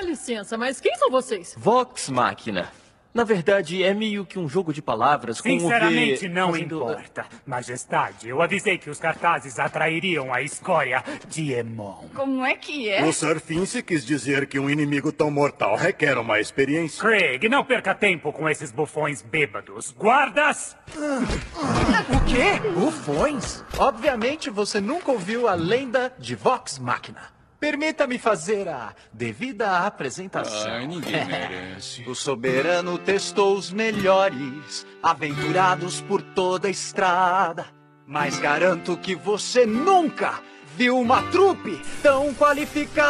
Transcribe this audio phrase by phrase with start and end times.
[0.00, 1.54] Dá licença, mas quem são vocês?
[1.58, 2.72] Vox Máquina.
[3.12, 6.34] Na verdade, é meio que um jogo de palavras com Sinceramente, o V...
[6.34, 7.26] não fazendo- importa.
[7.44, 12.04] Majestade, eu avisei que os cartazes atrairiam a escória de Emon.
[12.14, 13.04] Como é que é?
[13.04, 17.02] O Sir Fince quis dizer que um inimigo tão mortal requer uma experiência.
[17.02, 19.90] Craig, não perca tempo com esses bufões bêbados.
[19.90, 20.76] Guardas!
[20.96, 22.70] O quê?
[22.70, 23.62] Bufões?
[23.76, 27.38] Obviamente você nunca ouviu a lenda de Vox Machina.
[27.60, 30.72] Permita-me fazer a devida apresentação.
[30.72, 32.02] Ai, ninguém merece.
[32.08, 37.66] O soberano testou os melhores, aventurados por toda a estrada.
[38.06, 40.40] Mas garanto que você nunca
[40.74, 43.00] viu uma trupe tão qualificada.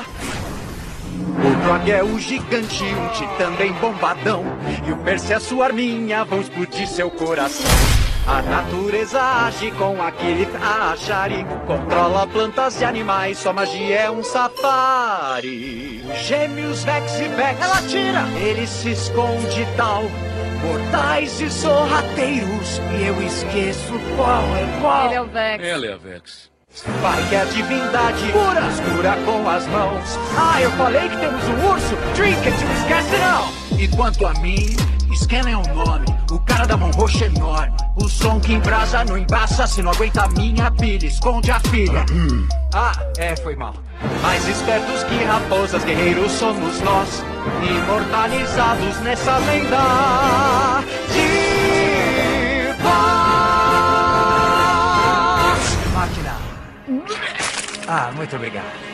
[0.00, 4.44] O Drog é o gigante, um titã bem bombadão.
[4.86, 7.99] E o é sua arminha, vão explodir seu coração.
[8.26, 11.44] A natureza age com aquele achari.
[11.66, 16.04] Controla plantas e animais, sua magia é um safari.
[16.24, 20.04] Gêmeos Vex e Vex, ela tira, ele se esconde tal.
[20.62, 25.06] Mortais e sorrateiros, e eu esqueço qual é qual.
[25.06, 25.64] Ele é o Vex.
[25.64, 26.50] Ela é a Vex.
[27.02, 30.18] Pai que é a divindade pura, escura com as mãos.
[30.38, 31.96] Ah, eu falei que temos um urso.
[32.14, 33.78] Trinket, não esquece não.
[33.78, 34.76] E quanto a mim,
[35.16, 36.06] Scanner é o nome.
[36.30, 37.76] O cara da mão roxa enorme.
[37.96, 39.66] O som que embrasa não embaça.
[39.66, 42.04] Se não aguenta a minha pilha, esconde a filha.
[42.74, 43.74] Ah, é, foi mal.
[44.22, 47.24] Mais espertos que raposas, guerreiros somos nós.
[47.62, 50.80] Imortalizados nessa lenda
[51.12, 52.90] de Vox
[55.94, 56.36] Máquina.
[57.88, 58.89] Ah, muito obrigado.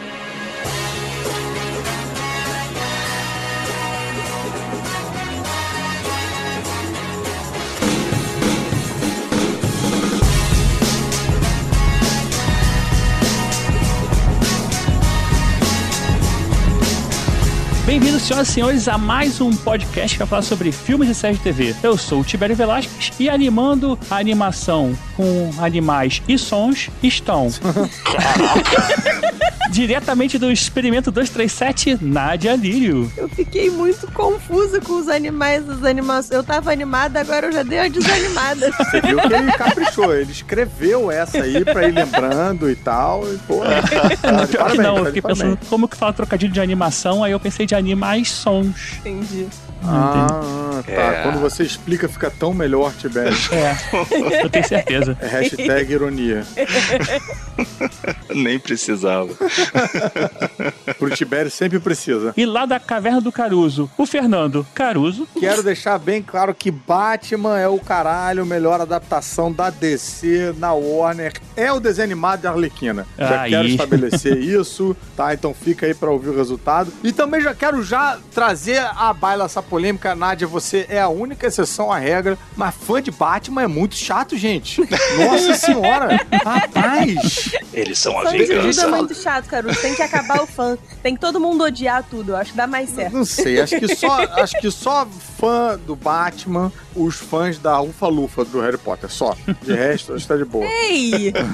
[17.87, 21.39] Bem-vindos, senhoras e senhores, a mais um podcast que vai falar sobre filmes e séries
[21.39, 21.73] de TV.
[21.85, 27.49] Eu sou o Tibério Velasquez e animando a animação com animais e sons estão.
[29.71, 33.11] Diretamente do Experimento 237, Nádia Lírio.
[33.17, 36.31] Eu fiquei muito confusa com os animais, as animações.
[36.31, 38.71] Eu tava animada, agora eu já dei uma desanimada.
[38.79, 43.23] Você viu que ele caprichou, ele escreveu essa aí pra ir lembrando e tal.
[43.31, 46.53] E, pô, tá de Pior que não, tá eu fiquei pensando como que fala trocadilho
[46.53, 48.73] de animação, aí eu pensei de animais sons.
[49.01, 49.47] Entendi.
[49.89, 50.93] Ah, tá.
[50.93, 51.23] É.
[51.23, 53.37] Quando você explica, fica tão melhor, Tibério.
[53.53, 55.17] É, eu tenho certeza.
[55.21, 56.45] É hashtag ironia.
[58.35, 59.29] Nem precisava.
[60.99, 62.33] Pro Tibério sempre precisa.
[62.37, 65.27] E lá da Caverna do Caruso, o Fernando Caruso.
[65.39, 71.33] Quero deixar bem claro que Batman é o caralho, melhor adaptação da DC na Warner.
[71.57, 73.07] É o desenho animado de Arlequina.
[73.19, 73.51] Já Aí.
[73.51, 75.33] quero estabelecer isso, tá?
[75.33, 76.93] Então fica aí pra ouvir o resultado.
[77.03, 80.15] E também já quero já trazer à baila essa polêmica.
[80.15, 84.35] Nádia, você é a única exceção à regra, mas fã de Batman é muito chato,
[84.37, 84.81] gente.
[85.19, 86.19] Nossa senhora!
[86.43, 87.51] Rapaz!
[87.75, 88.83] Eles são a Fã de tudo vingança.
[88.87, 89.75] é muito chato, cara.
[89.75, 90.79] Tem que acabar o fã.
[91.03, 92.33] Tem que todo mundo odiar tudo.
[92.33, 93.13] Eu acho que dá mais certo.
[93.13, 95.07] Não sei, acho que só, acho que só
[95.39, 99.37] fã do Batman, os fãs da Ufa Lufa do Harry Potter, só.
[99.63, 100.65] De resto, acho que tá de boa.
[100.65, 101.33] Ei!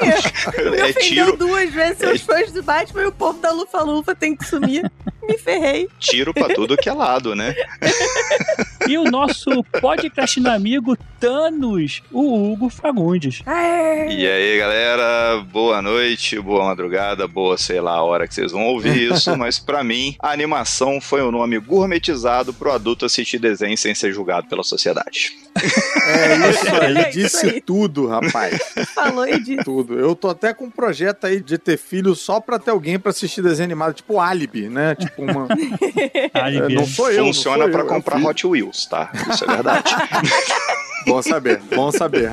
[0.00, 3.82] Me É ofendeu tiro, duas vezes seus fãs do Batman e o povo da Lufa
[3.82, 4.88] Lufa tem que sumir.
[5.28, 5.88] Me ferrei.
[5.98, 7.54] tiro pra tudo que é lado, né?
[8.86, 13.40] E o nosso podcastinho amigo Thanos, o Hugo Fagundes.
[13.46, 18.66] E aí, galera, boa noite, boa madrugada, boa, sei lá, a hora que vocês vão
[18.66, 23.78] ouvir isso, mas pra mim, a animação foi um nome gourmetizado pro adulto assistir desenho
[23.78, 25.30] sem ser julgado pela sociedade.
[25.56, 27.60] É isso aí, É isso disse aí.
[27.62, 28.60] tudo, rapaz.
[28.94, 29.64] Falou e disse.
[29.64, 29.98] Tudo.
[29.98, 33.10] Eu tô até com um projeto aí de ter filho só pra ter alguém pra
[33.10, 34.94] assistir desenho animado, tipo Alibi, né?
[34.94, 35.46] Tipo uma.
[36.34, 37.24] Ai, É, não sou eu.
[37.26, 38.28] Funciona não sou pra eu, é comprar filho.
[38.28, 39.10] Hot Wheels, tá?
[39.30, 39.94] Isso é verdade.
[41.06, 42.30] Bom saber, bom saber.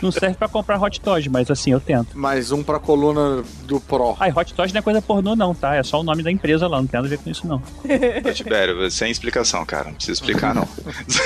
[0.00, 2.16] Não serve pra comprar Hot Toys, mas assim, eu tento.
[2.18, 4.16] Mais um pra coluna do Pro.
[4.18, 5.74] Ai, Hot Toys não é coisa pornô não, tá?
[5.76, 7.56] É só o nome da empresa lá, não tem nada a ver com isso não.
[7.56, 9.88] Ô, Tibério, sem explicação, cara.
[9.88, 10.66] Não precisa explicar, não.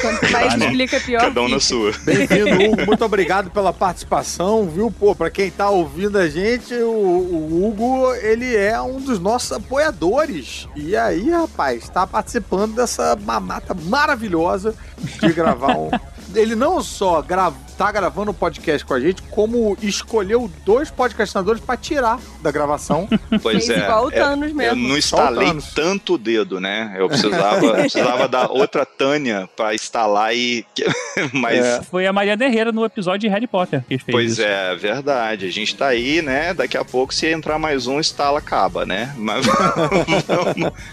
[0.01, 1.21] Quanto mais explica, pior.
[1.21, 1.93] Cada um na sua.
[2.05, 2.87] Bem-vindo, Hugo.
[2.87, 4.91] Muito obrigado pela participação, viu?
[4.91, 9.53] Pô, pra quem tá ouvindo a gente, o, o Hugo, ele é um dos nossos
[9.53, 10.67] apoiadores.
[10.75, 15.91] E aí, rapaz, tá participando dessa mamata maravilhosa de gravar um.
[16.35, 17.53] Ele não só gra...
[17.83, 23.09] tá gravando o podcast com a gente, como escolheu dois podcastinadores pra tirar da gravação.
[23.43, 23.79] Pois é.
[23.79, 24.89] igual o é, Thanos eu mesmo.
[24.89, 26.95] não Só o instalei tanto o dedo, né?
[26.97, 30.65] Eu precisava, eu precisava da outra Tânia pra instalar e.
[31.33, 31.65] Mas.
[31.65, 31.83] É.
[31.83, 34.43] Foi a Mariana Herrera no episódio de Harry Potter que fez Pois isso.
[34.43, 35.47] é, verdade.
[35.47, 36.53] A gente tá aí, né?
[36.53, 39.13] Daqui a pouco, se entrar mais um, instala, acaba, né?
[39.17, 39.47] Mas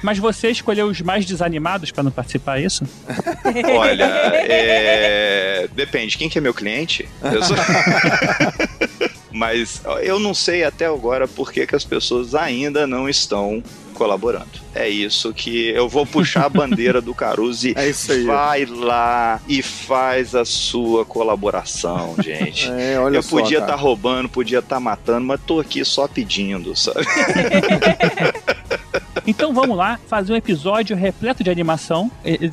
[0.01, 2.83] Mas você escolheu os mais desanimados pra não participar, é isso?
[3.77, 5.68] olha, é...
[5.74, 6.18] depende.
[6.18, 6.78] Quem que é meu cliente?
[7.21, 7.57] Eu sou-
[9.31, 14.47] Mas eu não sei até agora por que, que as pessoas ainda não estão colaborando.
[14.73, 18.23] É isso que eu vou puxar a bandeira do Caruso e É isso aí.
[18.23, 22.69] vai lá e faz a sua colaboração, gente.
[22.79, 26.75] É, olha eu só, podia estar roubando, podia estar matando, mas tô aqui só pedindo,
[26.75, 27.05] sabe?
[29.27, 32.09] Então vamos lá, fazer um episódio repleto de animação.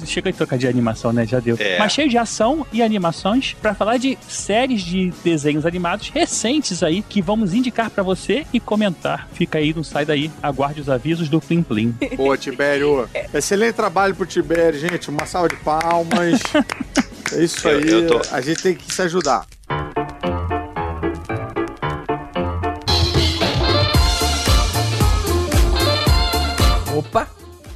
[0.06, 1.26] Chega de trocar de animação, né?
[1.26, 1.56] Já deu.
[1.58, 1.78] É.
[1.78, 7.02] Mas cheio de ação e animações pra falar de séries de desenhos animados recentes aí
[7.02, 9.28] que vamos indicar pra você e comentar.
[9.32, 10.30] Fica aí, não sai daí.
[10.42, 11.92] Aguarde os avisos do Plim Plim.
[12.16, 13.08] Pô, Tibério.
[13.32, 15.08] Excelente trabalho pro Tibério, gente.
[15.08, 16.40] Uma salva de palmas.
[17.32, 17.88] É isso Eu- aí.
[17.90, 19.44] eu tô- A gente tem que se ajudar.
[27.06, 27.28] Opa!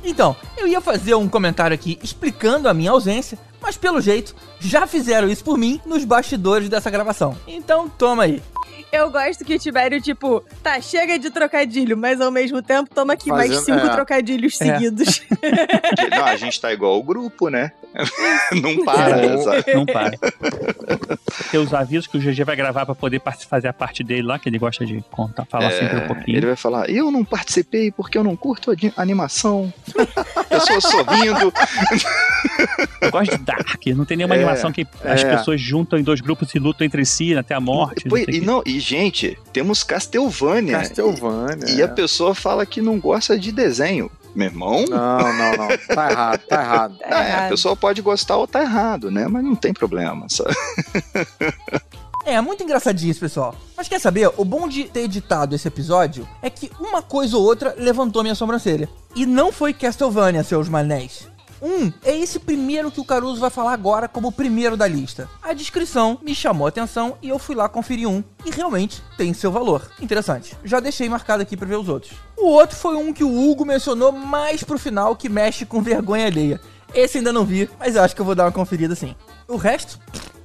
[0.02, 4.86] Então, eu ia fazer um comentário aqui explicando a minha ausência, mas pelo jeito já
[4.86, 7.36] fizeram isso por mim nos bastidores dessa gravação.
[7.46, 8.42] Então, toma aí.
[8.92, 13.12] Eu gosto que o Tibério, tipo, tá, chega de trocadilho, mas ao mesmo tempo toma
[13.12, 13.90] aqui mais Fazendo- cinco é.
[13.94, 14.64] trocadilhos É.
[14.64, 15.22] seguidos.
[16.10, 17.70] Não, a gente tá igual o grupo, né?
[18.60, 19.38] Não para, É.
[19.38, 19.74] sabe?
[19.74, 20.16] Não para.
[21.50, 24.38] Tem os avisos que o GG vai gravar pra poder fazer a parte dele lá,
[24.38, 26.36] que ele gosta de contar, falar sempre um É, pouquinho.
[26.36, 29.72] ele vai falar, eu não participei porque eu não curto ani- animação.
[30.48, 31.52] Pessoas sorrindo.
[33.00, 33.86] Eu gosto de Dark.
[33.94, 35.36] Não tem nenhuma É, animação que as é.
[35.36, 38.08] pessoas juntam em dois grupos e lutam entre si até a morte.
[38.08, 40.78] Pô, não e, não, e, gente, temos Castlevania.
[40.78, 41.70] Castlevania.
[41.74, 44.10] E a pessoa fala que não gosta de desenho.
[44.34, 44.84] Meu irmão?
[44.88, 45.68] Não, não, não.
[45.94, 46.98] Tá errado, tá errado.
[46.98, 47.48] Tá É, a errado.
[47.50, 49.26] pessoa pode gostar ou tá errado, né?
[49.28, 50.54] Mas não tem problema, sabe?
[52.24, 53.54] É, muito engraçadinho isso, pessoal.
[53.76, 54.30] Mas quer saber?
[54.36, 58.34] O bom de ter editado esse episódio é que uma coisa ou outra levantou minha
[58.34, 58.88] sobrancelha.
[59.16, 61.26] E não foi Castlevania, seus manés.
[61.62, 65.28] Um é esse primeiro que o Caruso vai falar agora como o primeiro da lista.
[65.42, 68.24] A descrição me chamou a atenção e eu fui lá conferir um.
[68.44, 69.90] E realmente tem seu valor.
[70.00, 70.56] Interessante.
[70.64, 72.12] Já deixei marcado aqui pra ver os outros.
[72.36, 76.26] O outro foi um que o Hugo mencionou mais pro final que mexe com vergonha
[76.26, 76.60] alheia.
[76.94, 79.14] Esse ainda não vi, mas eu acho que eu vou dar uma conferida sim.
[79.46, 79.98] O resto,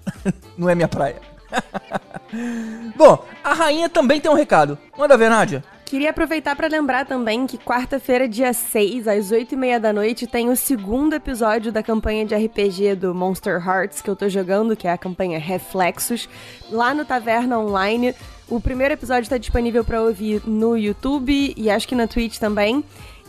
[0.58, 1.22] não é minha praia.
[2.96, 4.78] Bom, a rainha também tem um recado.
[4.98, 5.64] Manda ver, Nádia.
[5.86, 10.56] Queria aproveitar pra lembrar também que quarta-feira, dia 6, às 8h30 da noite, tem o
[10.56, 14.92] segundo episódio da campanha de RPG do Monster Hearts que eu tô jogando, que é
[14.92, 16.28] a campanha Reflexos,
[16.72, 18.16] lá no Taverna Online.
[18.50, 22.84] O primeiro episódio tá disponível pra ouvir no YouTube e acho que na Twitch também.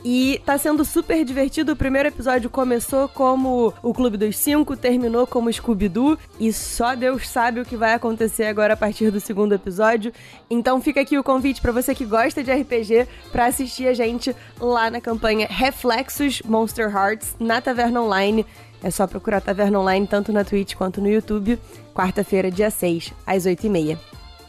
[0.09, 1.73] E tá sendo super divertido.
[1.73, 6.17] O primeiro episódio começou como o Clube dos Cinco, terminou como Scooby-Doo.
[6.39, 10.13] E só Deus sabe o que vai acontecer agora a partir do segundo episódio.
[10.49, 14.33] Então fica aqui o convite pra você que gosta de RPG pra assistir a gente
[14.61, 18.47] lá na campanha Reflexos Monster Hearts na Taverna Online.
[18.85, 21.59] É só procurar Taverna Online tanto na Twitch quanto no YouTube.
[21.93, 23.99] Quarta-feira, dia 6, às 8h30.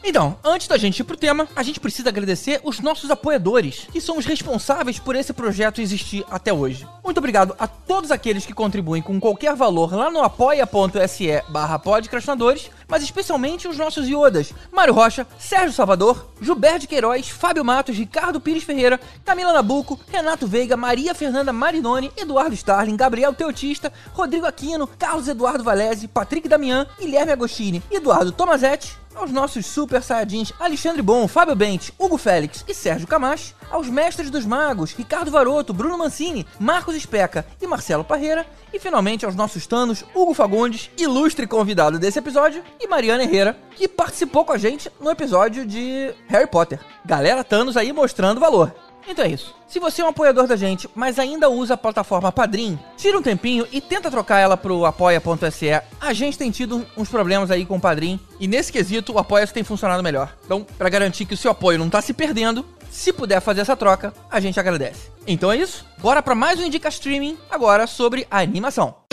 [0.04, 4.00] Então, antes da gente ir pro tema, a gente precisa agradecer os nossos apoiadores, que
[4.00, 6.88] são os responsáveis por esse projeto existir até hoje.
[7.04, 12.70] Muito obrigado a todos aqueles que contribuem com qualquer valor lá no apoia.se barra podcastinadores,
[12.88, 18.64] mas especialmente os nossos iodas, Mário Rocha, Sérgio Salvador, Gilberto Queiroz, Fábio Matos, Ricardo Pires
[18.64, 25.28] Ferreira, Camila Nabuco, Renato Veiga, Maria Fernanda Marinoni, Eduardo Starling, Gabriel Teotista, Rodrigo Aquino, Carlos
[25.28, 31.56] Eduardo Valese, Patrick Damian, Guilherme Agostini, Eduardo Tomazetti, aos nossos super saiyajins Alexandre Bom, Fábio
[31.56, 36.96] Bente, Hugo Félix e Sérgio Camacho, aos mestres dos magos Ricardo Varoto, Bruno Mancini, Marcos
[36.96, 42.64] Especa e Marcelo Parreira, e finalmente aos nossos tanos Hugo Fagundes, ilustre convidado desse episódio,
[42.80, 46.80] e Mariana Herrera, que participou com a gente no episódio de Harry Potter.
[47.06, 48.74] Galera Thanos aí mostrando valor.
[49.08, 49.56] Então é isso.
[49.68, 53.22] Se você é um apoiador da gente, mas ainda usa a plataforma Padrim, tira um
[53.22, 55.82] tempinho e tenta trocar ela pro apoia.se.
[56.00, 59.48] A gente tem tido uns problemas aí com o Padrim e nesse quesito o apoia
[59.48, 60.36] tem funcionado melhor.
[60.46, 63.76] Então, para garantir que o seu apoio não tá se perdendo, se puder fazer essa
[63.76, 65.10] troca, a gente agradece.
[65.26, 65.86] Então é isso.
[66.00, 69.07] Bora para mais um Indica Streaming agora sobre a animação.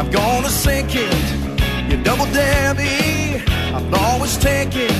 [0.00, 1.90] I'm gonna sink it.
[1.90, 3.42] You double me,
[3.74, 4.96] I'll always taking.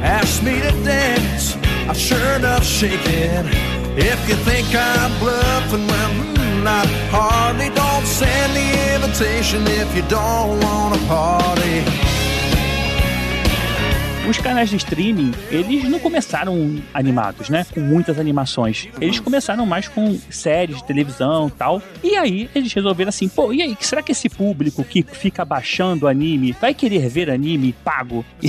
[0.00, 1.56] Ask me to dance,
[1.88, 3.46] I'm sure enough shaking.
[3.98, 7.70] If you think I'm bluffing, well, mm, not hardly.
[7.70, 12.07] Don't send the invitation if you don't wanna party.
[14.28, 17.64] Os canais de streaming, eles não começaram animados, né?
[17.72, 18.86] Com muitas animações.
[19.00, 21.82] Eles começaram mais com séries de televisão e tal.
[22.04, 26.06] E aí eles resolveram assim, pô, e aí, será que esse público que fica baixando
[26.06, 28.22] anime vai querer ver anime pago?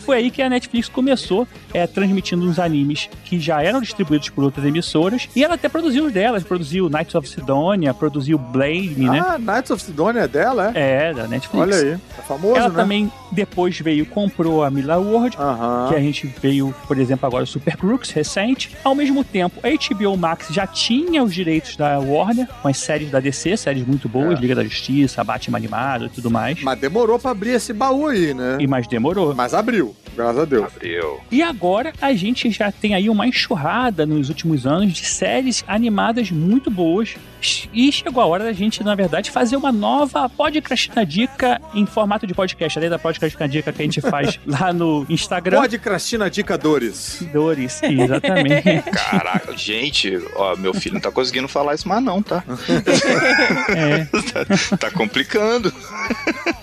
[0.00, 4.42] foi aí que a Netflix começou é, transmitindo uns animes que já eram distribuídos por
[4.44, 5.28] outras emissoras.
[5.36, 6.42] E ela até produziu os delas.
[6.42, 9.20] Produziu Knights of Sidonia, produziu Blade, né?
[9.24, 11.10] Ah, Knights of Sidonia é dela, é?
[11.10, 11.62] É, da Netflix.
[11.62, 12.74] Olha aí, é famoso, Ela né?
[12.74, 15.88] também depois veio, comprou a Mila World, Aham.
[15.88, 18.70] que a gente veio, por exemplo, agora o Super Crooks, recente.
[18.84, 23.10] Ao mesmo tempo, a HBO Max já tinha os direitos da Warner, com as séries
[23.10, 24.40] da DC, séries muito boas, É.
[24.40, 26.60] Liga da Justiça, Batman animado e tudo mais.
[26.62, 28.58] Mas demorou pra abrir esse baú aí, né?
[28.60, 29.34] E mais demorou.
[29.34, 30.64] Mas abriu, graças a Deus.
[30.74, 31.20] Abriu.
[31.30, 36.30] E agora a gente já tem aí uma enxurrada nos últimos anos de séries animadas
[36.30, 37.16] muito boas.
[37.72, 41.86] E chegou a hora da gente, na verdade, fazer uma nova Podcast na Dica em
[41.86, 42.78] formato de podcast.
[42.78, 45.58] Além da Podcast na Dica que a gente faz lá no Instagram.
[45.60, 47.22] Pode Crastina Dica Dores.
[47.32, 48.82] Dores, exatamente.
[48.90, 52.42] Caraca, gente, ó, meu filho não tá conseguindo falar isso mais não, tá?
[53.68, 54.04] É.
[54.04, 55.72] tá, tá complicando.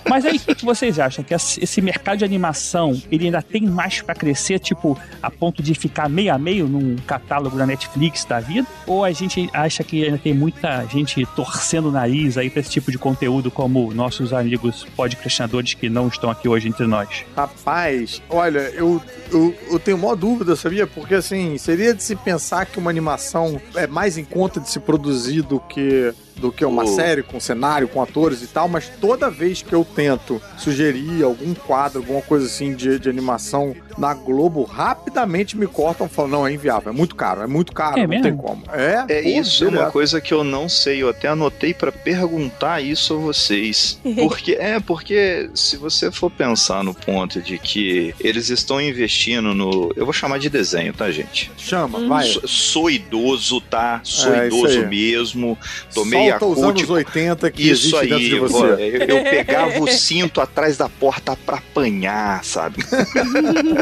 [0.08, 1.24] Mas aí, o que, que vocês acham?
[1.24, 5.74] Que esse mercado de animação, ele ainda tem mais pra crescer, tipo, a ponto de
[5.74, 8.66] ficar meio a meio num catálogo da Netflix da vida?
[8.86, 12.70] Ou a gente acha que ainda tem muita gente torcendo o nariz aí pra esse
[12.70, 17.24] tipo de conteúdo, como nossos amigos podcastinadores que não estão aqui hoje entre nós?
[17.36, 20.86] Rapaz, olha, eu, eu, eu tenho maior dúvida, sabia?
[20.86, 24.80] Porque assim, seria de se pensar que uma animação é mais em conta de se
[24.80, 26.86] produzir do que do que uma Oh.
[26.86, 31.54] série com cenário, com atores e tal, mas toda vez que eu tento sugerir algum
[31.54, 36.46] quadro, alguma coisa assim de, de animação na Globo, rapidamente me cortam e falam, não,
[36.46, 38.22] é inviável, é muito caro, é muito caro, É não mesmo?
[38.24, 38.62] tem como.
[38.72, 41.02] É, É pô, isso, é uma coisa que eu não sei.
[41.02, 43.98] Eu até anotei pra perguntar isso a vocês.
[44.16, 49.92] Porque é porque se você for pensar no ponto de que eles estão investindo no,
[49.96, 51.50] eu vou chamar de desenho, tá, gente?
[51.56, 52.26] Chama, vai.
[52.26, 54.00] Sou, sou idoso, tá?
[54.02, 55.58] Sou É, idoso mesmo.
[55.94, 58.66] Tomei a Solta os anos 80 que Isso existe dentro aí, de pô, você.
[58.66, 62.76] eu, eu pegava o cinto atrás da porta pra apanhar, sabe?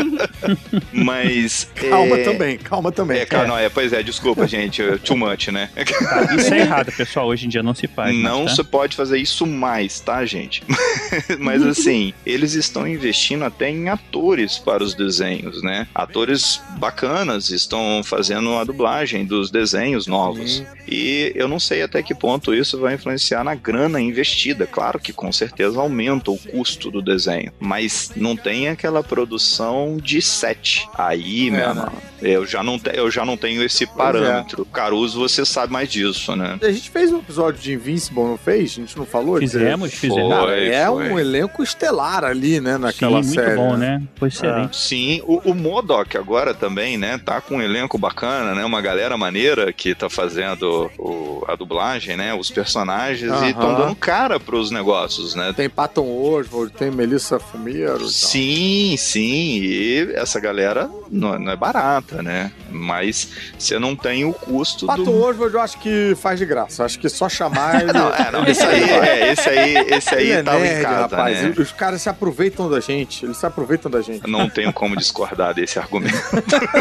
[0.93, 1.69] Mas.
[1.75, 3.19] Calma é, também, calma também.
[3.19, 5.69] É, cara, não, é, pois é, desculpa, gente, é too much, né?
[5.75, 7.27] Tá, isso é errado, pessoal.
[7.29, 8.15] Hoje em dia não se faz.
[8.17, 8.55] Não tá?
[8.55, 10.63] se pode fazer isso mais, tá, gente?
[11.39, 15.87] Mas assim, eles estão investindo até em atores para os desenhos, né?
[15.95, 20.63] Atores bacanas estão fazendo a dublagem dos desenhos novos.
[20.89, 24.67] E eu não sei até que ponto isso vai influenciar na grana investida.
[24.67, 30.21] Claro que com certeza aumenta o custo do desenho, mas não tem aquela produção de
[30.23, 30.89] set.
[30.95, 34.65] Aí, meu É, irmão, eu já não, te- eu já não tenho esse parâmetro.
[34.67, 36.59] Caruso, você sabe mais disso, né?
[36.63, 38.73] A gente fez um episódio de Invincible, não fez?
[38.73, 39.39] A gente não falou?
[39.39, 40.33] Fizemos, fizemos.
[40.51, 41.11] É foi.
[41.11, 43.57] um elenco estelar ali, né, Sim, naquela muito série.
[43.57, 44.03] bom, né?
[44.17, 44.77] Foi excelente.
[44.77, 47.19] Sim, o, o Modok agora também, né?
[47.19, 48.65] Tá com um elenco bacana, né?
[48.65, 52.22] Uma galera maneira que tá fazendo o- a dublagem, né?
[52.35, 55.53] Os personagens e estão dando cara pros negócios, né?
[55.57, 57.99] Tem Patton Oswald, tem Melissa Fumiero.
[58.01, 58.09] tal.
[58.09, 62.53] Sim, sim, e essa galera não, não é barata, né?
[62.71, 65.23] Mas você não tem o custo Patton do.
[65.23, 66.85] Oswald eu acho que faz de graça.
[66.85, 67.93] Acho que só chamar ele...
[67.93, 70.83] Não, é, não, esse aí, é, esse aí, esse aí Ele é tava nerd, em
[70.83, 71.43] casa, rapaz.
[71.43, 71.55] né?
[71.59, 73.25] Os caras se aproveitam da gente.
[73.25, 74.29] Eles se aproveitam da gente.
[74.29, 76.17] Não tenho como discordar desse argumento.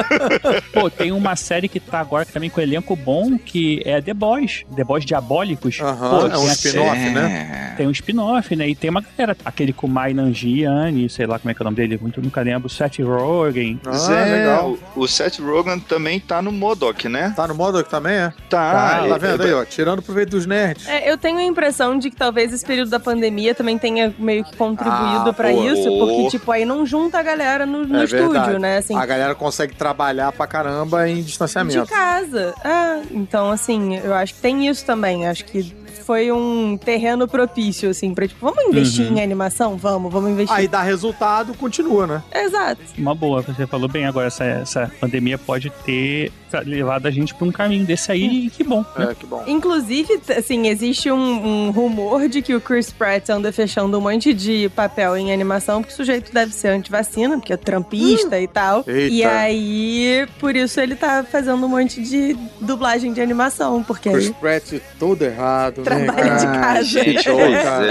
[0.74, 4.63] Pô, tem uma série que tá agora também com elenco bom, que é The Boys.
[4.75, 5.79] The Boys Diabólicos.
[5.81, 7.09] Aham, Pô, é um spin-off, É.
[7.09, 7.73] né?
[7.77, 8.67] Tem um spin-off, né?
[8.69, 11.65] E tem uma galera, aquele com Mai Nanjiani, sei lá como é que é o
[11.65, 13.79] nome dele, muito nunca lembro, Seth Rogen.
[13.85, 14.77] Ah, Zé, legal.
[14.95, 17.33] O, o Seth Rogen também tá no Modok, né?
[17.35, 18.33] Tá no modo que também é?
[18.50, 19.65] Tá, é- tá vendo é- aí, ó?
[19.65, 20.88] Tirando proveito dos nerds.
[20.88, 24.43] É, eu tenho a impressão de que talvez esse período da pandemia também tenha meio
[24.43, 28.03] que contribuído Ah, pra isso, porque, tipo, aí não junta a galera no, no É
[28.03, 28.59] estúdio, verdade.
[28.59, 28.77] né?
[28.77, 31.88] Assim, A galera consegue trabalhar pra caramba em de distanciamento.
[31.88, 32.53] casa.
[32.63, 35.21] Ah, então, assim, eu acho que tem isso também.
[35.25, 35.63] Acho que
[36.01, 39.17] foi um terreno propício, assim, pra, tipo, vamos investir Uhum.
[39.17, 39.77] em animação?
[39.77, 40.55] Vamos, vamos investir.
[40.55, 42.24] Aí dá resultado, continua, né?
[42.34, 42.81] Exato.
[42.98, 46.31] Uma boa, você falou bem agora, essa, essa pandemia pode ter
[46.65, 48.84] levado a gente pra um caminho desse aí, e que bom.
[48.98, 49.10] né?
[49.12, 49.41] É, que bom.
[49.48, 54.34] Inclusive, assim, existe um, um rumor de que o Chris Pratt anda fechando um monte
[54.34, 58.84] de papel em animação, porque o sujeito deve ser antivacina, porque é trampista e tal.
[58.86, 59.13] Eita.
[59.13, 64.31] E aí, por isso ele tá fazendo um monte de dublagem de animação, porque Chris
[64.31, 65.84] Pratt todo errado.
[65.84, 66.84] traz trabalha de casa.
[66.84, 67.29] Gente,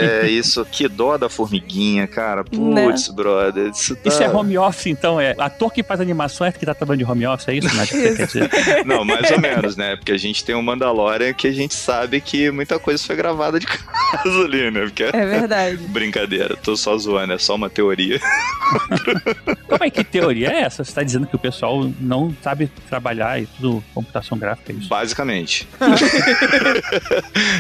[0.00, 2.44] é, isso, que dó da formiguinha, cara.
[2.44, 3.70] Putz, brother.
[3.70, 4.08] Isso, tá...
[4.08, 5.20] Isso é home office, então?
[5.20, 7.90] É ator que faz animação é que tá trabalhando de home office, é isso, Nath?
[8.86, 9.96] Não, mais ou menos, né?
[9.96, 13.58] Porque a gente tem o Mandalorian que a gente sabe que muita coisa foi gravada
[13.58, 14.80] de casa ali, né?
[14.82, 15.76] Porque É verdade.
[15.88, 18.20] Brincadeira, tô só zoando, é só uma teoria.
[19.68, 20.84] Como é que teoria é essa?
[20.84, 24.88] Você tá dizendo que o pessoal não sabe trabalhar e tudo computação gráfica, é isso?
[24.88, 25.68] Basicamente.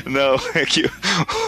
[0.06, 0.90] Não, é que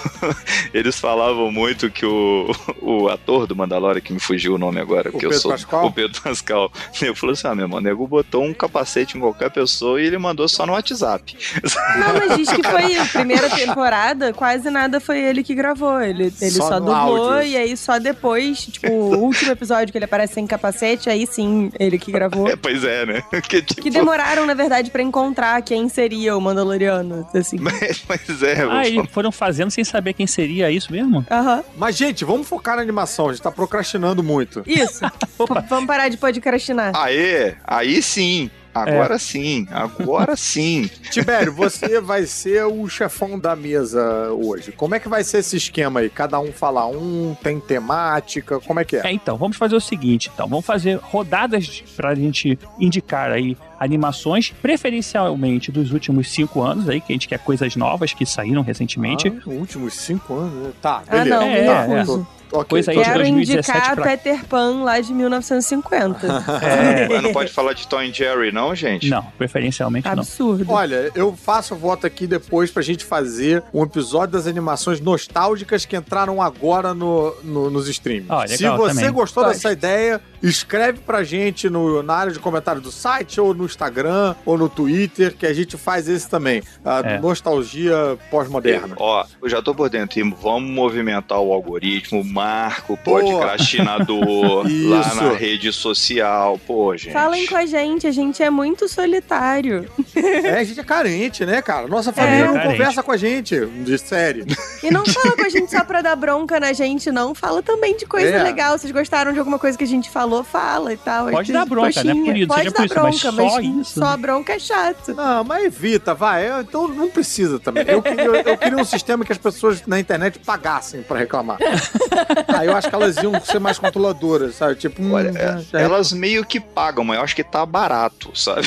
[0.72, 5.10] eles falavam muito que o, o ator do Mandalorian, que me fugiu o nome agora,
[5.10, 5.86] porque eu Pedro sou Pascal?
[5.86, 9.20] o Pedro Pascal, ele falou assim: ah, meu irmão, o nego botou um capacete em
[9.20, 11.36] qualquer pessoa e ele mandou só no WhatsApp.
[11.98, 16.00] Não, mas diz que foi a primeira temporada, quase nada foi ele que gravou.
[16.00, 17.42] Ele, ele Só só, dublou áudio.
[17.42, 21.70] e aí só depois, tipo, o último episódio que ele aparece sem capacete, aí sim,
[21.78, 22.48] ele que gravou.
[22.48, 23.22] É, pois é, né?
[23.42, 27.58] Que, tipo, Que demoraram, na verdade, pra encontrar quem seria o Mandaloriano, assim.
[28.06, 31.24] Pois é, Ah, eles foram fazendo sem saber quem seria isso mesmo?
[31.30, 31.64] Aham.
[31.76, 33.28] Mas, gente, vamos focar na animação.
[33.28, 34.62] A gente tá procrastinando muito.
[34.66, 35.00] Isso.
[35.68, 36.92] Vamos parar de podcastinar.
[36.94, 38.50] Aê, aí sim.
[38.74, 40.88] Agora sim, agora sim.
[41.10, 44.72] Tibério, você vai ser o chefão da mesa hoje.
[44.72, 46.08] Como é que vai ser esse esquema aí?
[46.08, 49.06] Cada um fala um, tem temática, como é que é?
[49.06, 54.52] É, então, vamos fazer o seguinte, então, vamos fazer rodadas pra gente indicar aí animações,
[54.62, 59.28] preferencialmente dos últimos cinco anos aí, que a gente quer coisas novas que saíram recentemente.
[59.28, 60.70] Ah, últimos cinco anos, né?
[60.80, 61.30] Tá, Ah, beleza.
[61.40, 62.26] não, me É, recuso.
[62.54, 66.26] Ok, Coisa aí de Quero 2017 indicar pra- Peter Pan lá de 1950.
[66.62, 69.08] É, Mas não pode falar de Tom e Jerry, não, gente?
[69.08, 70.12] não, preferencialmente não.
[70.12, 70.70] Absurdo.
[70.70, 75.96] Olha, eu faço voto aqui depois pra gente fazer um episódio das animações nostálgicas que
[75.96, 78.26] entraram agora no, no- nos streams.
[78.28, 79.12] Ah, Se você também.
[79.12, 79.54] gostou Gosto.
[79.56, 84.34] dessa ideia, escreve pra gente no, na área de comentário do site, ou no Instagram,
[84.44, 86.62] ou no Twitter, que a gente faz esse também.
[86.84, 87.18] A É.
[87.20, 88.94] nostalgia pós-moderna.
[88.98, 90.18] Ó, eu já tô por dentro.
[90.18, 93.20] E vamos movimentar o algoritmo, marca o Boa.
[93.20, 96.58] podcastinador lá na rede social.
[96.66, 97.12] Pô, gente.
[97.12, 99.88] Falem com a gente, a gente é muito solitário.
[100.14, 101.86] É, a gente é carente, né, cara?
[101.88, 102.48] Nossa família É.
[102.48, 104.44] não conversa com a gente, de série.
[104.82, 107.34] E não fala com a gente só pra dar bronca na gente, não.
[107.34, 108.42] Fala também de coisa É.
[108.42, 108.78] legal.
[108.78, 111.28] Vocês gostaram de alguma coisa que a gente falou, fala e tal.
[111.30, 112.14] Pode Aí, dar bronca, coxinha.
[112.14, 114.10] não é por isso, Pode seja dar por isso, mas bronca, só mas isso, só
[114.12, 114.16] né?
[114.16, 115.14] bronca é chato.
[115.14, 116.46] Não, mas evita, vai.
[116.48, 117.84] É, Então não precisa também.
[117.86, 121.58] Eu queria, eu queria um sistema que as pessoas na internet pagassem pra reclamar.
[122.56, 124.76] Aí eu acho que elas iam ser mais controladoras, sabe?
[124.76, 128.30] Tipo, hum, Olha, é, já- elas meio que pagam, mas eu acho que tá barato,
[128.38, 128.66] sabe?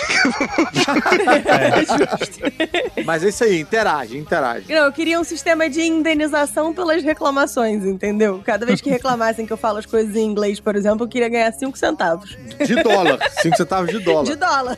[3.06, 4.66] Mas é isso aí, interage, interage.
[4.70, 8.42] Não, eu queria um sistema de indenização pelas reclamações, entendeu?
[8.44, 11.30] Cada vez que reclamassem que eu falo as coisas em inglês, por exemplo, eu queria
[11.30, 12.38] ganhar 5 centavos.
[12.66, 13.20] De dólar.
[13.42, 14.24] 5 centavos de dólar.
[14.26, 14.76] De dólar.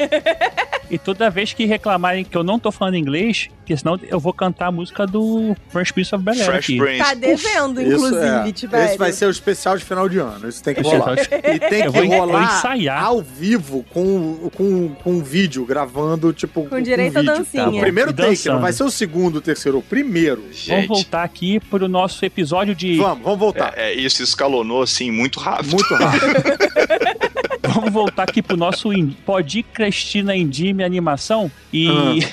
[0.89, 4.31] E toda vez que reclamarem que eu não tô falando inglês, porque senão eu vou
[4.31, 6.77] cantar a música do Fresh Prince of Bel-Air Fresh aqui.
[6.77, 6.97] Prince.
[7.03, 8.51] Tá devendo, Isso inclusive, é.
[8.53, 8.85] Tibério.
[8.87, 10.47] Esse vai ser o especial de final de ano.
[10.47, 11.15] Isso tem que rolar.
[11.19, 13.03] é E tem Eu que vou- rolar ensaiar.
[13.03, 17.35] ao vivo com, com, com um vídeo gravando, tipo, Com direito a vídeo.
[17.35, 17.67] dancinha.
[17.67, 20.41] O primeiro take, não vai ser o segundo, o terceiro, o primeiro.
[20.43, 22.95] Vamos Gente, voltar aqui pro nosso episódio de.
[22.97, 23.73] Vamos, vamos voltar.
[23.75, 25.71] é, é, isso escalonou assim muito rápido.
[25.73, 26.66] Muito rápido.
[27.67, 31.51] Vamos voltar aqui pro nosso in- Podcastina Indime Animação.
[31.73, 31.87] E.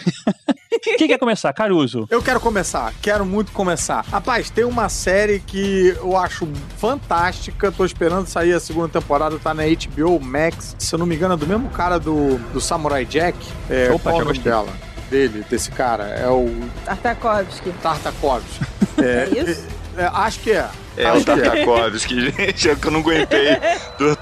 [0.99, 1.53] Quem quer começar?
[1.53, 2.07] Caruso.
[2.11, 4.05] Eu quero começar, quero muito começar.
[4.05, 9.55] Rapaz, tem uma série que eu acho fantástica, tô esperando sair a segunda temporada, tá
[9.55, 10.77] na HBO Max.
[10.79, 13.39] Se eu não me engano, é do mesmo cara do, do Samurai Jack.
[13.71, 14.53] É, Opa, qual já o nome gostei.
[14.53, 14.69] dela?
[15.11, 16.05] Dele, desse cara.
[16.05, 16.51] É o
[16.85, 17.71] Tartakovsky.
[17.83, 18.65] Tartakovsky.
[19.03, 19.67] É, É isso?
[19.97, 20.69] é, acho que é.
[20.97, 21.25] É o.
[21.25, 23.49] Tartakovsky, gente, é que eu não aguentei.
[23.99, 24.19] Do-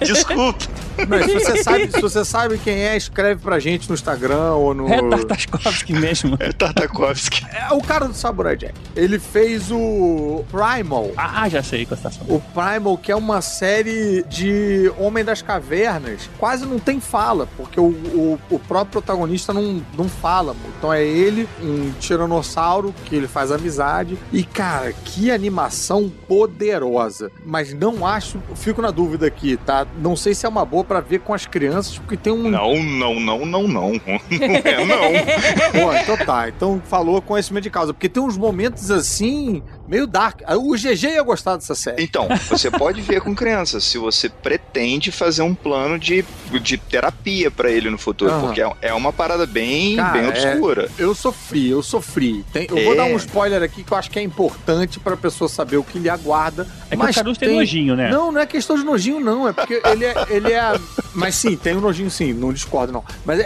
[0.04, 0.64] Desculpa.
[1.08, 4.74] Mas se você, sabe, se você sabe quem é, escreve pra gente no Instagram ou
[4.74, 4.88] no.
[4.88, 6.36] É Tartakovsky mesmo.
[6.40, 7.44] É Tartakovsky.
[7.52, 8.74] É o cara do Samurai Jack.
[8.94, 11.10] Ele fez o Primal.
[11.16, 12.26] Ah, já sei qual estação.
[12.28, 17.78] O Primal, que é uma série de Homem das Cavernas, quase não tem fala, porque
[17.78, 20.56] o, o, o próprio protagonista não, não fala.
[20.78, 24.18] Então é ele, um tiranossauro, que ele faz amizade.
[24.32, 27.30] E, cara, que animação poderosa.
[27.44, 29.86] Mas não acho, fico na dúvida aqui, tá?
[29.98, 32.48] Não sei se é uma boa pra ver com as crianças, porque tem um.
[32.50, 33.92] Não, não, não, não, não.
[34.06, 35.80] Não é, não.
[35.80, 36.48] Pô, então tá.
[36.48, 37.92] Então falou conhecimento de causa.
[37.92, 40.40] Porque tem uns momentos assim meio dark.
[40.58, 42.02] O GG ia gostar dessa série.
[42.02, 46.24] Então, você pode ver com crianças se você pretende fazer um plano de,
[46.62, 48.40] de terapia pra ele no futuro, Aham.
[48.46, 50.90] porque é, é uma parada bem, Cara, bem é- obscura.
[50.98, 52.44] eu sofri, eu sofri.
[52.52, 52.96] Tem- eu vou É.
[52.96, 55.98] dar um spoiler aqui que eu acho que é importante pra pessoa saber o que
[55.98, 56.66] lhe aguarda.
[56.90, 58.10] É que o Caruso tem nojinho, né?
[58.10, 59.48] Não, não é questão de nojinho, não.
[59.48, 60.14] É porque ele é.
[60.28, 60.62] Ele é...
[61.14, 63.02] Mas sim, tem um nojinho sim, não discordo, não.
[63.24, 63.44] Mas é,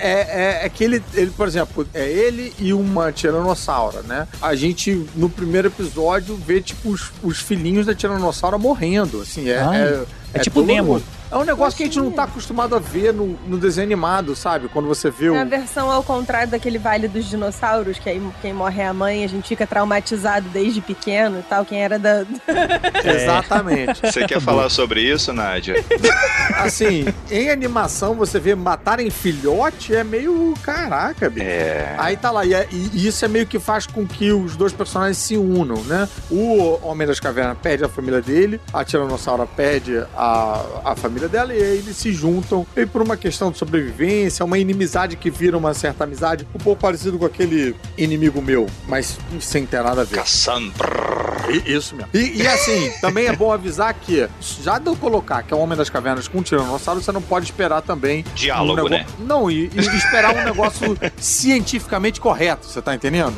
[0.63, 4.27] é, é que ele, ele, por exemplo, é ele e uma tiranossauro, né?
[4.43, 9.21] A gente, no primeiro episódio, vê, tipo, os, os filhinhos da tiranossauro morrendo.
[9.21, 9.59] Assim, é.
[9.61, 10.83] Ai, é, é tipo doloroso.
[10.83, 11.20] Nemo.
[11.31, 14.35] É um negócio que a gente não tá acostumado a ver no, no desenho animado,
[14.35, 14.69] sabe?
[14.69, 15.35] Quando você vê o.
[15.35, 18.93] É a versão ao contrário daquele Vale dos Dinossauros, que aí quem morre é a
[18.95, 21.65] mãe, a gente fica traumatizado desde pequeno e tal.
[21.65, 22.25] Quem era da.
[23.05, 24.01] Exatamente.
[24.03, 25.75] Você quer falar sobre isso, Nádia?
[26.59, 30.55] Assim, em animação, você vê matarem filhote é meio.
[30.63, 31.47] Caraca, bicho.
[31.47, 31.95] É.
[31.99, 34.73] Aí tá lá, e, é- e isso é meio que faz com que os dois
[34.73, 36.09] personagens se unam, né?
[36.31, 41.55] O Homem das Cavernas perde a família dele, a Tiranossauro perde a, a família dela,
[41.55, 42.67] e aí eles se juntam.
[42.77, 46.81] E por uma questão de sobrevivência, uma inimizade que vira uma certa amizade, um pouco
[46.81, 50.17] parecido com aquele inimigo meu, mas sem ter nada a ver.
[50.17, 51.21] Cassandra.
[51.67, 52.11] Isso mesmo.
[52.15, 54.29] E, e assim, também é bom avisar que,
[54.63, 57.23] já de eu colocar que é o Homem das Cavernas com um Tiranossauro, você não
[57.23, 58.25] pode esperar também.
[58.35, 59.07] Diálogo, um né?
[59.19, 63.35] Não, e, e esperar um negócio cientificamente correto, você tá entendendo?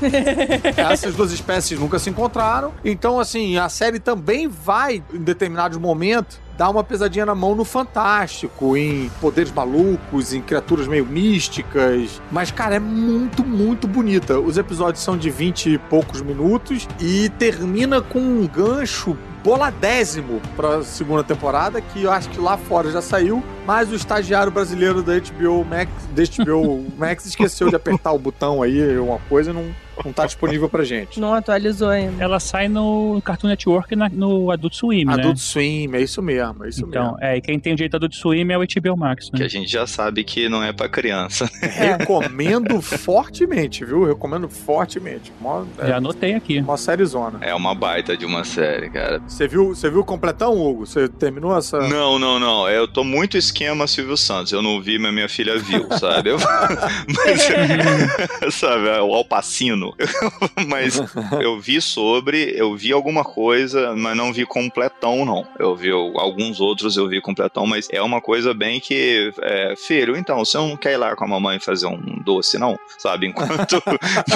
[0.76, 2.72] Essas duas espécies nunca se encontraram.
[2.84, 7.64] Então, assim, a série também vai, em determinados momentos, dar uma pesadinha na mão no
[7.64, 12.20] fantástico, em poderes malucos, em criaturas meio místicas.
[12.30, 14.38] Mas, cara, é muito, muito bonita.
[14.38, 20.82] Os episódios são de 20 e poucos minutos e termina com um gancho boladésimo pra
[20.82, 25.14] segunda temporada, que eu acho que lá fora já saiu, mas o estagiário brasileiro da
[25.18, 29.66] HBO Max, da HBO Max esqueceu de apertar o botão aí, uma coisa, e não,
[30.04, 31.20] não tá disponível pra gente.
[31.20, 32.22] Não atualizou ainda.
[32.22, 35.14] Ela sai no Cartoon Network e na- no Adult Swim, né?
[35.14, 37.18] Adult Swim, é isso mesmo, é isso Então, mesmo.
[37.20, 39.38] é, e quem tem o direito do Adult Swim é o HBO Max, né?
[39.38, 41.48] Que a gente já sabe que não é pra criança.
[41.62, 44.04] Recomendo fortemente, viu?
[44.06, 45.32] Recomendo fortemente.
[45.40, 46.60] Mó, é, Já anotei aqui.
[46.60, 47.38] Mó sériezona.
[47.42, 49.20] É uma baita de uma série, cara.
[49.32, 50.86] Você viu, você viu completão, Hugo?
[50.86, 51.78] Você terminou essa.
[51.88, 52.68] Não, não, não.
[52.68, 54.52] Eu tô muito esquema Silvio Santos.
[54.52, 56.28] Eu não vi, mas minha filha viu, sabe?
[56.30, 56.36] Eu-
[57.08, 59.94] mas, sabe, é o Alpacino.
[60.68, 61.00] mas
[61.40, 65.46] eu vi sobre, eu vi alguma coisa, mas não vi completão, não.
[65.58, 70.14] Eu vi alguns outros, eu vi completão, mas é uma coisa bem que, é, filho,
[70.14, 72.78] então, você não quer ir lá com a mamãe fazer um doce, não?
[72.98, 73.28] Sabe?
[73.28, 73.82] Enquanto.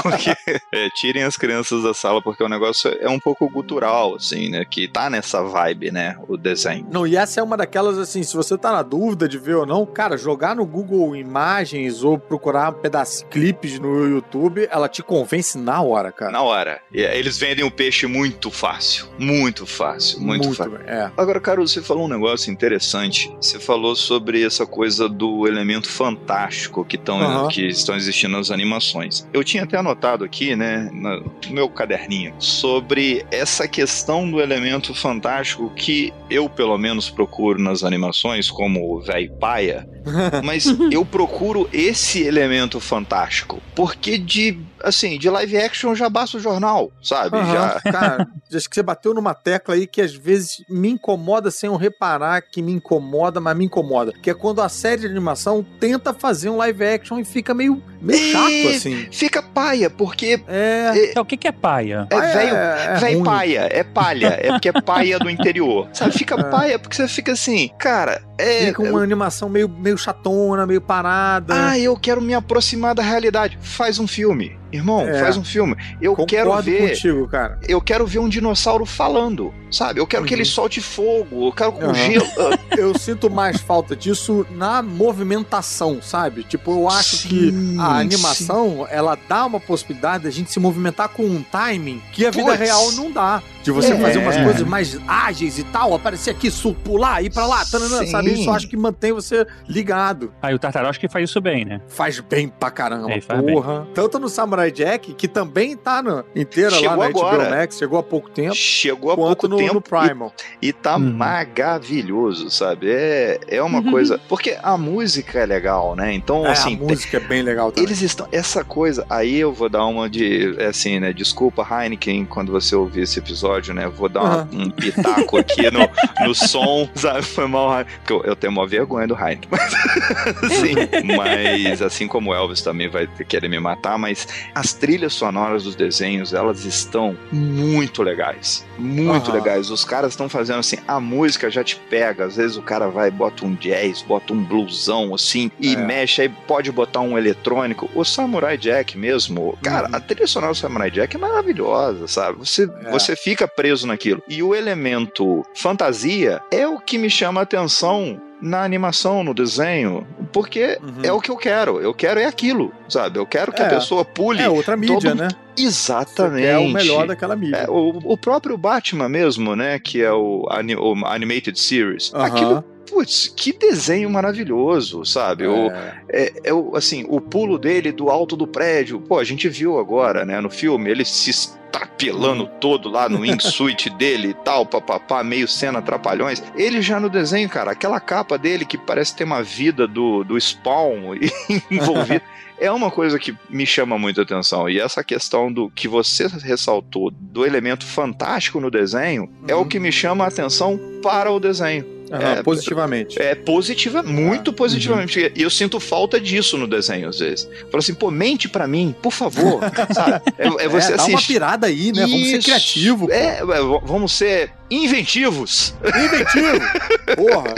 [0.02, 0.34] porque
[0.72, 4.64] é, tirem as crianças da sala, porque o negócio é um pouco gutural, assim, né?
[4.64, 6.16] Que tá nessa vibe, né?
[6.28, 6.86] O desenho.
[6.90, 9.66] Não, e essa é uma daquelas assim, se você tá na dúvida de ver ou
[9.66, 15.58] não, cara, jogar no Google Imagens ou procurar pedaços, clipes no YouTube, ela te convence
[15.58, 16.32] na hora, cara.
[16.32, 16.80] Na hora.
[16.92, 19.06] E Eles vendem o peixe muito fácil.
[19.18, 20.20] Muito fácil.
[20.20, 20.72] Muito, fácil.
[20.78, 21.10] bem, é.
[21.16, 23.34] Agora, Caruso, você falou um negócio interessante.
[23.40, 27.48] Você falou sobre essa coisa do elemento fantástico que, tão, Aham.
[27.48, 29.26] que estão existindo nas animações.
[29.32, 35.70] Eu tinha até anotado aqui, né, no meu caderninho, sobre essa questão do elemento fantástico
[35.74, 39.88] que eu, pelo menos, procuro nas animações, como o véi paia,
[40.44, 43.62] mas eu procuro esse elemento fantástico.
[43.74, 47.36] Porque de, assim, de live action já basta o jornal, sabe?
[47.36, 47.80] Aham, Já.
[47.92, 51.76] Cara, acho que você bateu numa tecla aí que às vezes me incomoda sem eu
[51.76, 54.12] reparar que me incomoda, mas me incomoda.
[54.22, 57.82] Que é quando a série de animação tenta fazer um live action e fica meio,
[58.00, 59.08] meio chato, assim.
[59.10, 60.40] Fica paia, porque.
[60.46, 61.10] É.
[61.10, 62.06] Então, o que, que é paia?
[62.10, 63.24] É velho, é velho ruim.
[63.24, 65.88] paia, é palha, é porque é paia do interior.
[65.92, 68.66] Sabe, fica paia porque você fica assim, cara, é.
[68.66, 71.70] Fica uma animação meio, meio chatona, meio parada.
[71.70, 73.58] Ah, eu quero me aproximar da realidade.
[73.60, 74.56] Faz um filme.
[74.72, 75.20] Irmão, É.
[75.20, 75.76] faz um filme.
[76.02, 76.90] Eu quero ver.
[76.90, 77.58] contigo, cara.
[77.68, 80.00] Eu quero ver um dinossauro falando, sabe?
[80.00, 81.94] Eu quero que ele solte fogo, eu quero com Uhum.
[81.94, 82.26] gelo.
[82.76, 86.42] Eu sinto mais falta disso na movimentação, sabe?
[86.42, 91.08] Tipo, eu acho Sim, que a animação, ela dá uma possibilidade da gente se movimentar
[91.08, 92.58] com um timing que a vida Puts.
[92.60, 93.42] real não dá.
[93.66, 93.96] De você É.
[93.98, 96.48] fazer umas coisas mais ágeis e tal, aparecer aqui,
[96.84, 98.06] pular, ir pra lá, tananã, Sim.
[98.06, 98.32] sabe?
[98.32, 100.32] Isso eu acho que mantém você ligado.
[100.40, 101.80] Aí o Tartarovsky faz isso bem, né?
[101.88, 103.84] Faz bem pra caramba, É, porra.
[103.92, 107.44] Tanto no Samurai Jack, que também tá no, inteira Chegou lá na agora.
[107.44, 108.54] HBO Max, chegou há pouco tempo.
[108.54, 110.32] Chegou há pouco no, tempo no Primal.
[110.62, 111.12] E, e tá Uhum.
[111.12, 112.88] maravilhoso, sabe?
[112.90, 114.20] É, é uma coisa.
[114.28, 116.12] Porque a música é legal, né?
[116.14, 116.76] Então, É, assim.
[116.76, 117.84] a música é bem legal também.
[117.88, 118.28] Eles estão.
[118.30, 119.04] Essa coisa.
[119.10, 120.54] Aí eu vou dar uma de.
[120.58, 121.12] é Assim, né?
[121.12, 123.55] Desculpa, Heineken, quando você ouvir esse episódio.
[123.56, 123.88] Episódio, né?
[123.88, 125.88] Vou dar uma- um pitaco aqui no,
[126.26, 127.22] no som, sabe?
[127.22, 127.84] Foi mal.
[127.84, 129.48] Porque eu, eu tenho uma vergonha do Heineken.
[129.50, 129.74] Mas,
[130.44, 130.74] assim,
[131.16, 135.74] mas assim como o Elvis também vai querer me matar, mas as trilhas sonoras dos
[135.74, 138.64] desenhos, elas estão muito legais.
[138.78, 139.34] Muito Aham.
[139.38, 139.70] legais.
[139.70, 142.24] Os caras estão fazendo assim, a música já te pega.
[142.26, 145.76] Às vezes o cara vai, bota um jazz, bota um blusão, assim, e É.
[145.76, 147.90] mexe, aí pode botar um eletrônico.
[147.94, 152.38] O Samurai Jack mesmo, cara, a trilha sonora do Samurai Jack é maravilhosa, sabe?
[152.38, 152.90] Você, É.
[152.90, 154.22] você fica preso naquilo.
[154.28, 160.06] E o elemento fantasia é o que me chama a atenção na animação, no desenho,
[160.32, 161.80] porque é o que eu quero.
[161.80, 163.18] Eu quero é aquilo, sabe?
[163.18, 163.70] Eu quero que a Uhum.
[163.70, 163.74] É.
[163.74, 164.42] pessoa pule.
[164.42, 165.28] É outra mídia, todo- né?
[165.58, 166.46] Exatamente.
[166.46, 167.56] É o melhor daquela mídia.
[167.56, 169.78] É, o, o próprio Batman mesmo, né?
[169.78, 172.12] Que é o, o Animated Series.
[172.14, 172.26] Aham.
[172.26, 175.46] Aquilo, putz, que desenho maravilhoso, sabe?
[175.46, 175.70] O,
[176.08, 179.00] é, é o, assim, o pulo dele do alto do prédio.
[179.00, 180.40] Pô, a gente viu agora, né?
[180.40, 185.82] No filme, ele se estrapelando todo lá no wingsuit dele e tal, papapá, meio cena
[185.82, 186.42] trapalhões.
[186.54, 190.40] Ele já no desenho, cara, aquela capa dele que parece ter uma vida do, do
[190.40, 191.14] Spawn
[191.70, 192.22] envolvida.
[192.58, 194.68] É uma coisa que me chama muita atenção.
[194.68, 199.78] E essa questão do que você ressaltou do elemento fantástico no desenho é o que
[199.78, 201.95] me chama a atenção para o desenho.
[202.12, 203.20] Aham, é, positivamente.
[203.20, 205.20] É positiva, muito positivamente.
[205.20, 205.30] Uhum.
[205.34, 207.48] E eu sinto falta disso no desenho, às vezes.
[207.70, 209.60] Falo assim, pô, mente pra mim, por favor.
[209.92, 210.22] sabe?
[210.38, 212.02] É, é você É, dá uma pirada aí, né?
[212.02, 212.46] Vamos ser Isso.
[212.46, 213.10] criativo.
[213.10, 213.42] É, é,
[213.84, 215.74] vamos ser inventivos.
[215.84, 216.58] Inventivo!
[217.16, 217.54] Porra!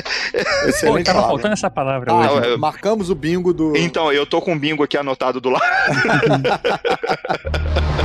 [0.67, 1.29] Excelente Pô, tava palavra.
[1.29, 2.49] faltando essa palavra Ah, hoje.
[2.51, 3.77] eu- marcamos o bingo do.
[3.77, 5.65] Então, eu tô com o bingo aqui anotado do lado.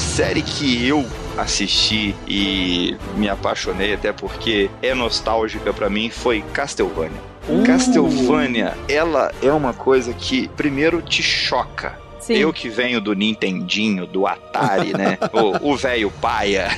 [0.00, 7.20] série que eu assisti e me apaixonei, até porque é nostálgica pra mim, foi Castlevania.
[7.48, 7.62] Uh.
[7.62, 11.98] Castlevania, ela é uma coisa que primeiro te choca.
[12.18, 12.34] Sim.
[12.34, 15.18] Eu que venho do Nintendinho, do Atari, né?
[15.32, 16.68] o o velho paia.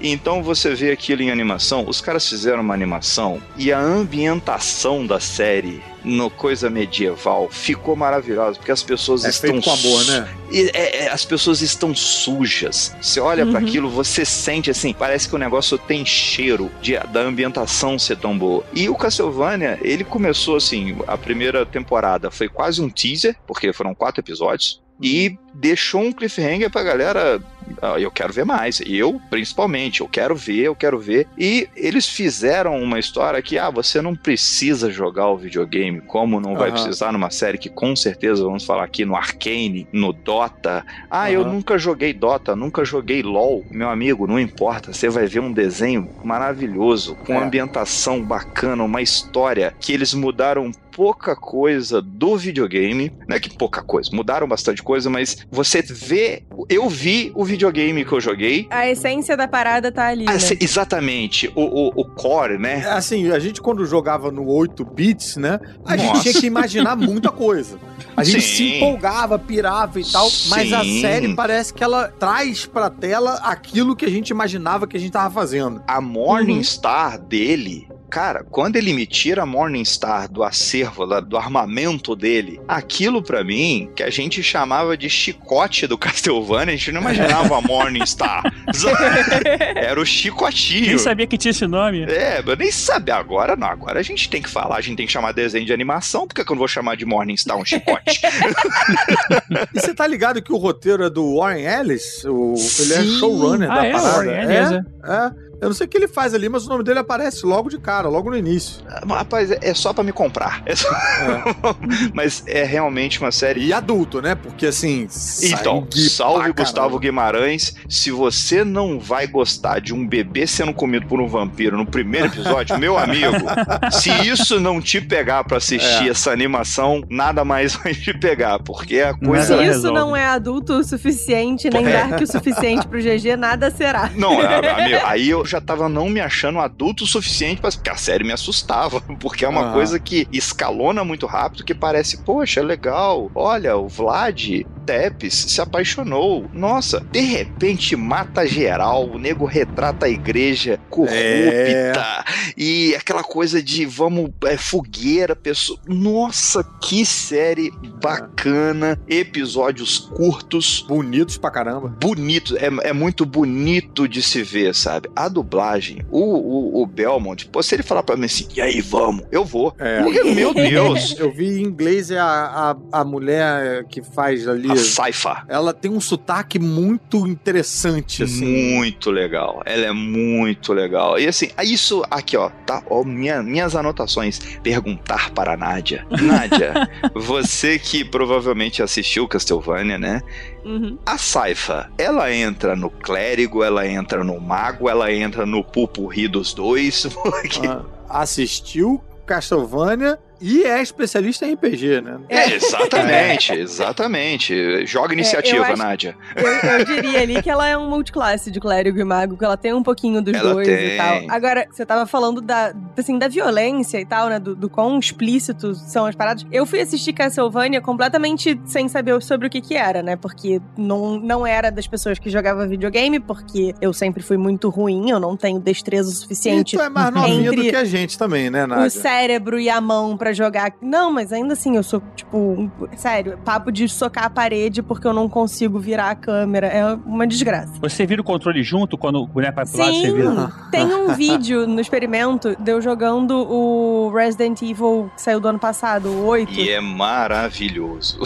[0.00, 5.18] Então você vê aquilo em animação, os caras fizeram uma animação e a ambientação da
[5.18, 10.28] série no coisa medieval ficou maravilhosa, porque as pessoas É estão feito com amor, né?
[10.52, 12.94] e, é, é, as pessoas estão sujas.
[13.00, 13.66] Você olha pra Uhum.
[13.66, 18.36] aquilo, você sente assim, parece que o negócio tem cheiro de, da ambientação ser tão
[18.36, 18.64] boa.
[18.74, 23.94] E o Castlevania, ele começou assim, a primeira temporada foi quase um teaser, porque foram
[23.94, 24.82] quatro episódios.
[25.02, 27.42] E deixou um cliffhanger pra galera.
[27.82, 28.80] "Ah, eu quero ver mais.
[28.86, 31.26] Eu, principalmente, eu quero ver, eu quero ver.
[31.38, 36.54] E eles fizeram uma história que, ah, você não precisa jogar o videogame, como não
[36.54, 40.84] vai precisar numa série que com certeza vamos falar aqui no Arcane, no Dota.
[41.10, 41.52] Ah, eu Aham.
[41.52, 43.64] nunca joguei Dota, nunca joguei LOL.
[43.70, 47.44] Meu amigo, não importa, você vai ver um desenho maravilhoso, com É.
[47.44, 53.10] ambientação bacana, uma história que eles mudaram pouca coisa do videogame.
[53.28, 56.42] Não é que pouca coisa, mudaram bastante coisa, mas você vê.
[56.68, 58.66] Eu vi o videogame que eu joguei.
[58.70, 60.38] A essência da parada tá ali, Ah, né?
[60.38, 62.82] se- exatamente, o, o, o core, né?
[62.84, 65.58] É, Assim, a gente quando jogava no 8 bits, né?
[65.84, 66.22] A gente Nossa.
[66.22, 67.78] tinha que imaginar muita coisa.
[68.16, 68.56] A gente Sim.
[68.56, 71.00] se empolgava, pirava e tal, mas a Sim.
[71.00, 75.12] série parece que ela traz pra tela aquilo que a gente imaginava que a gente
[75.12, 75.82] tava fazendo.
[75.86, 77.88] A Morningstar dele.
[78.14, 83.42] Cara, quando ele me tira a Morningstar do acervo, lá, do armamento dele, aquilo pra
[83.42, 88.44] mim, que a gente chamava de chicote do Castlevania, a gente não imaginava a Morningstar.
[89.74, 90.86] Era o chicotinho.
[90.86, 92.04] Nem sabia que tinha esse nome.
[92.04, 93.16] É, eu nem sabia.
[93.16, 95.72] Agora não, agora a gente tem que falar, a gente tem que chamar desenho de
[95.72, 98.20] animação, porque que eu não vou chamar de Morningstar um chicote?
[99.74, 102.24] E você tá ligado que o roteiro é do Warren Ellis?
[102.24, 103.18] O, ele é Sim.
[103.18, 103.92] showrunner Ah, da é?
[103.92, 104.14] parada.
[104.14, 105.53] Warren Ellis, é, é.
[105.64, 107.78] Eu não sei o que ele faz ali, mas o nome dele aparece logo de
[107.78, 108.82] cara, logo no início.
[109.08, 110.62] Rapaz, é só pra me comprar.
[110.66, 110.88] É só-
[112.12, 113.64] Mas é realmente uma série.
[113.66, 114.34] E adulto, né?
[114.34, 115.08] Porque assim.
[115.42, 116.98] Então, salve Gustavo.
[116.98, 117.74] Guimarães.
[117.88, 122.26] Se você não vai gostar de um bebê sendo comido por um vampiro no primeiro
[122.26, 123.32] episódio, meu amigo,
[123.90, 126.10] se isso não te pegar pra assistir É.
[126.10, 129.64] essa animação, nada mais vai te pegar, porque a Se coisa.
[129.64, 131.92] isso não é adulto o suficiente, nem É.
[131.92, 134.10] dark o suficiente pro GG, nada será.
[134.14, 137.90] Não, é, amigo, aí eu já tava não me achando adulto o suficiente, pra- porque
[137.90, 139.72] a série me assustava, porque é uma Aham.
[139.72, 146.44] coisa que escalona muito rápido, que parece, poxa, legal, olha, o Vlad, Tepes se apaixonou.
[146.52, 152.24] Nossa, de repente mata geral, o nego retrata a igreja corrupta É.
[152.56, 155.78] e aquela coisa de vamos, é, fogueira, pessoa.
[155.88, 160.84] Nossa, que série bacana, episódios curtos.
[160.86, 161.88] Bonitos pra caramba.
[162.00, 165.08] Bonito, é, é muito bonito de se ver, sabe?
[165.16, 168.80] A dublagem, o, o, o Belmont, pô, se ele falar pra mim assim, e aí,
[168.80, 169.74] vamos, eu vou.
[169.78, 170.02] É.
[170.02, 174.70] Porque, meu Deus, Eu vi em inglês é a, a, a mulher que faz ali.
[174.70, 175.44] a Saifa.
[175.48, 178.74] Ela tem um sotaque muito interessante, assim.
[178.76, 179.60] Muito legal.
[179.66, 181.18] Ela é muito legal.
[181.18, 182.82] E assim, isso aqui, ó, tá?
[182.88, 184.38] Ó, minha- minhas anotações.
[184.62, 186.06] Perguntar para a Nádia.
[186.22, 186.72] Nádia,
[187.14, 190.20] você que provavelmente assistiu Castlevania, né?
[190.64, 190.98] Uhum.
[191.04, 196.52] A Saifa, ela entra no clérigo, ela entra no mago, ela entra no pupurri dos
[196.54, 197.06] dois.
[197.14, 197.66] Porque...
[197.66, 202.18] Ah, assistiu Castlevania e é especialista em RPG, né?
[202.28, 204.86] É, exatamente, exatamente.
[204.86, 206.16] Joga iniciativa, eu acho- Nádia.
[206.36, 209.56] Eu, eu diria ali que ela é um multiclasse de clérigo e mago, que ela
[209.56, 210.94] tem um pouquinho dos Ela dois tem.
[210.94, 211.22] e tal.
[211.28, 214.38] Agora, você tava falando da, assim, da violência e tal, né?
[214.38, 216.44] Do, do quão explícitos são as paradas.
[216.52, 220.16] Eu fui assistir Castlevania completamente sem saber sobre o que que era, né?
[220.16, 225.10] Porque não, não era das pessoas que jogavam videogame, porque eu sempre fui muito ruim,
[225.10, 228.50] eu não tenho destreza E suficiente tu é mais novinha do que a gente também,
[228.50, 228.90] né, o Nádia?
[228.90, 230.72] cérebro e a mão pra jogar.
[230.80, 235.06] Não, mas ainda assim, eu sou, tipo, um- sério, papo de socar a parede porque
[235.06, 236.66] eu não consigo virar a câmera.
[236.68, 237.72] É uma desgraça.
[237.80, 240.52] Você vira o controle junto quando o boneco vai pro lado, você Sim, vira.
[240.70, 245.58] tem um vídeo no experimento de eu jogando o Resident Evil que saiu do ano
[245.58, 246.52] passado, o 8.
[246.52, 248.18] E é maravilhoso.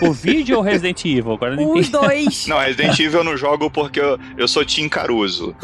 [0.00, 1.32] O vídeo ou Resident Evil?
[1.32, 2.46] Agora não Os dois.
[2.48, 5.54] Não, Resident Evil eu não jogo porque eu, eu sou Tim Caruso.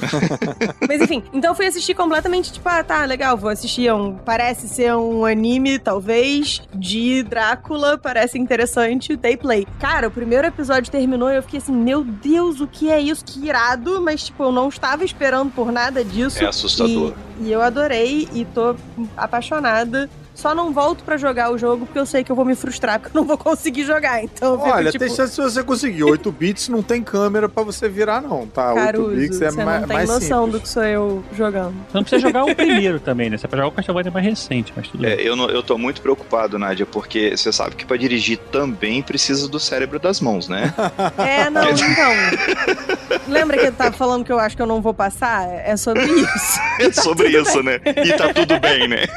[0.89, 4.15] Mas enfim, então eu fui assistir completamente, tipo, ah, tá, legal, vou assistir um.
[4.15, 5.38] Parece ser um anime,
[5.79, 9.66] talvez, de Drácula, parece interessante, dei play.
[9.79, 13.24] Cara, o primeiro episódio terminou e eu fiquei assim, meu Deus, o que é isso?
[13.24, 16.42] Que irado, mas, tipo, eu não estava esperando por nada disso.
[16.42, 17.14] É assustador.
[17.40, 18.74] E, e eu adorei e tô
[19.16, 20.09] apaixonada.
[20.38, 23.01] Só não volto pra jogar o jogo porque eu sei que eu vou me frustrar,
[23.01, 24.22] porque eu não vou conseguir jogar.
[24.22, 26.05] Então Olha, tipo, tem chance de você conseguir.
[26.05, 28.72] 8 bits não tem câmera pra você virar, não, tá?
[28.72, 30.53] 8 Caruso, bits é você não tem mais noção simples.
[30.53, 31.72] do que sou eu jogando.
[31.90, 33.37] Você não precisa jogar o primeiro também, né?
[33.37, 35.11] Você pode jogar o Castlevania mais recente, mas tudo bem.
[35.11, 39.03] É, eu, não- eu tô muito preocupado, Nádia, porque você sabe que pra dirigir também
[39.03, 40.72] precisa do cérebro das mãos, né?
[41.18, 42.12] É, não, então.
[43.27, 45.48] Lembra que eu tava falando que eu acho que eu não vou passar?
[45.48, 46.61] É sobre isso.
[46.79, 47.81] É sobre isso, né?
[48.05, 48.98] E tá tudo bem, né?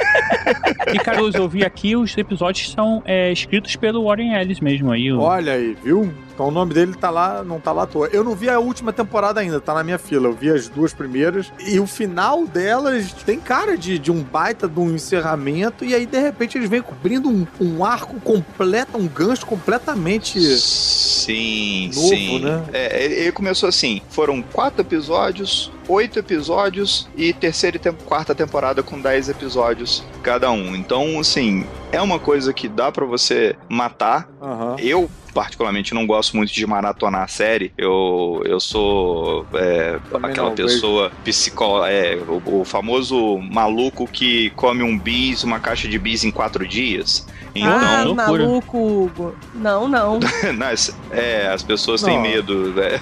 [0.93, 5.11] E, Caruso, eu vi aqui, os episódios são é, escritos pelo Warren Ellis mesmo aí.
[5.11, 6.11] o- Olha aí, viu?
[6.33, 8.07] Então o nome dele tá lá, não tá lá à toa.
[8.07, 10.27] Eu não vi a última temporada ainda, tá na minha fila.
[10.29, 11.51] Eu vi as duas primeiras.
[11.67, 15.83] E o final delas tem cara de, de um baita de um encerramento.
[15.85, 20.39] E aí, de repente, eles vêm cobrindo um, um arco completo, um gancho completamente.
[20.41, 22.39] Sim, Novo, sim.
[22.39, 22.63] né?
[22.73, 28.33] É, ele ele começou assim: foram quatro episódios, oito episódios e terceira e tem- quarta
[28.35, 30.75] temporada com dez episódios cada um.
[30.75, 34.29] Então, assim, é uma coisa que dá pra você matar.
[34.41, 34.75] Aham.
[34.79, 37.73] Eu, particularmente, não gosto muito de maratonar a série.
[37.77, 44.83] Eu, eu sou é, aquela não, pessoa psicó, é, o, o famoso maluco que come
[44.83, 47.25] um bis, uma caixa de bis em quatro dias.
[47.53, 48.27] Então, Ai, loucura.
[48.45, 49.35] maluco, Hugo.
[49.53, 50.19] Não, não.
[50.55, 52.21] Nas- é, as pessoas têm Não.
[52.21, 52.71] medo.
[52.73, 52.99] né?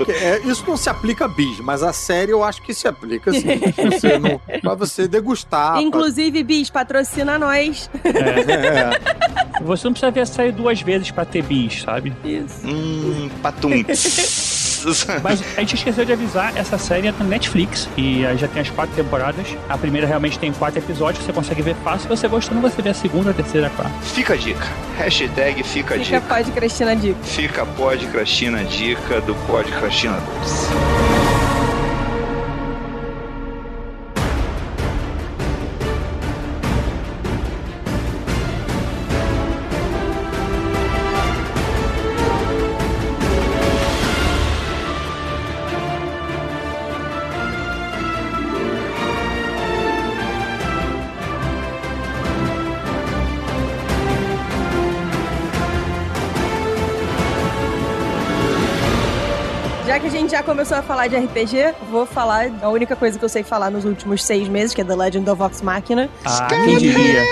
[0.00, 2.88] Ok, é, isso não se aplica a bis, mas a série eu acho que se
[2.88, 3.46] aplica sim.
[3.90, 5.74] Você não, pra você degustar.
[5.74, 7.88] pra- Inclusive, Bis, patrocina nós.
[8.04, 9.62] É.
[9.62, 12.12] Você não precisa ver a série duas vezes pra ter bis, sabe?
[12.24, 12.66] Isso.
[12.66, 13.70] Hum, patum.
[15.24, 18.70] Mas a gente esqueceu de avisar, essa série é da Netflix e já tem as
[18.70, 19.46] quatro temporadas.
[19.68, 22.02] A primeira realmente tem quatro episódios, você consegue ver fácil.
[22.02, 23.92] Se você gostando, você vê a segunda, a terceira, a quarta.
[24.02, 24.66] Fica a dica.
[24.96, 26.20] Hashtag fica a Fica dica.
[26.34, 27.18] pode Cristina Dica.
[27.24, 31.17] Fica Pod Crastina Dica do Pod Crastina 2.
[60.68, 63.86] Começou a falar de RPG, vou falar a única coisa que eu sei falar nos
[63.86, 67.22] últimos seis meses, que é The Legend of Vox Machina, Ah, quem diria?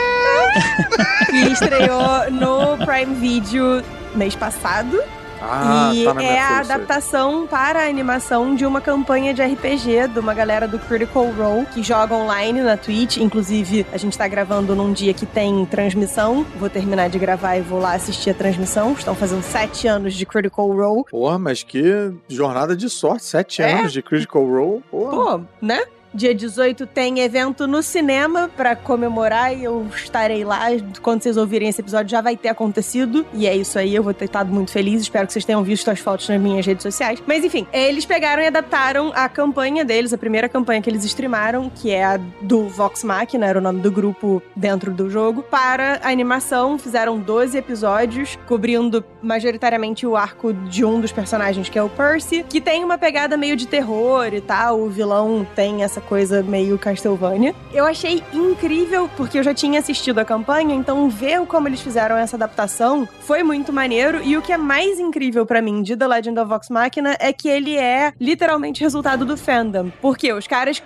[1.28, 3.82] que estreou no Prime Video
[4.14, 4.98] mês passado.
[5.48, 10.18] Ah, e tá é a adaptação para a animação de uma campanha de RPG de
[10.18, 13.18] uma galera do Critical Role que joga online na Twitch.
[13.18, 16.44] Inclusive, a gente tá gravando num dia que tem transmissão.
[16.58, 18.92] Vou terminar de gravar e vou lá assistir a transmissão.
[18.92, 21.04] Estão fazendo sete anos de Critical Role.
[21.10, 23.24] Porra, mas que jornada de sorte.
[23.24, 23.72] Sete É?
[23.72, 24.82] anos de Critical Role.
[24.90, 25.10] Porra.
[25.38, 25.82] Pô, né?
[26.16, 30.68] Dia 18 tem evento no cinema pra comemorar e eu estarei lá.
[31.02, 33.26] Quando vocês ouvirem esse episódio já vai ter acontecido.
[33.34, 35.02] E é isso aí, eu vou ter estado muito feliz.
[35.02, 37.22] Espero que vocês tenham visto as fotos nas minhas redes sociais.
[37.26, 41.68] Mas enfim, eles pegaram e adaptaram a campanha deles, a primeira campanha que eles streamaram,
[41.68, 46.00] que é a do Vox Machina, era o nome do grupo dentro do jogo, para
[46.02, 46.78] a animação.
[46.78, 52.42] Fizeram 12 episódios, cobrindo majoritariamente o arco de um dos personagens, que é o Percy,
[52.48, 54.80] que tem uma pegada meio de terror e tal.
[54.80, 57.54] O vilão tem essa coisa meio Castlevania.
[57.72, 62.16] Eu achei incrível, porque eu já tinha assistido a campanha, então ver como eles fizeram
[62.16, 64.22] essa adaptação foi muito maneiro.
[64.22, 67.32] E o que é mais incrível pra mim de The Legend of Vox Machina é
[67.32, 69.90] que ele é literalmente resultado do fandom.
[70.00, 70.82] Porque os caras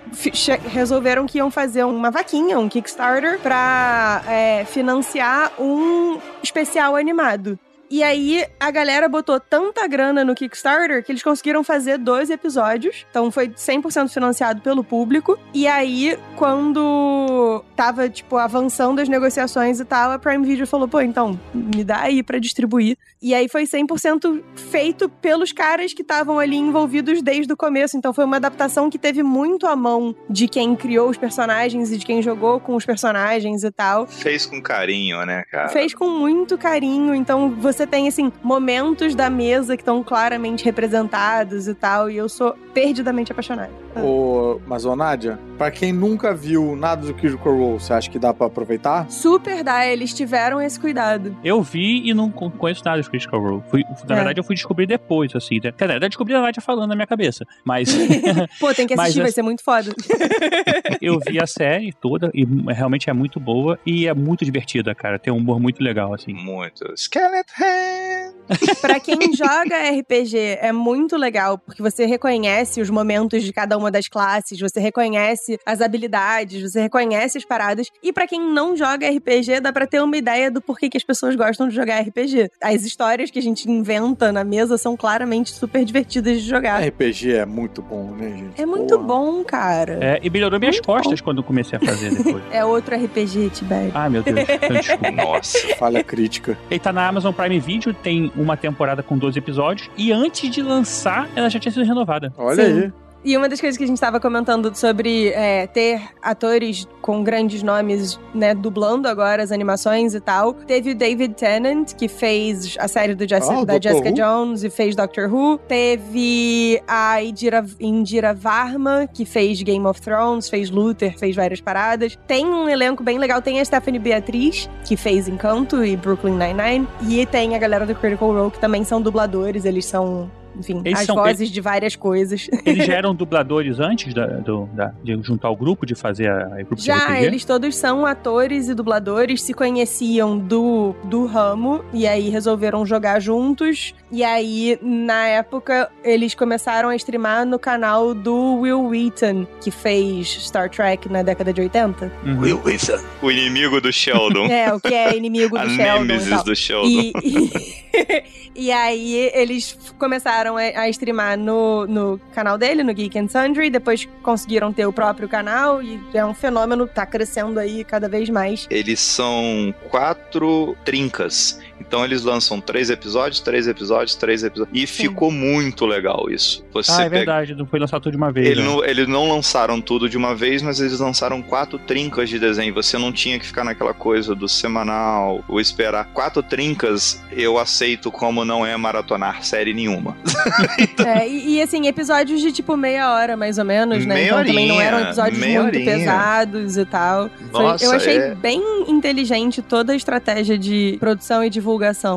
[0.73, 7.59] resolveram que iam fazer uma vaquinha, um Kickstarter, pra é, financiar um especial animado.
[7.91, 13.05] E aí, a galera botou tanta grana no Kickstarter que eles conseguiram fazer 12 episódios.
[13.11, 15.37] Então, foi 100% financiado pelo público.
[15.53, 21.01] E aí, quando tava, tipo, avançando as negociações e tal, a Prime Video falou, pô,
[21.01, 22.97] então, me dá aí pra distribuir.
[23.21, 27.97] E aí, foi 100% feito pelos caras que estavam ali envolvidos desde o começo.
[27.97, 31.99] Então, foi uma adaptação que teve muito a mão de quem criou os personagens e
[31.99, 34.07] de quem jogou com os personagens e tal.
[34.07, 35.71] Fez com carinho, né, cara?
[35.71, 41.69] Fez com muito carinho, então você tem, assim, momentos da mesa que estão claramente representados
[41.69, 43.71] e tal, e eu sou perdidamente apaixonada.
[43.97, 48.19] Ô, mas, ô Nádia, pra quem nunca viu nada do Critical Role, você acha que
[48.19, 49.11] dá pra aproveitar?
[49.11, 51.37] Super dá, eles tiveram esse cuidado.
[51.45, 53.63] Eu vi e não con- conheço nada de Critical Role.
[53.69, 54.17] Fui- na É.
[54.17, 55.57] verdade, eu fui descobrir depois, assim.
[55.63, 55.73] Né?
[55.77, 57.45] Quer dizer, eu descobri a Nádia falando na minha cabeça.
[57.65, 57.89] Mas
[58.61, 59.91] Pô, tem que Mas assistir, vai esse- ser muito foda.
[61.01, 65.19] eu vi a série toda e realmente é muito boa e é muito divertida, cara.
[65.19, 66.33] Tem um humor muito legal, assim.
[66.33, 66.85] Muito.
[66.97, 68.35] Skeleton!
[68.81, 73.91] pra quem joga RPG, é muito legal, porque você reconhece os momentos de cada uma
[73.91, 77.89] das classes, você reconhece as habilidades, você reconhece as paradas.
[78.03, 81.05] E pra quem não joga RPG, dá pra ter uma ideia do porquê que as
[81.05, 82.51] pessoas gostam de jogar RPG.
[82.63, 86.83] As histórias que a gente inventa na mesa são claramente super divertidas de jogar.
[86.83, 88.61] RPG é muito bom, né, gente?
[88.61, 89.07] É muito Porra.
[89.07, 89.99] bom, cara.
[90.01, 92.41] É, e melhorou minhas costas quando eu comecei a fazer depois.
[92.53, 93.93] É outro RPG, Tibério.
[93.95, 94.39] Ah, meu Deus.
[94.41, 95.13] Então.
[95.13, 95.59] Nossa.
[95.77, 96.59] Falha crítica.
[96.71, 100.63] Ele tá na Amazon Prime Video, tem uma temporada com 12 episódios, e antes de
[100.63, 102.33] lançar, ela já tinha sido renovada.
[102.37, 102.83] Olha Sim.
[102.83, 102.93] aí.
[103.23, 107.63] E uma das coisas que a gente tava comentando sobre é, ter atores com grandes
[107.63, 110.55] nomes, né, dublando agora as animações e tal.
[110.55, 113.83] Teve o David Tennant, que fez a série do Jess- Ah, da Dr.
[113.83, 114.15] Jessica Who?
[114.15, 115.59] Jones e fez Doctor Who.
[115.69, 122.19] Teve a Indira, Indira Varma, que fez Game of Thrones, fez Luther, fez várias paradas.
[122.27, 123.43] Tem um elenco bem legal.
[123.43, 126.89] Tem a Stephanie Beatriz, que fez Encanto e Brooklyn Nine-Nine.
[127.09, 129.65] E tem a galera do Critical Role, que também são dubladores.
[129.65, 132.49] Eles são, enfim, Eles as são- vozes de várias coisas.
[132.67, 136.47] Eles já eram dubladores antes da, do- da- de juntar o grupo, de fazer a,
[136.47, 141.85] a grupo de Já, eles todos são atores e dubladores, se conheciam do, do ramo,
[141.93, 143.95] e aí resolveram jogar juntos.
[144.13, 150.27] E aí, na época, eles começaram a streamar no canal do Will Wheaton, que fez
[150.47, 152.13] Star Trek na década de 80.
[152.27, 152.41] Uhum.
[152.41, 152.99] Will Wheaton.
[153.23, 154.47] O inimigo do Sheldon.
[154.51, 156.05] É, o que é inimigo a do Sheldon.
[156.05, 156.45] e nêmesis tal.
[156.45, 156.89] do Sheldon.
[156.89, 158.23] E, e,
[158.67, 159.93] e aí eles f-
[160.41, 164.93] começaram a, streamar no, no canal dele, no Geek and Sundry, depois conseguiram ter o
[164.93, 168.67] próprio canal e é um fenômeno, tá crescendo aí cada vez mais.
[168.71, 171.61] Eles são quatro trincas.
[171.81, 174.77] Então eles lançam três episódios, três episódios, três episódios.
[174.81, 176.65] E ficou muito legal isso.
[176.73, 178.47] Você Ah, é pega- verdade, não foi lançado tudo de uma vez.
[178.47, 178.67] Ele né?
[178.69, 182.73] não- eles não lançaram tudo de uma vez, mas eles lançaram quatro trincas de desenho.
[182.75, 186.07] Você não tinha que ficar naquela coisa do semanal, ou esperar.
[186.13, 190.17] Quatro trincas eu aceito como não é maratonar série nenhuma.
[191.05, 194.15] É, e, e, assim, episódios de tipo meia hora, mais ou menos, né?
[194.15, 195.85] Meia então também não horinha, eram episódios muito horinha.
[195.85, 197.31] pesados e tal.
[197.51, 201.70] Foi- Nossa, eu achei é- bem inteligente toda a estratégia de produção e divulgação.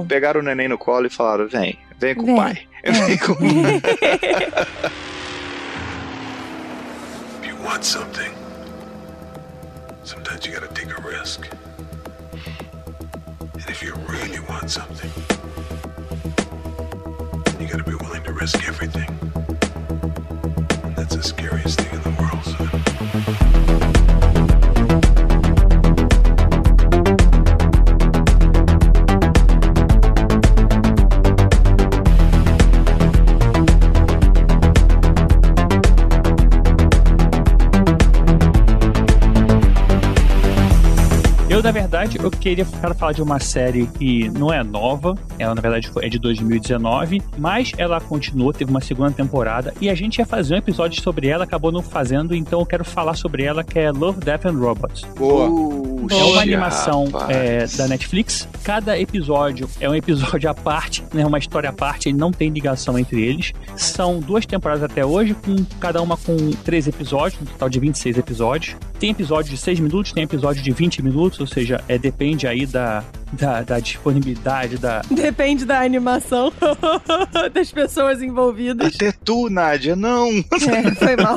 [0.05, 2.33] Pegaram o neném no colo e falaram: vem, vem com Vem.
[2.35, 2.67] o pai.
[2.85, 3.33] Vem com
[7.41, 8.31] If you want something,
[10.03, 11.47] sometimes you gotta take a risk.
[13.53, 15.09] And if you really want something,
[17.59, 19.09] you gotta be willing to risk everything.
[20.83, 21.92] And that's the scariest thing
[41.53, 45.53] Eu, na verdade, eu queria quero falar de uma série que não é nova, ela
[45.53, 50.17] na verdade é de 2019, mas ela continuou, teve uma segunda temporada e a gente
[50.17, 53.63] ia fazer um episódio sobre ela, acabou não fazendo, então eu quero falar sobre ela,
[53.63, 55.03] que é Love, Death and Robots.
[55.15, 55.92] Boa.
[56.09, 58.47] É uma animação é, da Netflix.
[58.63, 61.25] Cada episódio é um episódio à parte, né?
[61.25, 63.53] Uma história à parte, ele não tem ligação entre eles.
[63.75, 68.17] São duas temporadas até hoje, com cada uma com 13 episódios, um total de 26
[68.17, 68.75] episódios.
[68.99, 72.65] Tem episódio de 6 minutos, tem episódio de 20 minutos, ou seja, é, depende aí
[72.65, 76.51] da, da, da disponibilidade, da, Depende da animação
[77.53, 78.95] das pessoas envolvidas.
[78.95, 80.29] Até tu, Nádia, não.
[80.29, 81.35] É, foi mal.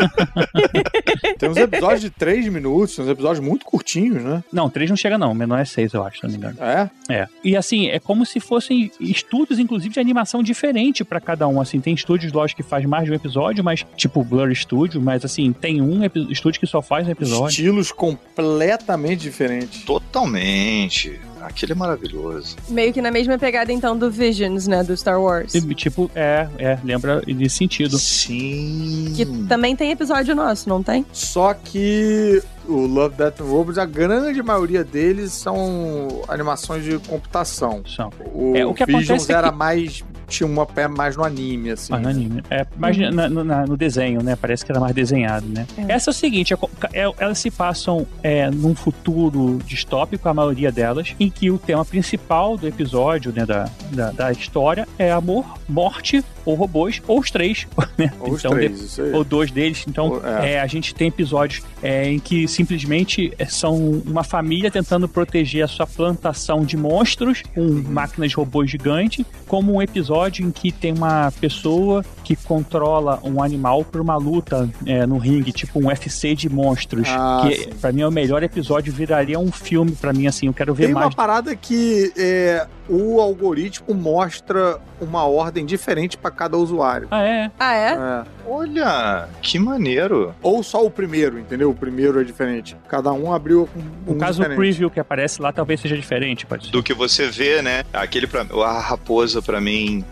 [1.39, 4.45] Tem uns episódios de 3 minutos, tem uns episódios muito curtinhos, né?
[4.57, 6.57] Não, três não chega não, o menor é seis, eu acho, se não me engano.
[6.59, 6.91] É?
[7.11, 7.29] É.
[7.45, 11.61] E assim, é como se fossem estúdios, inclusive, de animação diferente pra cada um.
[11.61, 15.27] Assim, tem estúdios, lógico, que faz mais de um episódio, mas tipo Blur Studio, mas
[15.27, 16.01] assim, tem um
[16.31, 17.49] estúdio que só faz um episódio.
[17.49, 19.83] Estilos completamente diferentes.
[19.85, 21.21] Totalmente.
[21.47, 22.57] Aquele é maravilhoso.
[22.69, 24.83] Meio que na mesma pegada, então, do Visions, né?
[24.83, 25.55] Do Star Wars.
[25.55, 27.99] E, Tipo, é, é, lembra nesse sentido.
[27.99, 29.13] Sim.
[29.15, 31.07] Que também tem episódio nosso, não tem?
[31.13, 37.83] Só que o Love, Death and Robots, a grande maioria deles são animações de computação.
[37.87, 38.11] São.
[38.35, 40.05] O, É, o que Visions acontece é era que- mais...
[40.29, 41.93] Tinha uma pé mais no anime, assim.
[41.93, 42.43] Ah, no anime.
[42.51, 43.11] É, mais Uhum.
[43.13, 44.35] na- no, na- no desenho, né?
[44.37, 45.67] Parece que era mais desenhado, né?
[45.79, 45.93] É.
[45.93, 46.57] Essa é o seguinte, é
[46.93, 51.85] é- elas se passam é, num futuro distópico, a maioria delas, em que o tema
[51.85, 57.31] principal do episódio, né, da, da, da história, é amor, morte, ou robôs, ou os
[57.31, 57.67] três,
[57.99, 58.11] né?
[58.21, 59.13] Ou os Então, três, de- isso aí.
[59.13, 59.85] ou dois deles.
[59.87, 60.53] Então, Ou- é.
[60.55, 63.77] é, a gente tem episódios é, em que simplesmente é, são
[64.07, 67.85] uma família tentando proteger a sua plantação de monstros com Uhum.
[67.89, 73.85] máquinas robôs gigantes, como um episódio em que tem uma pessoa que controla um animal
[73.85, 77.09] por uma luta é, no ringue, tipo um UFC de monstros.
[77.11, 80.53] Ah, que pra mim é o melhor episódio, viraria um filme pra mim, assim, eu
[80.55, 81.07] quero ver Tem mais.
[81.07, 87.09] uma parada que é, o algoritmo mostra uma ordem diferente para cada usuário.
[87.11, 87.51] Ah, é?
[87.59, 87.93] Ah, é?
[87.95, 88.25] É.
[88.49, 90.35] Olha, que maneiro.
[90.43, 91.71] Ou só o primeiro, entendeu?
[91.71, 92.77] O primeiro é diferente.
[92.89, 93.69] Cada um abriu
[94.07, 94.57] um, No caso, o diferente.
[94.59, 96.71] preview que aparece lá talvez seja diferente, pode ser.
[96.73, 97.83] Do que você vê, né?
[97.93, 100.05] Aquele pra a raposa pra mim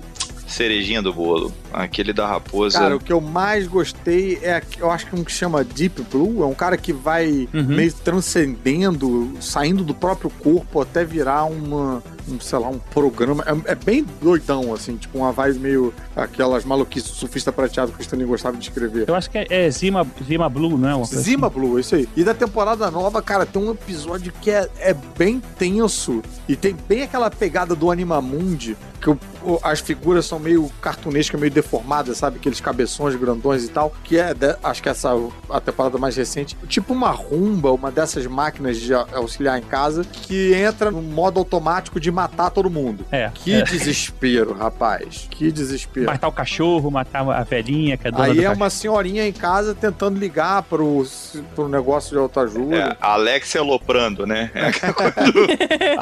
[0.47, 1.53] cerejinha do bolo.
[1.75, 2.79] Aquele da raposa.
[2.79, 6.43] Cara, o que eu mais gostei é, eu acho que um que chama Deep Blue,
[6.43, 7.65] é um cara que vai Uhum.
[7.65, 13.45] meio transcendendo, saindo do próprio corpo até virar uma, um, sei lá, um programa.
[13.67, 17.99] É, é bem doidão, assim, tipo uma vibe meio aquelas maluquices do surfista prateado que
[18.01, 19.09] o Stanley gostava de escrever.
[19.09, 20.95] Eu acho que é, é Zima, Zima Blue, não é?
[20.95, 21.31] Uma coisa assim.
[21.31, 22.09] Zima Blue, isso aí.
[22.17, 26.77] E da temporada nova, cara, tem um episódio que é, é bem tenso e tem
[26.89, 32.19] bem aquela pegada do Animamundi, que o- o- as figuras são meio cartunescas, meio deformadas,
[32.19, 32.37] sabe?
[32.37, 35.11] Aqueles cabeções grandões e tal, que é, de- acho que essa
[35.51, 40.53] a temporada mais recente, tipo uma rumba, uma dessas máquinas de auxiliar em casa, que
[40.55, 43.05] entra no modo automático de matar todo mundo.
[43.11, 43.31] É.
[43.35, 43.63] Que é.
[43.63, 45.27] desespero, rapaz.
[45.31, 46.07] Que desespero.
[46.07, 48.57] Matar o cachorro, matar a velhinha, que é dona Aí do é cachorro.
[48.57, 51.05] uma senhorinha em casa tentando ligar pro,
[51.55, 52.77] pro negócio de autoajuda.
[52.77, 54.51] É, a Alexia aloprando, né?
[54.55, 55.47] É aquela coisa do-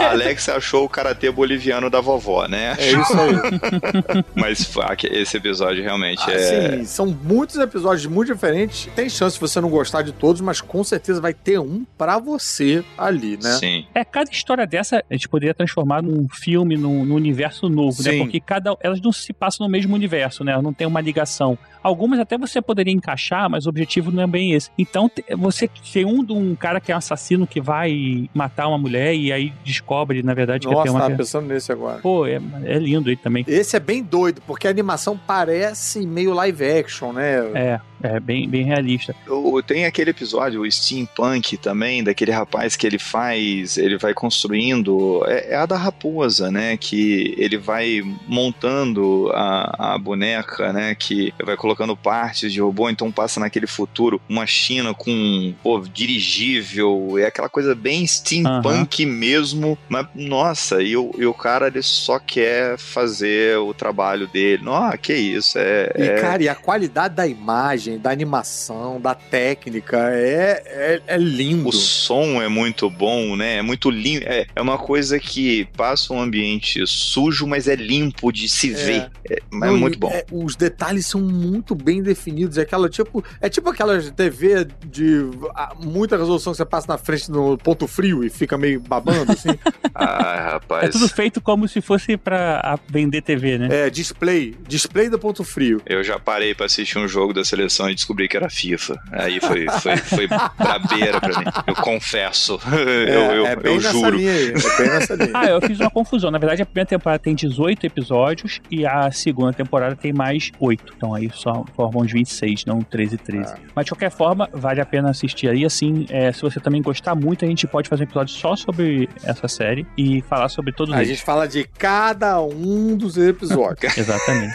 [0.02, 2.74] a Alexia achou o karatê boliviano da vovó, né?
[2.78, 4.24] É isso aí.
[4.34, 4.68] Mas
[5.10, 6.74] esse episódio realmente é.
[6.74, 8.88] Assim, são muitos episódios muito diferentes.
[8.94, 12.18] Tem chance de você não gostar de todos, mas com certeza vai ter um pra
[12.18, 13.52] você ali, né?
[13.52, 13.86] Sim.
[13.94, 18.12] É, cada história dessa a gente poderia transformar num filme, num, num universo novo, né?
[18.12, 18.18] Sim.
[18.18, 20.52] Porque cada, elas não se passam no mesmo universo, né?
[20.52, 21.58] Elas não tem uma ligação.
[21.82, 24.70] Algumas até você poderia encaixar, mas o objetivo não é bem esse.
[24.78, 28.78] Então, você tem um de um cara que é um assassino que vai matar uma
[28.78, 31.00] mulher e aí descobre, na verdade, que Nossa, tem uma.
[31.00, 31.98] tava pensando nesse agora.
[31.98, 33.44] Pô, é, é lindo ele também.
[33.48, 37.38] Esse é bem doido, porque a animação parece meio live action, né?
[37.54, 39.14] É, é bem, bem realista.
[39.28, 45.22] O- Tem aquele episódio, o steampunk também, daquele rapaz que ele faz, ele vai construindo,
[45.26, 51.32] é, é a da raposa, né, que ele vai montando a, a boneca, né, que
[51.44, 57.26] vai colocando partes de robô, então passa naquele futuro uma China com, pô, dirigível, é
[57.26, 62.78] aquela coisa bem steampunk mesmo, mas, nossa, e o, e o cara, ele só quer
[62.78, 65.92] fazer o trabalho dele, nossa, que isso, é...
[65.98, 71.16] E, é- cara, e a qualidade da imagem, da animação, da técnica é, é, é
[71.18, 71.68] lindo.
[71.68, 73.56] O som é muito bom, né?
[73.58, 74.26] É muito limpo.
[74.28, 79.10] É, é uma coisa que passa um ambiente sujo, mas é limpo de se ver.
[79.30, 80.10] É, mas é Não, muito e, bom.
[80.10, 82.58] é, os detalhes são muito bem definidos.
[82.58, 86.98] É aquela tipo, é tipo aquela TV de ah, muita resolução que você passa na
[86.98, 89.50] frente no ponto frio e fica meio babando assim.
[89.94, 90.84] Ah, rapaz.
[90.84, 93.68] É tudo feito como se fosse pra a- vender TV, né?
[93.86, 95.82] é display, display do ponto frio.
[95.84, 99.00] Eu já parei pra assistir um jogo da seleção PlayStation e descobri que era FIFA.
[99.12, 101.46] Aí foi, foi, foi brabeira pra mim.
[101.66, 102.58] Eu confesso.
[102.72, 104.16] eu, eu, é bem eu nessa juro.
[104.16, 104.48] linha aí.
[104.48, 105.32] É bem nessa linha.
[105.42, 106.30] Ah, eu fiz uma confusão.
[106.30, 110.94] Na verdade, a primeira temporada tem 18 episódios e a segunda temporada tem mais 8.
[110.96, 113.54] Então aí só formam uns 26, não 13 e 13.
[113.74, 115.64] Mas de qualquer forma, vale a pena assistir aí.
[115.64, 119.08] Assim, é, se você também gostar muito, a gente pode fazer um episódio só sobre
[119.24, 121.08] essa série e falar sobre todos A eles.
[121.08, 123.96] gente fala de cada um dos episódios.
[123.96, 124.54] Exatamente.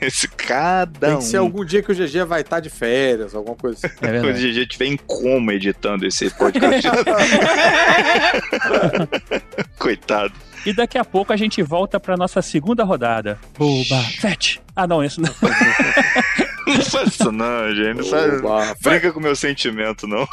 [0.00, 1.18] Esse cada Tem um.
[1.18, 3.94] que ser algum dia que o GG vai estar de férias, alguma coisa assim.
[4.02, 4.38] É Quando o.
[4.38, 6.88] GG estiver em coma editando esse podcast.
[9.78, 10.32] Coitado.
[10.64, 13.38] E daqui a pouco a gente volta pra nossa segunda rodada.
[13.58, 14.60] Boba Fett.
[14.76, 15.32] Ah, não, isso não.
[16.64, 17.96] Não faz isso não, gente.
[17.98, 18.40] Não faz...
[18.40, 20.26] Boba Brinca com o meu sentimento, não.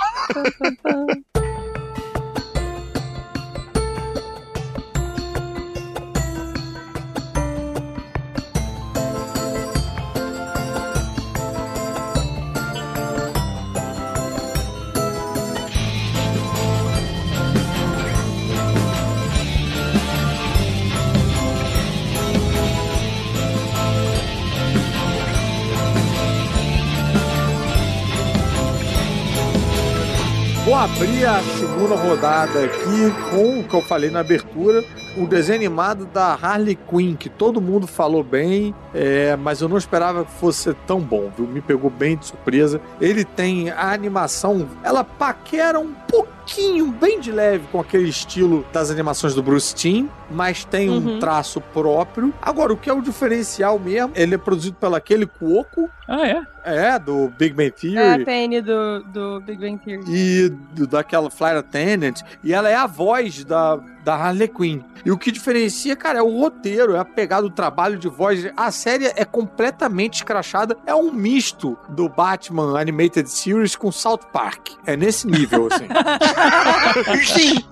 [30.69, 34.85] Vou abrir a segunda rodada aqui com o que eu falei na abertura,
[35.19, 39.77] o desenho animado da Harley Quinn, que todo mundo falou bem, é, mas eu não
[39.77, 41.45] esperava que fosse tão bom, viu?
[41.47, 42.79] Me pegou bem de surpresa.
[43.01, 48.89] Ele tem a animação, ela paquera um pouquinho, bem de leve, com aquele estilo das
[48.89, 51.19] animações do Bruce Timm, mas tem um Uhum.
[51.19, 52.33] traço próprio.
[52.41, 56.41] Agora, o que é o diferencial mesmo, ele é produzido pelo aquele Cuoco, Ah, é?
[56.65, 60.03] é, do Big Bang Theory É a PN do, do Big Bang Theory.
[60.07, 64.81] e do- daquela Flight Attendant, e ela é a voz da, da Harley Quinn.
[65.05, 68.49] E o que diferencia, cara, é o roteiro, é a pegada do trabalho de voz.
[68.55, 74.69] A série é completamente escrachada, é um misto do Batman Animated Series com South Park.
[74.85, 75.87] É nesse nível, assim.
[77.25, 77.63] Sim.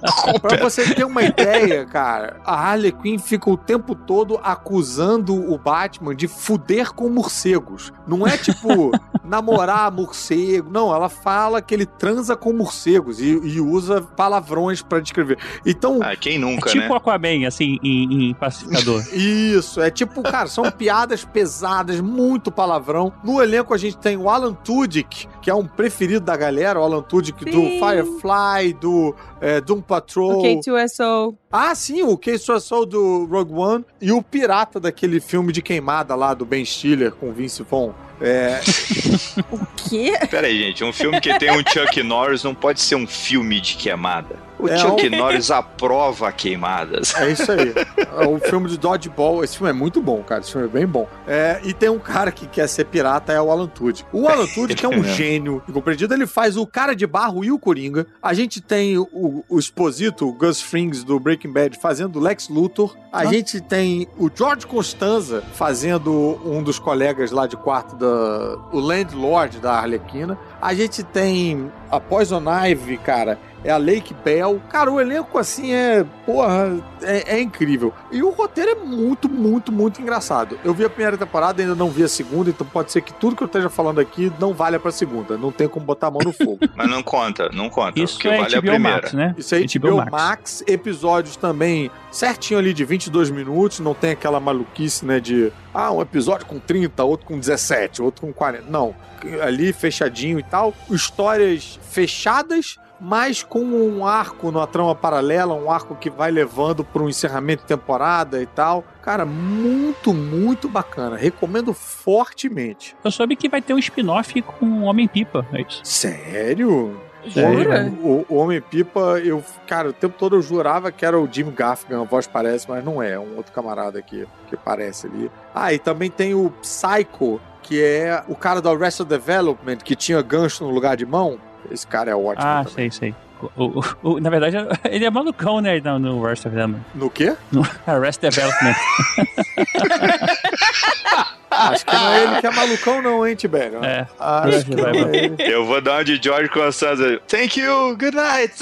[0.42, 5.58] Pra você ter uma ideia, cara, a Harley Quinn fica o tempo todo acusando o
[5.58, 7.92] Batman de fuder com morcegos.
[8.08, 8.92] Não é tipo
[9.24, 10.94] namorar morcego, não.
[10.94, 15.38] Ela fala que ele transa com morcegos e, e usa palavrões pra descrever.
[15.66, 16.96] Então, Ah, quem É nunca, tipo né?
[16.96, 19.04] Aquaman, assim, em, em pacificador.
[19.14, 23.14] Isso, é tipo, cara, são piadas pesadas, muito palavrão.
[23.24, 26.84] No elenco a gente tem o Alan Tudyk, que é um preferido da galera, o
[26.84, 27.80] Alan Tudyk do Sim.
[27.80, 30.40] Firefly, do é, Doom Patrol.
[30.40, 31.36] O K2SO.
[31.52, 36.14] Ah, sim, o Case Soul do Rogue One e o pirata daquele filme de queimada
[36.16, 37.94] lá do Ben Stiller com Vince Vaughn.
[38.20, 38.60] É,
[39.52, 40.14] O quê?
[40.30, 40.84] Pera aí, gente.
[40.84, 44.47] Um filme que tem um Chuck Norris não pode ser um filme de queimada.
[44.60, 47.14] O É Chuck um- Norris aprova queimadas.
[47.16, 47.74] é isso aí.
[48.28, 49.44] O filme de Dodgeball.
[49.44, 50.42] Esse filme é muito bom, cara.
[50.42, 51.08] Esse filme é bem bom.
[51.28, 54.04] É, e tem um cara que quer ser pirata, é o Alan Tudyk.
[54.12, 56.12] O Alan Tudyk é um gênio incompreendido.
[56.16, 58.08] Ele faz o cara de barro e o Coringa.
[58.22, 62.50] A gente tem o, o Exposito, o Gus Frings do Breaking Bad, fazendo o Lex
[62.50, 62.96] Luthor.
[63.14, 68.58] A gente tem o George Costanza fazendo um dos colegas lá de quarto da...
[68.72, 70.38] O Landlord da Arlequina.
[70.60, 73.38] A gente tem a Poison Ivy, cara.
[73.64, 74.62] É a Lake Bell.
[74.70, 76.06] Cara, o elenco, assim, é.
[76.26, 77.94] Porra, é, é incrível.
[78.12, 80.60] E o roteiro é muito, muito, muito engraçado.
[80.64, 83.36] Eu vi a primeira temporada, ainda não vi a segunda, então pode ser que tudo
[83.36, 85.38] que eu esteja falando aqui não valha pra segunda.
[85.38, 86.60] Não tem como botar a mão no fogo.
[86.76, 88.00] Mas não conta, não conta.
[88.00, 88.98] Isso porque é vale a HBO primeira.
[88.98, 89.36] Max, né?
[89.38, 90.12] Isso aí, HBO HBO Max.
[90.12, 90.64] Max.
[90.68, 96.02] episódios também certinho ali de 22 minutos, não tem aquela maluquice, né, de ah, um
[96.02, 98.66] episódio com 30, outro com 17, outro com 40.
[98.70, 98.96] Não,
[99.42, 100.74] ali fechadinho e tal.
[100.90, 107.02] Histórias fechadas, mas com um arco numa trama paralela, um arco que vai levando para
[107.02, 108.84] um encerramento de temporada e tal.
[109.02, 111.16] Cara, muito, muito bacana.
[111.16, 112.96] Recomendo fortemente.
[113.04, 115.82] Eu soube que vai ter um spin-off com o Homem-Pipa, é isso.
[115.84, 117.00] Sério?
[117.26, 117.92] Jura?
[118.02, 122.02] O, o Homem-Pipa, eu, cara, o tempo todo eu jurava que era o Jim Gaffigan,
[122.02, 125.30] a voz parece, mas não é, é um outro camarada aqui que parece ali.
[125.54, 130.22] Ah, e também tem o Psycho, que é o cara do Arrested Development, que tinha
[130.22, 131.38] gancho no lugar de mão.
[131.72, 132.90] Esse cara é ótimo Ah, também.
[132.90, 133.16] sei, sei.
[133.56, 134.58] O- o- o- na verdade,
[134.90, 135.80] ele é malucão, né?
[135.80, 136.82] No, no Arrest Development.
[136.96, 137.36] No quê?
[137.52, 138.76] No Arrest Development.
[141.50, 143.84] Acho que não é ele que é malucão não, hein, Tibério?
[143.84, 144.08] É.
[144.20, 145.36] Acho que não é ele.
[145.40, 147.20] Eu vou dar uma de George Constanza.
[147.28, 148.54] Thank you, good night.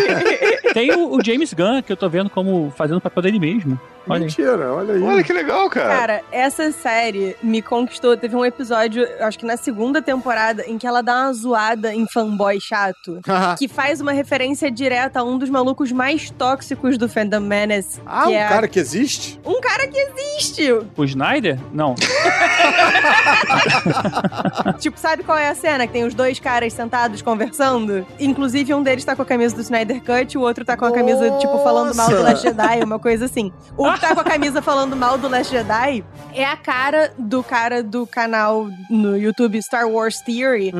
[0.74, 3.80] Tem o, o James Gunn, que eu tô vendo como fazendo o papel dele mesmo.
[4.08, 4.20] Olha aí.
[4.20, 5.02] Mentira, olha aí.
[5.02, 5.88] Olha que legal, cara.
[5.88, 8.16] Cara, essa série me conquistou.
[8.16, 12.06] Teve um episódio, acho que na segunda temporada, em que ela dá uma zoada em
[12.08, 13.20] fanboy chato.
[13.58, 18.00] que faz uma referência direta a um dos malucos mais tóxicos do Fandom Menace.
[18.06, 19.40] ah, um é cara que existe?
[19.44, 20.72] Um cara que existe!
[20.96, 21.58] O Snyder?
[21.72, 21.94] Não.
[24.78, 25.86] tipo, sabe qual é a cena?
[25.86, 28.06] Que tem os dois caras sentados conversando.
[28.18, 30.92] Inclusive, um deles tá com a camisa do Snyder Cut, o outro tá com a
[30.92, 32.28] camisa, tipo, falando mal do Nossa.
[32.30, 33.52] Last Jedi, uma coisa assim.
[33.76, 36.04] O que tá com a camisa falando mal do Last Jedi
[36.34, 40.72] é a cara do cara do canal no YouTube Star Wars Theory,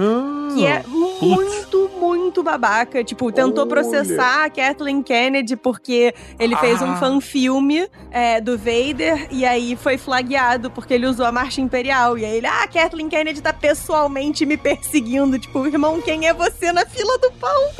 [0.55, 3.03] que é muito, muito babaca.
[3.05, 3.70] Tipo, tentou Olha.
[3.70, 6.97] processar a Kathleen Kennedy porque ele fez um Ah.
[6.97, 12.16] fanfilme é, do Vader e aí foi flagueado porque ele usou a marcha imperial.
[12.18, 15.39] E aí ele, ah, a Kathleen Kennedy tá pessoalmente me perseguindo.
[15.39, 17.71] Tipo, irmão, quem é você na fila do pão?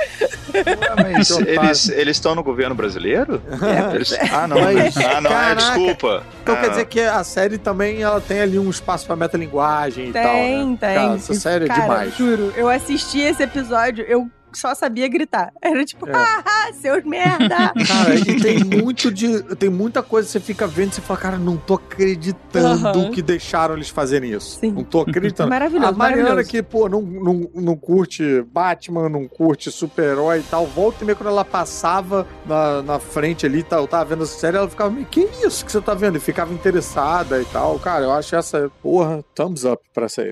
[1.03, 3.43] Mas Então, eles eles estão no governo brasileiro?
[3.51, 3.95] É.
[3.97, 4.61] Eles- Ah, não.
[4.61, 5.31] Mas, ah, não.
[5.33, 6.23] é, desculpa.
[6.43, 10.09] Então Ah, quer dizer que a série também ela tem ali um espaço pra metalinguagem
[10.09, 10.77] e tal, Tem, né?
[10.81, 10.95] tem.
[10.95, 12.17] Cara, essa série é cara, demais.
[12.17, 15.53] Juro, eu assisti esse episódio, eu só sabia gritar.
[15.63, 16.13] Era tipo, É.
[16.13, 17.73] haha, seus merda!
[17.87, 19.43] Cara, e tem muito de.
[19.57, 23.23] Tem muita coisa que você fica vendo e você fala, cara, não tô acreditando que
[23.23, 24.59] deixaram eles fazerem isso.
[24.61, 24.73] Sim.
[24.73, 25.49] Não tô acreditando.
[25.51, 26.51] Maravilhoso, A Mariana maravilhoso.
[26.51, 31.17] que, pô, não, não, não curte Batman, não curte super-herói e tal, volta e meio
[31.17, 34.91] quando ela passava na, na frente ali, tá, eu tava vendo essa série, ela ficava
[34.91, 36.17] meio, que isso que você tá vendo?
[36.17, 37.79] E ficava interessada e tal.
[37.79, 40.23] Cara, eu acho essa, porra, thumbs up pra essa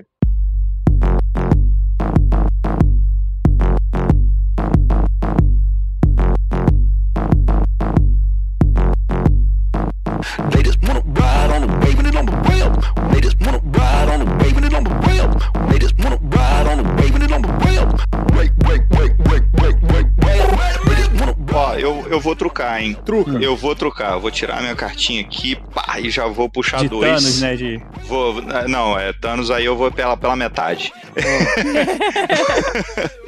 [22.79, 22.97] trucar, hein?
[23.05, 23.33] Truca.
[23.43, 24.13] Eu vou trucar.
[24.13, 27.23] Eu vou tirar minha cartinha aqui, pá, e já vou puxar De dois.
[27.23, 27.57] Thanos, né?
[27.57, 27.83] De...
[28.05, 30.93] Vou, não, é Thanos aí eu vou pela, pela metade.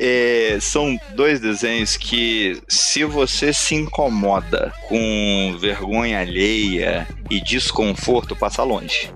[0.03, 8.63] É, são dois desenhos que, se você se incomoda com vergonha alheia e desconforto, passa
[8.65, 9.13] longe.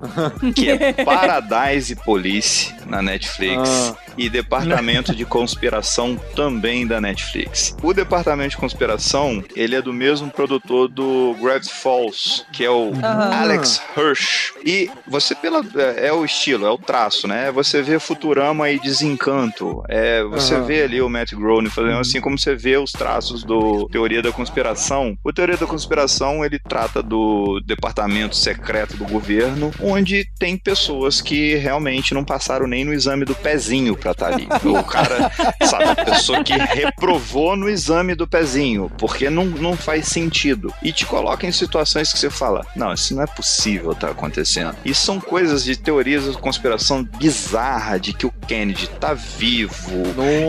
[0.55, 3.97] Que é Paradise Police na Netflix Ah.
[4.17, 7.77] e Departamento de Conspiração também da Netflix.
[7.83, 12.93] O Departamento de Conspiração, ele é do mesmo produtor do Gravity Falls, que é o
[13.03, 13.35] Aham.
[13.41, 14.53] Alex Hirsch.
[14.65, 17.51] E você pela é, é o estilo, é o traço, né?
[17.53, 19.83] Você vê Futurama e Desencanto.
[19.89, 20.65] É, você Aham.
[20.65, 24.31] vê ali o Matt Groening fazendo assim como você vê os traços do Teoria da
[24.31, 25.19] Conspiração.
[25.25, 31.55] O Teoria da Conspiração, ele trata do departamento secreto do governo, onde tem pessoas que
[31.57, 34.49] realmente não passaram nem no exame do pezinho pra estar ali.
[34.65, 35.31] O cara,
[35.67, 40.73] sabe, a pessoa que reprovou no exame do pezinho, porque não, não faz sentido.
[40.83, 44.75] E te coloca em situações que você fala, não, isso não é possível estar acontecendo.
[44.85, 50.03] E são coisas de teorias da conspiração bizarra de que o Kennedy tá vivo.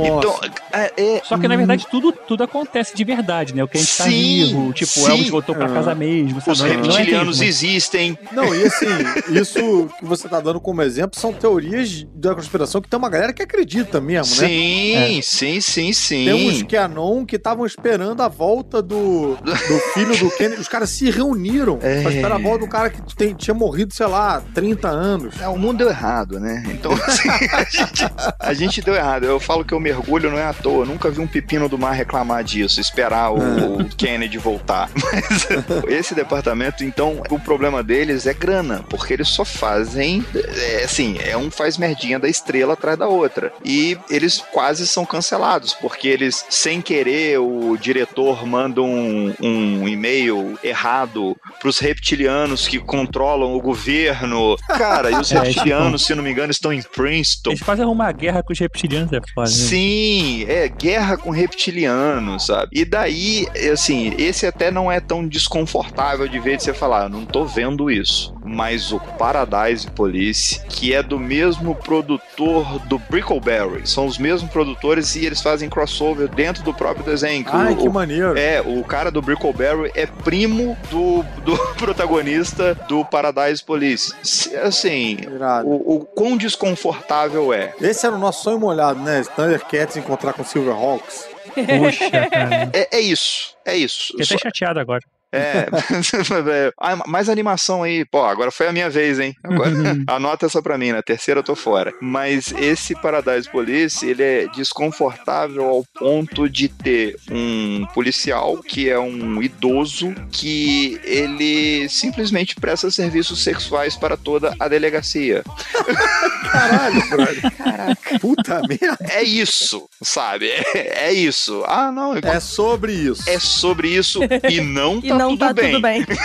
[0.05, 0.39] Então,
[0.73, 3.63] é, é- Só que na verdade tudo, tudo acontece de verdade, né?
[3.63, 5.03] O gente tá Sim, vivo, tipo, sim.
[5.03, 5.73] o Elvis voltou pra Ah.
[5.73, 6.51] casa mesmo, sabe?
[6.51, 7.44] os é- é reptilianos mesmo.
[7.45, 8.17] Existem.
[8.31, 8.85] Não, e assim,
[9.31, 13.33] isso que você tá dando como exemplo são teorias da conspiração que tem uma galera
[13.33, 14.47] que acredita mesmo, né?
[14.47, 16.25] Sim, sim, sim, sim.
[16.25, 20.61] Tem uns Canon que estavam esperando a volta do, do filho do Kennedy.
[20.61, 22.01] Os caras se reuniram É.
[22.01, 25.39] pra esperar a volta do cara que tem- tinha morrido, sei lá, 30 anos.
[25.41, 26.63] É, o mundo deu errado, né?
[26.69, 28.05] Então, assim, a gente,
[28.39, 29.23] a gente deu errado.
[29.25, 30.83] Eu falo que eu mergulho não é à toa.
[30.83, 34.89] Eu nunca vi um pepino do mar reclamar disso, esperar o, o Kennedy voltar.
[34.95, 35.47] Mas
[35.87, 41.35] esse departamento, então, o problema deles é grana, porque eles só fazem, é, assim, é
[41.37, 43.51] um faz merdinha da estrela atrás da outra.
[43.63, 50.57] E eles quase são cancelados, porque eles, sem querer, o diretor manda um, um e-mail
[50.63, 54.55] errado pros reptilianos que controlam o governo.
[54.67, 57.49] Cara, e os É, reptilianos, se não me engano, estão em Princeton.
[57.51, 59.49] Eles fazem uma guerra com os reptilianos, é foda.
[59.49, 59.53] né?
[59.55, 62.69] Sim, é guerra com reptilianos, sabe?
[62.71, 67.09] E daí, assim, esse até não é tão desconfortável de ver de você falar, "Eu
[67.15, 68.33] não tô vendo isso.
[68.43, 75.15] Mas o Paradise Police, que é do mesmo produtor do Brickleberry, são os mesmos produtores
[75.15, 77.45] e eles fazem crossover dentro do próprio desenho.
[77.49, 78.37] Ai, o- que maneiro.
[78.37, 84.13] É, o cara do Brickleberry é primo do, do protagonista do Paradise Police.
[84.23, 85.17] Se- Assim,
[85.63, 87.73] o, o quão desconfortável é.
[87.81, 89.23] Esse era o nosso sonho molhado, né?
[89.35, 91.27] Thundercats encontrar com Silverhawks.
[91.53, 92.69] Poxa, cara.
[92.73, 94.07] É, é isso, é isso.
[94.17, 95.01] Fiquei até chateado agora.
[95.35, 95.67] É.
[96.79, 98.05] ah, mais animação aí.
[98.05, 99.35] Pô, agora foi a minha vez, hein?
[99.43, 99.71] Agora,
[100.07, 101.93] anota essa pra mim, na terceira eu tô fora.
[102.01, 108.99] Mas esse Paradise Police, ele é desconfortável ao ponto de ter um policial que é
[108.99, 115.43] um idoso que ele simplesmente presta serviços sexuais para toda a delegacia.
[116.51, 117.51] Caralho, brother.
[117.57, 118.19] Caraca.
[118.19, 118.97] Puta merda.
[119.09, 120.49] É isso, sabe?
[120.49, 121.63] É, é isso.
[121.67, 122.15] Ah, não.
[122.15, 123.29] É sobre isso.
[123.29, 124.19] É sobre isso
[124.49, 125.71] e não E tá não Então tudo tá bem.
[125.71, 126.05] tudo bem.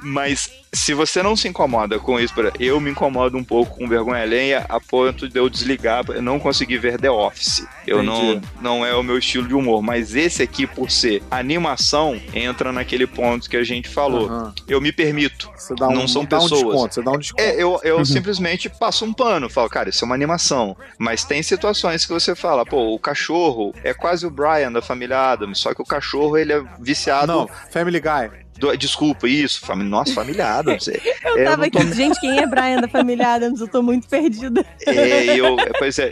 [0.00, 4.22] Mas se você não se incomoda com isso, eu me incomodo um pouco com vergonha
[4.22, 7.64] alheia a ponto de eu desligar, eu não conseguir ver The Office.
[7.86, 8.46] Eu não, Entendi.
[8.60, 13.06] não é o meu estilo de humor, mas esse aqui, por ser animação, entra naquele
[13.06, 14.26] ponto que a gente falou.
[14.26, 14.54] Aham.
[14.66, 15.48] Eu me permito.
[15.56, 16.62] Você dá um, não são dá um pessoas.
[16.64, 17.42] desconto, você dá um desconto.
[17.42, 18.04] É, eu, eu Uhum.
[18.04, 20.76] simplesmente passo um pano, falo, cara, isso é uma animação.
[20.98, 25.30] Mas tem situações que você fala, pô, o cachorro é quase o Brian da família
[25.32, 27.26] Adams, só que o cachorro ele é viciado.
[27.26, 28.30] Não, Family Guy.
[28.58, 29.82] do- desculpa, isso, fami...
[29.84, 30.86] nossa, família Adams.
[30.88, 33.60] é- Eu é, tava não tô- aqui, gente, quem é Brian da família Adams?
[33.60, 34.64] Eu tô muito perdida.
[34.86, 36.10] É, eu, pois é,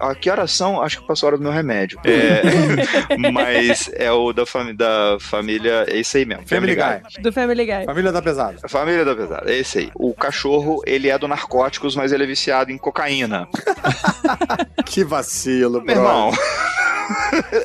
[0.00, 0.80] a que horas são?
[0.80, 2.00] Acho que passou a hora do meu remédio.
[2.04, 6.46] É, mas é o da, fami da família, é isso aí mesmo.
[6.48, 7.22] Family Guy.
[7.22, 7.84] Do Family Guy.
[7.84, 8.56] Família da Pesada.
[8.68, 9.90] Família da pesada, é esse aí.
[9.94, 13.46] O cachorro, ele é do narcóticos, mas ele é viciado em cocaína.
[14.86, 15.94] Que vacilo, Meu bro.
[15.96, 16.32] irmão.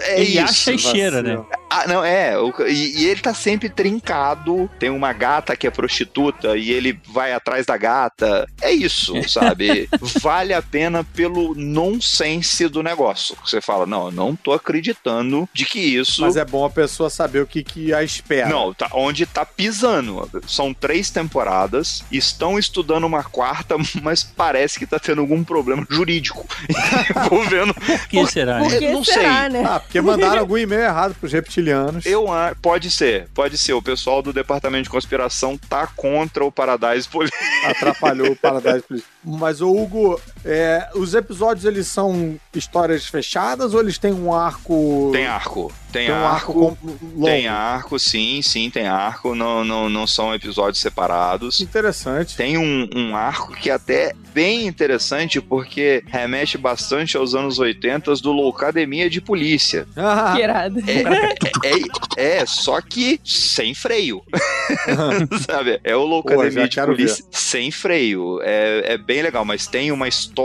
[0.08, 0.44] É Ele isso.
[0.44, 1.40] acha e cheira, né?
[1.70, 2.38] Ah, não, é.
[2.40, 4.70] o- e, e ele tá sempre trincado.
[4.80, 8.48] Tem uma gata que é prostituta e ele vai atrás da gata.
[8.62, 9.90] É isso, sabe?
[10.22, 13.36] vale a pena pelo nonsense do negócio.
[13.46, 16.22] Você fala, não, eu não tô acreditando de que isso.
[16.22, 18.50] Mas é bom a pessoa saber o que, que a espera.
[18.50, 20.30] Não, tá, onde tá pisando.
[20.48, 26.48] São três temporadas, estão estudando uma quarta, mas parece que tá tendo algum problema jurídico
[27.26, 27.74] envolvendo.
[27.74, 28.60] Por que será?
[28.60, 28.80] Por né?
[28.80, 29.50] que não será, sei.
[29.50, 29.64] né?
[29.68, 31.57] Ah, porque mandaram algum e-mail errado pros reptilianos.
[32.06, 33.74] Eu a- pode ser, pode ser.
[33.74, 37.34] O pessoal do departamento de conspiração tá contra o Paradise Police.
[37.66, 39.06] Atrapalhou o Paradise Police.
[39.24, 45.10] Mas, ô Hugo, é, os episódios eles são histórias fechadas ou eles têm um arco.
[45.12, 46.54] Tem arco, tem, Tem um arco arco.
[46.54, 47.26] com- longo.
[47.26, 49.36] Tem arco, sim, sim, tem arco.
[49.36, 51.60] Não, não, não são episódios separados.
[51.62, 52.36] Interessante.
[52.36, 58.14] Tem um, um arco que é até bem interessante porque remete bastante aos anos 80
[58.16, 59.88] do Loucademia de Polícia.
[59.96, 60.80] Ah, Que irado.
[60.88, 64.22] É, é, é, só que sem freio.
[65.50, 65.80] Sabe?
[65.84, 68.40] É o Loucademia de Polícia sem freio.
[68.44, 70.37] É, é bem legal, mas tem uma história.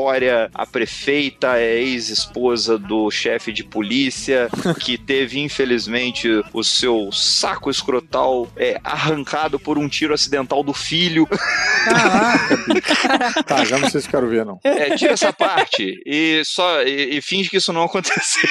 [0.55, 4.49] A prefeita é ex-esposa do chefe de polícia
[4.81, 11.27] que teve, infelizmente, o seu saco escrotal é, arrancado por um tiro acidental do filho.
[11.27, 12.63] Caraca.
[13.47, 14.59] Tá, já não sei se quero ver, não.
[14.65, 18.49] É, tira essa parte e só e, e finge que isso não aconteceu.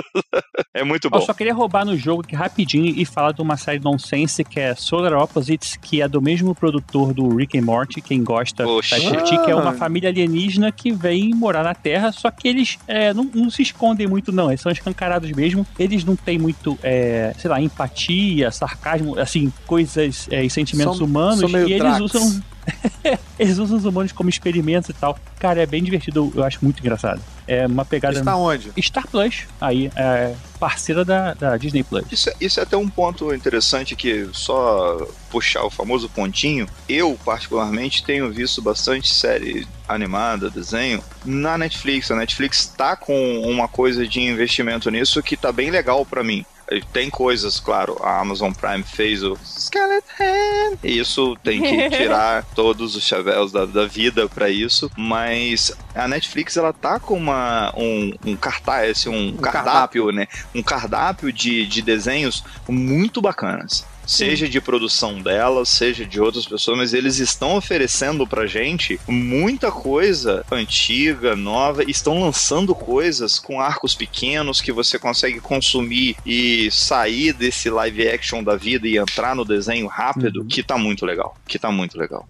[0.74, 1.20] é muito Eu bom.
[1.20, 4.74] só queria roubar no jogo aqui rapidinho e falar de uma série nonsense que é
[4.74, 9.38] Solar Opposites, que é do mesmo produtor do Rick and Morty, quem gosta vai curtir,
[9.44, 9.74] que é uma Ah.
[9.74, 14.06] família alienígena que vem morar na Terra, só que eles é, não, não se escondem
[14.08, 19.18] muito não, eles são escancarados mesmo, eles não têm muito, é, sei lá, empatia, sarcasmo,
[19.18, 22.42] assim, coisas é, e sentimentos São- humanos, são e eles um usam...
[23.38, 25.18] eles usam os humanos como experimentos e tal.
[25.38, 27.20] Cara, é bem divertido, eu acho muito engraçado.
[27.46, 28.18] É uma pegada...
[28.18, 28.70] Está onde?
[28.80, 32.04] Star Plus, aí, é parceira da, da Disney Plus.
[32.12, 36.68] Isso, é- isso é até um ponto interessante que só puxar o famoso pontinho.
[36.88, 42.10] Eu, particularmente, tenho visto bastante série animada, desenho, na Netflix.
[42.10, 46.44] A Netflix tá com uma coisa de investimento nisso que tá bem legal pra mim.
[46.92, 50.78] Tem coisas, claro, a Amazon Prime fez o Skeleton.
[50.82, 54.90] E isso tem que tirar todos os chavéus da, da vida pra isso.
[54.96, 60.28] Mas a Netflix ela tá com uma, um, um cartaz, assim, um, cardápio, né?
[60.54, 63.84] Um cardápio de, de desenhos muito bacanas.
[64.10, 69.70] Seja de produção delas, seja de outras pessoas, mas eles estão oferecendo pra gente muita
[69.70, 77.32] coisa antiga, nova, estão lançando coisas com arcos pequenos que você consegue consumir e sair
[77.32, 81.36] desse live action da vida e entrar no desenho rápido, que tá muito legal.
[81.46, 82.28] Que tá muito legal.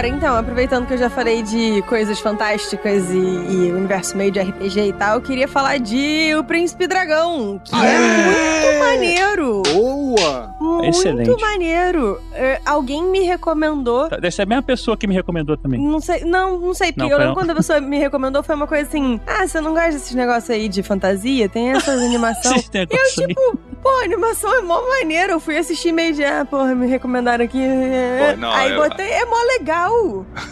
[0.00, 4.40] Cara, então, aproveitando que eu já falei de coisas fantásticas e, e universo meio de
[4.40, 9.62] RPG e tal, eu queria falar de O Príncipe Dragão, que é muito maneiro.
[9.70, 10.54] Boa!
[10.58, 11.38] Muito Excelente.
[11.38, 12.18] maneiro.
[12.32, 14.08] É, alguém me recomendou.
[14.08, 15.78] Deve ser a mesma pessoa que me recomendou também.
[15.78, 18.54] Não sei, não, não sei, porque Não, eu lembro quando a pessoa me recomendou foi
[18.54, 21.46] uma coisa assim: ah, você não gosta desses negócios aí de fantasia?
[21.46, 22.70] Tem essas animações.
[22.72, 23.28] Eu, aí.
[23.28, 25.32] tipo, Pô, a animação é mó maneira.
[25.32, 27.58] Eu fui assistir meio de, ah, porra, me recomendaram aqui.
[27.58, 29.89] Pô, não, Aí é- botei, é mó legal.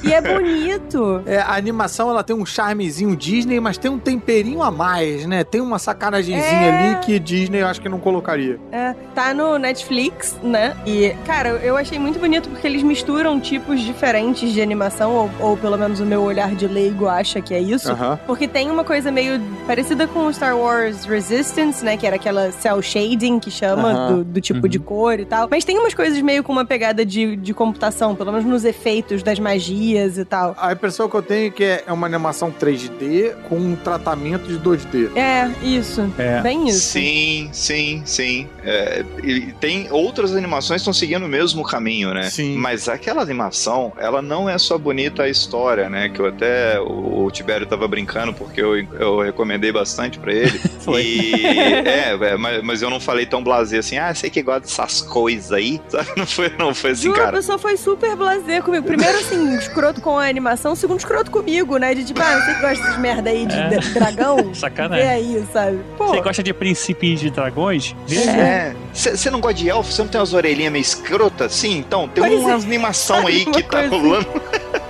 [0.02, 1.22] E é bonito.
[1.26, 5.44] É, a animação ela tem um charmezinho Disney, mas tem um temperinho a mais, né?
[5.44, 6.90] Tem uma sacanagemzinha É.
[6.92, 8.58] ali que Disney eu acho que não colocaria.
[8.72, 10.76] É, tá no Netflix, né?
[10.86, 15.56] E, cara, eu achei muito bonito porque eles misturam tipos diferentes de animação, ou, ou
[15.56, 17.90] pelo menos o meu olhar de leigo acha que é isso.
[17.92, 18.18] Aham.
[18.26, 21.96] Porque tem uma coisa meio parecida com o Star Wars Resistance, né?
[21.96, 24.12] Que era aquela cel shading que chama, Aham.
[24.18, 25.48] do, do tipo de cor e tal.
[25.50, 29.22] Mas tem umas coisas meio com uma pegada de, de computação, pelo menos nos efeitos
[29.28, 30.56] das magias e tal.
[30.58, 34.58] A impressão que eu tenho é que é uma animação 3D com um tratamento de
[34.58, 35.14] 2D.
[35.14, 36.10] É, isso.
[36.18, 36.40] É.
[36.40, 36.80] Bem isso.
[36.80, 38.48] Sim, sim, sim.
[38.64, 42.30] É, e tem outras animações que estão seguindo o mesmo caminho, né?
[42.30, 42.56] Sim.
[42.56, 46.08] Mas aquela animação, ela não é só bonita a história, né?
[46.08, 46.80] Que eu até.
[46.80, 50.58] O, o Tibério tava brincando porque eu, eu recomendei bastante pra ele.
[50.80, 51.02] Foi.
[51.02, 54.60] E, é, é, mas, mas eu não falei tão blasé assim, ah, sei que gosta
[54.60, 55.80] dessas coisas aí.
[55.88, 56.08] Sabe?
[56.16, 57.36] Não foi, não foi assim, Juro, a cara.
[57.36, 58.86] pessoa foi super blazer comigo.
[58.86, 60.74] Primeiro, assim, escroto com a animação.
[60.74, 61.94] Segundo, escroto comigo, né?
[61.94, 63.68] De tipo, ah, você que gosta dessas merda aí de É.
[63.94, 64.52] dragão?
[64.54, 65.04] Sacanagem.
[65.04, 65.78] Vê aí, sabe?
[65.96, 67.94] Pô, Você gosta de príncipes de dragões?
[68.06, 68.16] Vê.
[68.24, 68.74] É.
[68.92, 69.90] Você não gosta de elfo?
[69.92, 71.52] Você não tem umas orelhinhas meio escrotas?
[71.54, 72.54] Sim, então, tem Pois uma é.
[72.54, 74.26] animação aí Uma que tá rolando.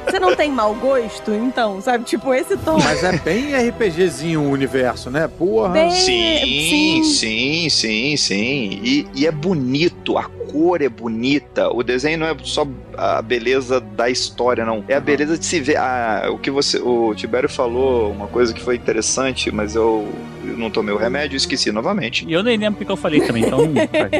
[0.08, 1.32] você não tem mau gosto?
[1.32, 2.04] Então, sabe?
[2.04, 2.78] Tipo, esse tom.
[2.82, 5.28] Mas é bem RPGzinho o universo, né?
[5.28, 5.68] Porra.
[5.70, 7.02] Bem- Sim, sim.
[7.04, 8.80] sim, sim, sim.
[8.82, 11.68] E, e é bonito, a cor é bonita.
[11.72, 14.84] O desenho não é só a beleza da história, não.
[14.88, 15.76] É a beleza de se ver.
[15.76, 16.78] Ah, o que você.
[16.78, 20.08] O Tibério falou uma coisa que foi interessante, mas eu,
[20.44, 22.24] eu não tomei o remédio e esqueci novamente.
[22.26, 23.60] E eu nem lembro o que eu falei também, então.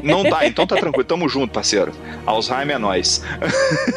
[0.04, 1.92] Não dá, então tá tranquilo, tamo junto, parceiro.
[2.26, 3.24] Alzheimer é nós.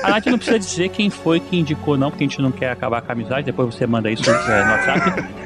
[0.03, 2.71] A Nath não precisa dizer quem foi que indicou, não, porque a gente não quer
[2.71, 3.45] acabar com a amizade.
[3.45, 5.23] Depois você manda isso é, no WhatsApp.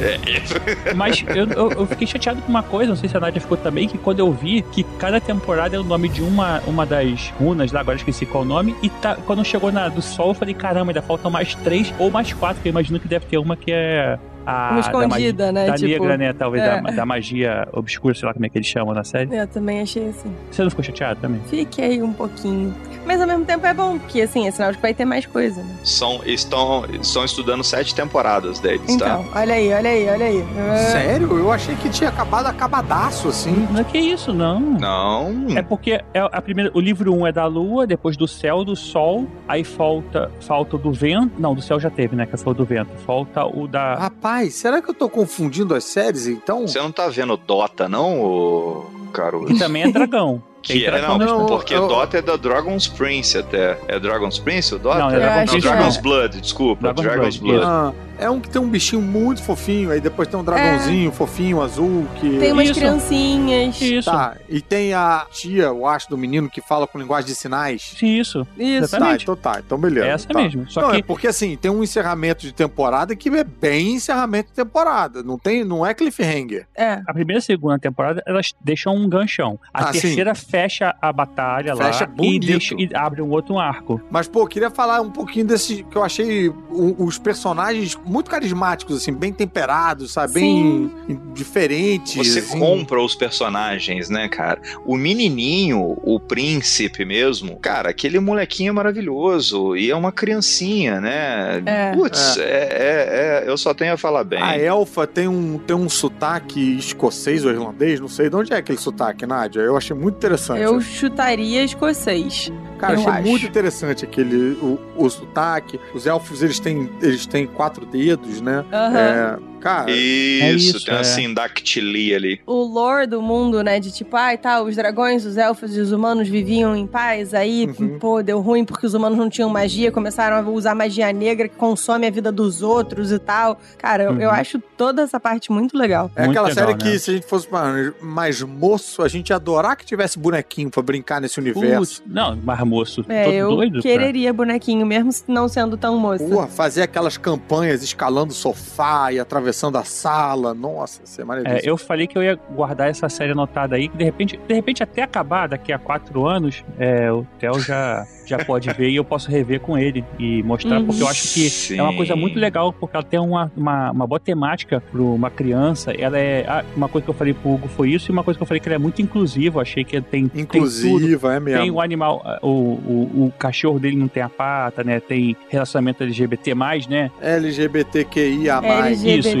[0.00, 3.40] É, Mas eu, eu, eu fiquei chateado com uma coisa, não sei se a Nadia
[3.40, 6.84] ficou também, que quando eu vi que cada temporada é o nome de uma, uma
[6.84, 10.28] das runas lá, agora esqueci qual o nome, e tá, quando chegou na do sol,
[10.28, 13.26] eu falei, caramba, ainda faltam mais três ou mais quatro, que eu imagino que deve
[13.26, 14.18] ter uma que é
[14.50, 14.70] a.
[14.72, 15.66] Uma da magia- escondida, né?
[15.66, 16.32] Da Tipo, negra, né?
[16.32, 16.80] Talvez é.
[16.80, 19.34] da, da magia obscura, sei lá como é que eles chamam na série.
[19.36, 20.32] Eu também achei assim.
[20.50, 21.40] Você não ficou chateado também?
[21.48, 22.74] Fiquei um pouquinho.
[23.06, 25.24] Mas ao mesmo tempo é bom, porque assim, é sinal de que vai ter mais
[25.26, 25.74] coisa, né?
[25.82, 29.40] São, estão, estão estudando sete temporadas deles, Então, tá?
[29.40, 30.44] olha aí, olha aí, olha aí.
[30.58, 31.38] Ah, Sério?
[31.38, 33.66] Eu achei que tinha acabado acabadaço, assim.
[33.70, 34.60] Não é que isso, não.
[34.60, 35.46] Não.
[35.56, 38.64] É porque é a primeira, o livro 1 um é da lua, depois do céu,
[38.64, 41.32] do sol, aí falta, falta o do vento.
[41.40, 42.26] Não, do céu já teve, né?
[42.26, 42.90] Que foi o do vento.
[43.06, 43.94] Falta o da.
[43.96, 46.68] Rapaz, será que eu tô confundindo as séries, então?
[46.68, 49.52] Você não tá vendo Dota, não, ô Caruso?
[49.52, 50.40] E também é dragão.
[50.62, 51.46] Que é, dragão não, também.
[51.46, 53.78] porque eu- Dota é da Dragon's Prince até.
[53.88, 54.98] É Dragon's Prince o Dota?
[54.98, 56.00] Não, é Eu Dragon acho Prince, que Dragon's é.
[56.02, 56.82] Blood, desculpa.
[56.92, 57.66] Dragon's Dragon's, Blood, Blood.
[57.66, 61.62] Ah, é um que tem um bichinho muito fofinho, aí depois tem um dragãozinho fofinho,
[61.62, 62.38] azul, que...
[62.38, 62.78] Tem umas Isso.
[62.78, 63.80] criancinhas.
[63.80, 64.10] Isso.
[64.10, 67.96] Tá, e tem a tia, eu acho, do menino que fala com linguagem de sinais.
[68.02, 68.02] Isso.
[68.02, 68.44] Isso.
[68.46, 69.22] Tá, Exatamente.
[69.22, 70.06] então tá, então beleza.
[70.06, 70.38] É essa tá.
[70.42, 70.70] mesmo.
[70.70, 74.48] Só não, que é porque assim, tem um encerramento de temporada que é bem encerramento
[74.50, 75.22] de temporada.
[75.22, 76.66] Não tem, não é cliffhanger.
[76.76, 77.00] É.
[77.06, 79.58] a primeira e a segunda temporada elas deixam um ganchão.
[79.72, 80.14] A Ah, sim.
[80.50, 82.46] Fecha a batalha Fecha lá e, bonito.
[82.46, 84.00] deixa, e abre um outro arco.
[84.10, 88.30] Mas, pô, eu queria falar um pouquinho desse que eu achei o- os personagens muito
[88.30, 90.34] carismáticos, assim, bem temperados, sabe?
[90.34, 90.90] Bem
[91.34, 92.14] diferentes.
[92.16, 92.58] Você assim.
[92.58, 94.60] compra os personagens, né, cara?
[94.84, 101.62] O menininho, o príncipe mesmo, cara, aquele molequinho é maravilhoso e é uma criancinha, né?
[101.66, 101.92] É.
[101.92, 102.42] Putz, é.
[102.42, 104.42] é- é- eu só tenho a falar bem.
[104.42, 108.56] A elfa tem um, tem um sotaque escocês ou irlandês, não sei de onde é
[108.56, 109.60] aquele sotaque, Nádia.
[109.60, 110.39] Eu achei muito interessante.
[110.56, 112.50] Eu chutaria escocês.
[112.78, 113.28] Cara, eu achei acho.
[113.28, 115.78] muito interessante aquele o, o sotaque.
[115.94, 118.64] Os elfos, eles têm, eles têm quatro dedos, né?
[118.72, 118.98] Aham.
[118.98, 121.04] É, cara, Isso, isso, tem uma é.
[121.04, 122.40] sindactilia ali.
[122.46, 123.78] O lore do mundo, né?
[123.80, 127.34] De tipo, ai, tá, os dragões, os elfos e os humanos viviam em paz.
[127.34, 127.98] Aí, Uhum.
[127.98, 131.56] pô, deu ruim porque os humanos não tinham magia, começaram a usar magia negra que
[131.56, 133.58] consome a vida dos outros e tal.
[133.78, 134.34] Cara, eu, eu Uhum.
[134.34, 136.10] acho toda essa parte muito legal.
[136.16, 136.98] é muito aquela legal, série que né?
[136.98, 140.82] se a gente fosse mais, mais moço, a gente ia adorar que tivesse bonequinho pra
[140.82, 142.00] brincar nesse universo.
[142.00, 143.72] Putz, não, mas moço, É, todo eu doido.
[143.74, 143.82] cara.
[143.82, 146.24] quereria bonequinho, mesmo não sendo tão moça.
[146.24, 150.54] Porra, fazer aquelas campanhas escalando o sofá e atravessando a sala.
[150.54, 151.62] Nossa, isso é É, maravilhoso.
[151.64, 154.82] eu falei que eu ia guardar essa série anotada aí, que de repente, de repente
[154.82, 159.04] até acabar daqui a quatro anos, é, o Theo já, já pode ver e eu
[159.04, 160.86] posso rever com ele e mostrar, Uhum.
[160.86, 164.06] porque eu acho que é uma coisa muito legal, porque ela tem uma, uma, uma
[164.06, 165.92] boa temática para uma criança.
[165.92, 166.64] Ela é.
[166.76, 168.60] Uma coisa que eu falei pro Hugo foi isso, e uma coisa que eu falei
[168.60, 169.60] que ela é muito inclusiva.
[169.60, 170.56] Achei que tem, tem tudo.
[170.58, 171.74] Inclusiva, é Tem mesmo.
[171.76, 175.00] o animal, o, o, o cachorro dele não tem a pata, né?
[175.00, 176.54] Tem relacionamento LGBT,
[176.88, 177.10] né?
[177.20, 178.60] LGBTQIA.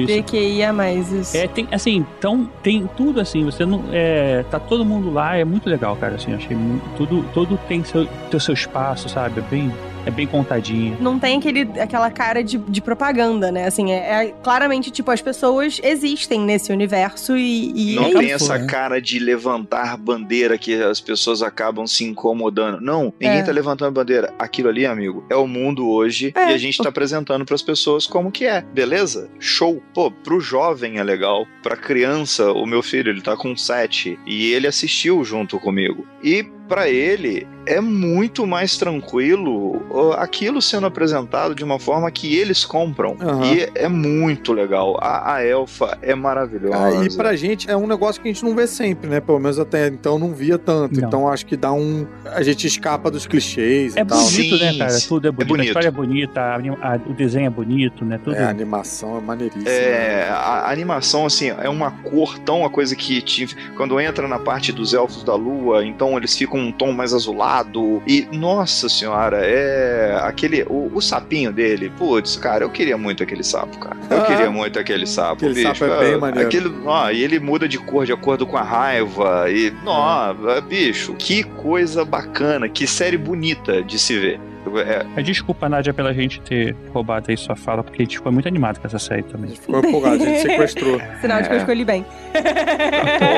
[0.02, 0.72] LGBTQIA,
[1.12, 1.36] isso.
[1.36, 3.84] É, tem, assim, então tem tudo assim, você não.
[3.92, 6.14] É, tá todo mundo lá, é muito legal, cara.
[6.14, 9.40] Assim, achei muito, tudo, tudo tem seu, tem seu espaço, sabe?
[9.40, 9.72] É bem,
[10.06, 10.96] é bem contadinho.
[11.00, 13.66] Não tem aquele, aquela cara de, de propaganda, né?
[13.66, 17.92] Assim, é, é claramente, tipo, as pessoas existem nesse universo e.
[17.92, 18.52] e não é tem isso.
[18.52, 22.80] essa cara de levantar bandeira que as pessoas acabam se incomodando.
[22.80, 23.42] Não, ninguém É.
[23.42, 24.32] tá levantando bandeira.
[24.38, 26.50] Aquilo ali, amigo, é o mundo hoje É.
[26.50, 28.62] e a gente tá apresentando pras pessoas como que é.
[28.62, 29.28] Beleza?
[29.38, 29.82] Show.
[29.92, 31.46] Pô, pro jovem é legal.
[31.62, 36.06] Pra criança, o meu filho, ele tá com 7 e ele assistiu junto comigo.
[36.22, 39.82] E pra ele é muito mais tranquilo
[40.16, 43.16] aquilo sendo apresentado de uma forma que eles compram.
[43.20, 43.44] Aham.
[43.44, 44.96] E é muito legal.
[45.00, 47.00] A, a elfa é maravilhosa.
[47.00, 49.20] Ah, e pra gente é um negócio que a gente não vê sempre, né?
[49.20, 51.00] Pelo menos até então não via tanto.
[51.00, 51.08] Não.
[51.08, 52.06] Então acho que dá um.
[52.24, 54.18] A gente escapa dos clichês É e tal.
[54.18, 54.98] bonito, Sim, né, cara?
[55.08, 55.48] Tudo é bonito.
[55.48, 55.60] bonito.
[55.66, 56.54] A história é bonita, a
[56.94, 58.18] a- o desenho é bonito, né?
[58.22, 58.36] Tudo.
[58.36, 59.68] É, a animação é maneiríssima.
[59.70, 64.28] É, a a animação, assim, é uma cor tão uma coisa que te, quando entra
[64.28, 68.02] na parte dos elfos da lua, então eles ficam um tom mais azulado.
[68.06, 70.62] E, nossa senhora, é aquele.
[70.68, 73.96] O, o sapinho dele, putz, cara, eu queria muito aquele sapo, cara.
[74.10, 75.74] Eu Ah, queria muito aquele sapo, aquele bicho.
[75.76, 76.48] sapo é bem maneiro.
[76.48, 79.50] Aquele, ó, e ele muda de cor de acordo com a raiva.
[79.50, 84.40] E, nossa, bicho, que coisa bacana, que série bonita de se ver.
[84.86, 88.30] É, É, Desculpa, Nádia, pela gente ter roubado aí sua fala, porque a gente ficou
[88.30, 89.50] muito animado com essa série também.
[89.56, 91.00] Ficou empolgado, a gente sequestrou.
[91.20, 91.60] Sinal de que eu É.
[91.60, 92.04] escolhi bem.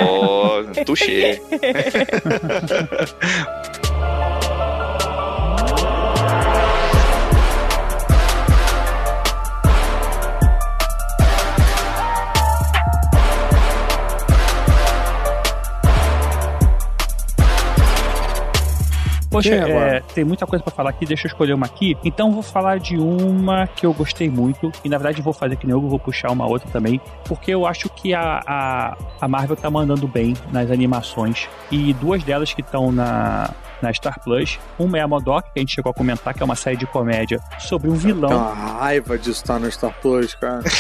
[0.09, 1.41] Ó, tuxê.
[19.43, 20.05] Poxa, é, agora?
[20.14, 21.97] tem muita coisa pra falar aqui, deixa eu escolher uma aqui.
[22.05, 25.66] Então vou falar de uma que eu gostei muito, e na verdade vou fazer que
[25.66, 29.57] nem eu, vou puxar uma outra também, porque eu acho que a, a, a Marvel
[29.57, 34.59] tá mandando bem nas animações, e duas delas que estão na, na Star Plus.
[34.78, 36.86] Uma é a Modok, que a gente chegou a comentar, que é uma série de
[36.86, 38.30] comédia sobre um vilão.
[38.30, 40.62] uma raiva de estar no Star Plus, cara.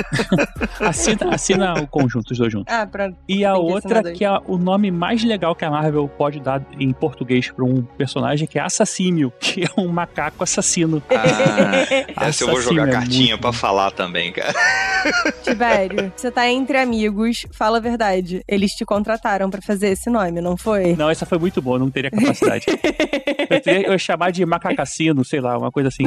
[0.80, 2.72] Assina, assina o conjunto, os dois juntos.
[2.72, 3.12] Ah, pra.
[3.28, 6.92] E a outra que é o nome mais legal que a Marvel pode dar em
[6.92, 11.02] português para um personagem, que é Assassímio, que é um macaco assassino.
[12.16, 14.52] Ah, essa eu vou jogar é cartinha muito pra falar também, cara.
[15.42, 18.42] Tibério, você tá entre amigos, fala a verdade.
[18.46, 20.94] Eles te contrataram pra fazer esse nome, não foi?
[20.94, 22.66] Não, essa foi muito boa, não teria capacidade.
[22.68, 26.04] eu, teria, eu ia chamar de macacassino, sei lá, uma coisa assim.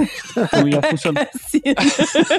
[0.54, 1.28] Não ia funcionar.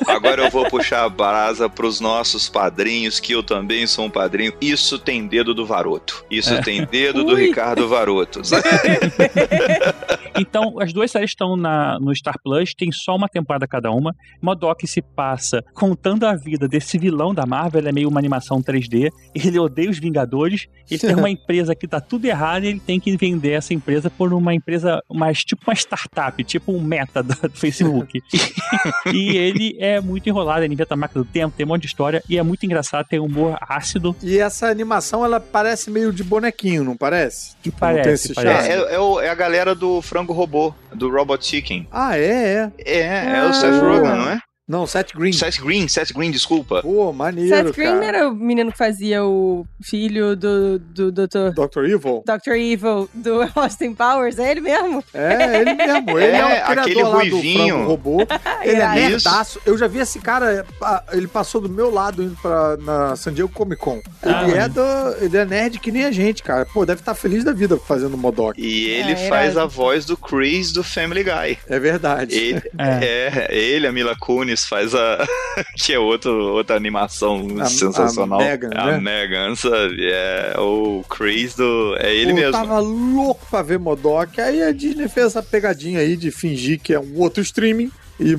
[0.07, 4.55] Agora eu vou puxar a brasa pros nossos padrinhos, que eu também sou um padrinho.
[4.59, 6.25] Isso tem dedo do Varoto.
[6.31, 6.63] Isso É.
[6.63, 7.49] tem dedo do Ui.
[7.49, 8.41] Ricardo Varoto.
[10.39, 14.15] Então, as duas séries estão na, no Star Plus, tem só uma temporada cada uma.
[14.41, 18.61] Modok se passa contando a vida desse vilão da Marvel, ele é meio uma animação
[18.61, 22.81] 3D, ele odeia os Vingadores, ele tem uma empresa que tá tudo errado e ele
[22.81, 27.23] tem que vender essa empresa por uma empresa, mais tipo uma startup, tipo um meta
[27.23, 28.21] do, do Facebook.
[29.13, 31.89] e ele é muito enrolado, ele inventa a máquina do tempo, tem um monte de
[31.89, 34.15] história e é muito engraçado, tem humor ácido.
[34.23, 37.55] E essa animação, ela parece meio de bonequinho, não parece?
[37.63, 38.71] Tipo, Parece, parece.
[38.71, 41.87] É, é o- é a galera do frango robô, do Robot Chicken.
[41.91, 43.01] Ah, é, é.
[43.01, 44.41] É, é o Seth Rogen, não é?
[44.69, 45.33] Não, Seth Green.
[45.33, 46.83] Seth Green, Seth Green, desculpa.
[46.83, 48.05] Pô, maneiro, Seth Green cara.
[48.07, 51.53] era o menino que fazia o filho do, do Dr.
[51.55, 51.85] Dr.
[51.85, 52.25] Evil?
[52.27, 52.53] Dr.
[52.57, 55.05] Evil do Austin Powers, é ele mesmo?
[55.15, 56.19] É, ele mesmo.
[56.19, 57.75] Ele é, É, o aquele lá do ruivinho.
[57.77, 58.17] frango robô.
[58.65, 59.61] Ele é nerdaço.
[59.65, 63.33] Eu já vi esse cara, ah, ele passou do meu lado indo pra, na San
[63.33, 64.01] Diego Comic Con.
[64.23, 64.81] Ah, Ele, é do,
[65.21, 66.67] ele é nerd que nem a gente, cara.
[66.67, 68.61] Pô, deve estar feliz da vida fazendo Modok.
[68.61, 71.59] E ele É, faz a voz do Chris do Family Guy.
[71.69, 72.35] É verdade.
[72.37, 73.47] Ele, É.
[73.51, 73.57] é.
[73.57, 75.27] ele, a Mila Kunis faz a.
[75.77, 78.41] que é outro, outra animação A- sensacional.
[78.41, 78.99] a Megan, a né?
[79.01, 79.97] Megan, sabe?
[80.11, 81.97] É o Chris do.
[81.99, 82.53] É ele Pô, mesmo.
[82.53, 84.41] tava louco pra ver Modok.
[84.41, 87.91] Aí a Disney fez essa pegadinha aí de fingir que é um outro streaming.
[88.19, 88.33] E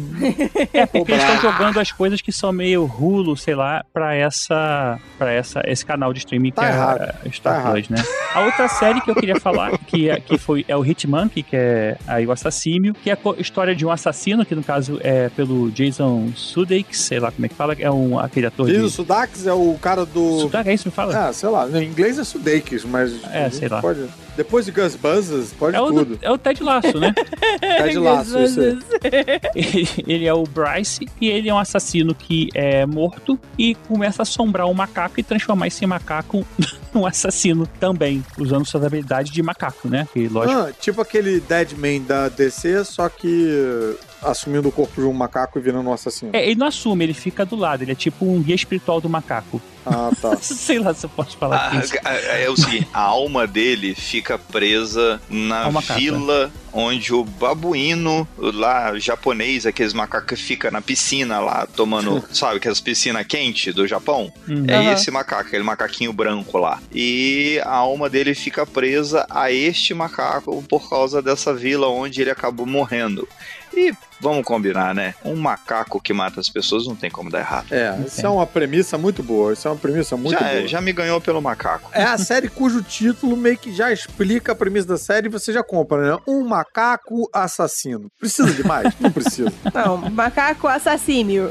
[0.73, 4.99] É porque eles estão jogando as coisas que são meio rulo, sei lá, pra essa,
[5.17, 7.01] para essa, esse canal de streaming Tá que errado.
[7.01, 8.03] é a Star Tá Plus, né?
[8.33, 11.55] A outra série que eu queria falar, que, é, que foi é o Hitmonkey, que
[11.55, 15.29] é aí o assassínio, que é a história de um assassino, que no caso é
[15.29, 18.89] pelo Jason Sudeikis, sei lá como é que fala, é um aquele ator o de
[18.89, 20.39] Sudax é o cara do.
[20.41, 21.27] Sudeikis, é isso me fala?
[21.27, 21.67] Ah, sei lá.
[21.69, 23.13] Em inglês é Sudeikis, mas.
[23.31, 23.81] É, sei lá.
[23.81, 24.07] Pode...
[24.37, 26.05] Depois de Gus Buzzers, pode É o, tudo.
[26.15, 27.11] do- é o Ted Laço, né?
[27.83, 28.77] Ted Laço, isso aí.
[30.07, 34.23] ele, é o Bryce e ele é um assassino que é morto e começa a
[34.23, 36.45] assombrar um macaco e transformar esse macaco
[36.93, 40.07] num assassino também, usando suas habilidades de macaco, né?
[40.13, 40.59] Que, lógico.
[40.59, 43.97] Ah, tipo aquele Deadman da DC, só que uh,
[44.29, 46.31] assumindo o corpo de um macaco e virando um assassino.
[46.33, 49.09] É, ele não assume, ele fica do lado, ele é tipo um guia espiritual do
[49.09, 49.59] macaco.
[49.89, 50.37] Ah, tá.
[50.41, 51.93] Sei lá se eu posso falar Ah, isso.
[52.05, 58.97] é é o seguinte, a alma dele fica presa na vila onde o babuíno lá
[58.99, 64.31] japonês, aqueles macacos que fica na piscina lá tomando, sabe, aquelas piscinas quentes do Japão?
[64.47, 64.65] Uhum.
[64.67, 66.79] É esse macaco, aquele macaquinho branco lá.
[66.93, 72.29] E a alma dele fica presa a este macaco por causa dessa vila onde ele
[72.31, 73.27] acabou morrendo.
[73.75, 75.15] E vamos combinar, né?
[75.23, 77.71] Um macaco que mata as pessoas não tem como dar errado.
[77.71, 79.53] É, isso é uma premissa muito boa.
[79.53, 80.67] Isso é uma premissa muito já, boa.
[80.67, 81.89] já me ganhou pelo macaco.
[81.93, 85.51] É a série cujo título meio que já explica a premissa da série e você
[85.53, 86.21] já compra, né?
[86.27, 88.09] Um macaco assassino.
[88.19, 88.93] Precisa de mais?
[88.99, 89.51] Não precisa.
[89.73, 91.49] Não, macaco assassínio.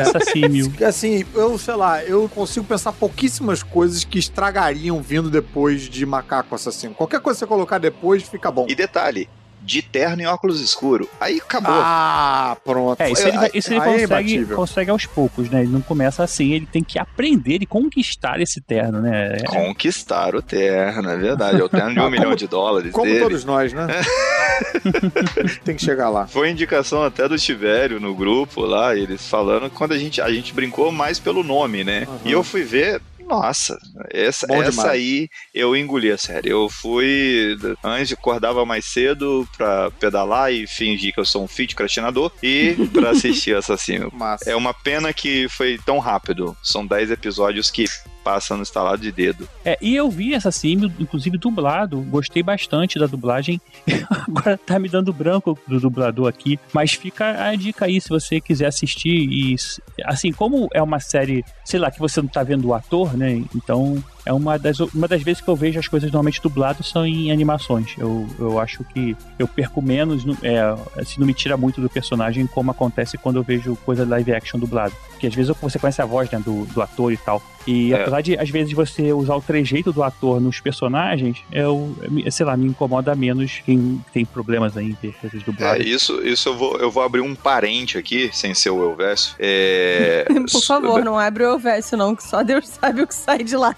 [0.00, 0.72] Assassínio.
[0.86, 6.54] Assim, eu sei lá, eu consigo pensar pouquíssimas coisas que estragariam vindo depois de macaco
[6.54, 6.94] assassino.
[6.94, 8.66] Qualquer coisa que você colocar depois fica bom.
[8.68, 9.28] E detalhe,
[9.62, 11.08] de terno e óculos escuro.
[11.20, 11.72] Aí acabou.
[11.74, 13.00] Ah, pronto.
[13.00, 14.56] É, isso ele, vai- isso ele Aí é consegue, imbatível.
[14.56, 15.62] consegue aos poucos, né?
[15.62, 19.36] Ele não começa assim, ele tem que aprender e conquistar esse terno, né?
[19.40, 21.60] É- Conquistar o terno, é verdade.
[21.60, 23.20] É o terno de um Ah, milhão como- de dólares Como dele.
[23.20, 23.86] todos nós, né?
[25.64, 26.26] tem que chegar lá.
[26.26, 30.30] Foi indicação até do Tivério no grupo lá, eles falando que quando a gente, a
[30.32, 32.06] gente brincou mais pelo nome, né?
[32.24, 33.00] E eu fui ver,
[33.30, 33.78] nossa,
[34.10, 36.50] essa, essa aí eu engoli a série.
[36.50, 41.74] Eu fui, antes acordava mais cedo pra pedalar e fingir que eu sou um fit
[41.74, 44.10] procrastinador e pra assistir Assassino.
[44.12, 44.50] Massa.
[44.50, 46.56] É uma pena que foi tão rápido.
[46.60, 47.84] São 10 episódios que
[48.22, 49.48] passam no estalado de dedo.
[49.64, 53.60] É, e eu vi essa sim, inclusive dublado, gostei bastante da dublagem.
[54.28, 58.40] Agora tá me dando branco do dublador aqui, mas fica a dica aí se você
[58.40, 59.56] quiser assistir e
[60.04, 63.42] assim, como é uma série, sei lá, que você não tá vendo o ator, né?
[63.54, 67.06] Então, é uma das, uma das vezes que eu vejo as coisas normalmente dubladas são
[67.06, 67.94] em animações.
[67.98, 70.60] Eu, eu acho que eu perco menos, no- é,
[71.00, 74.58] assim, não me tira muito do personagem como acontece quando eu vejo coisa live action
[74.58, 74.94] dublado.
[75.10, 77.42] Porque às vezes você conhece a voz né, do, do ator e tal.
[77.66, 78.00] E É.
[78.00, 81.94] apesar de, às vezes, você usar o trejeito do ator nos personagens, eu,
[82.30, 85.86] sei lá, me incomoda menos quem tem problemas aí em ver coisas É, dubladas.
[85.86, 89.34] isso, isso eu vou, eu vou abrir um parente aqui, sem ser o Elvésio.
[89.38, 93.44] É, Por favor, não abre o Elvésio, não, que só Deus sabe o que sai
[93.44, 93.76] de lá.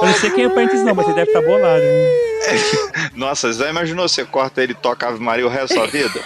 [0.00, 1.82] Eu não sei quem é parentes não, mas ele deve estar bolado.
[1.82, 2.24] Né?
[3.14, 6.20] Nossa, já imaginou você corta ele e toca Ave Maria o resto da vida?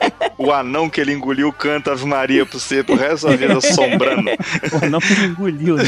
[0.38, 4.30] o anão que ele engoliu canta Ave Maria pro você pro resto da vida assombrando.
[4.72, 5.84] O anão que ele engoliu, né?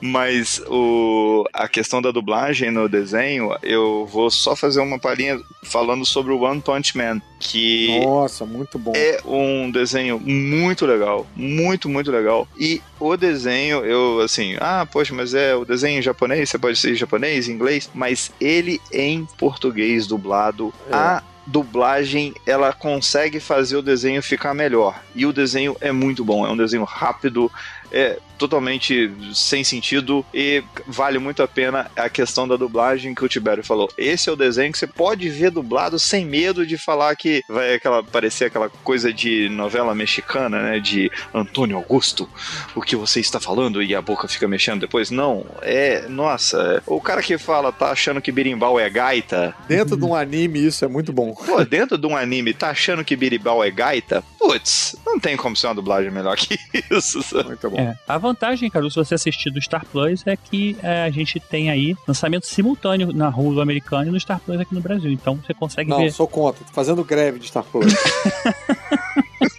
[0.00, 6.04] Mas o, a questão da dublagem no desenho, eu vou só fazer uma palhinha falando
[6.04, 8.92] sobre o One Punch Man, que Nossa, muito bom.
[8.94, 12.46] é um desenho muito legal, muito, muito legal.
[12.58, 16.78] E o desenho, eu assim, ah, poxa, mas é o desenho em japonês, você pode
[16.78, 20.94] ser em japonês, em inglês, mas ele em português dublado, É.
[20.94, 25.00] a dublagem ela consegue fazer o desenho ficar melhor.
[25.14, 27.50] E o desenho é muito bom, é um desenho rápido,
[27.94, 33.28] é totalmente sem sentido e vale muito a pena a questão da dublagem que o
[33.28, 33.88] Tibério falou.
[33.96, 37.74] Esse é o desenho que você pode ver dublado sem medo de falar que vai
[37.74, 42.28] aquela parecer aquela coisa de novela mexicana, né, de Antônio Augusto,
[42.74, 45.12] o que você está falando e a boca fica mexendo depois.
[45.12, 50.04] Não, é, nossa, o cara que fala tá achando que birimbau é gaita, Dentro de
[50.04, 51.34] um anime, isso é muito bom.
[51.34, 54.22] Pô, dentro de um anime, tá achando que Biribal é gaita?
[54.38, 56.58] Putz, não tem como ser uma dublagem melhor que
[56.90, 57.22] isso.
[57.22, 57.48] sabe?
[57.48, 57.78] Muito bom.
[57.78, 57.83] É.
[58.06, 61.70] A vantagem, cara, se você assistir do Star Plus é que é, a gente tem
[61.70, 65.10] aí lançamento simultâneo na Hulu americana e no Star Plus aqui no Brasil.
[65.10, 66.12] Então você consegue Não, ver.
[66.12, 66.64] sou contra.
[66.64, 67.92] Tô fazendo greve de Star Plus.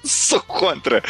[0.03, 1.01] Sou contra.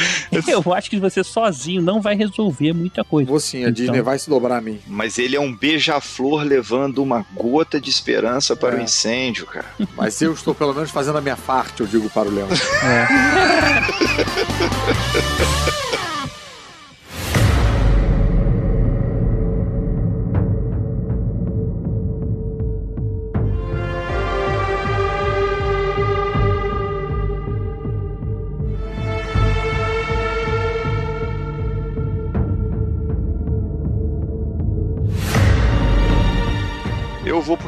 [0.48, 3.30] Eu acho que você sozinho não vai resolver muita coisa.
[3.30, 4.80] Vou sim, a Então- Disney vai se dobrar a mim.
[4.88, 8.84] Mas ele é um beija-flor levando uma gota de esperança para o É.
[8.84, 9.66] incêndio, cara.
[9.98, 12.48] Mas eu estou pelo menos fazendo a minha parte, eu digo para o Leão.
[12.50, 12.56] Eu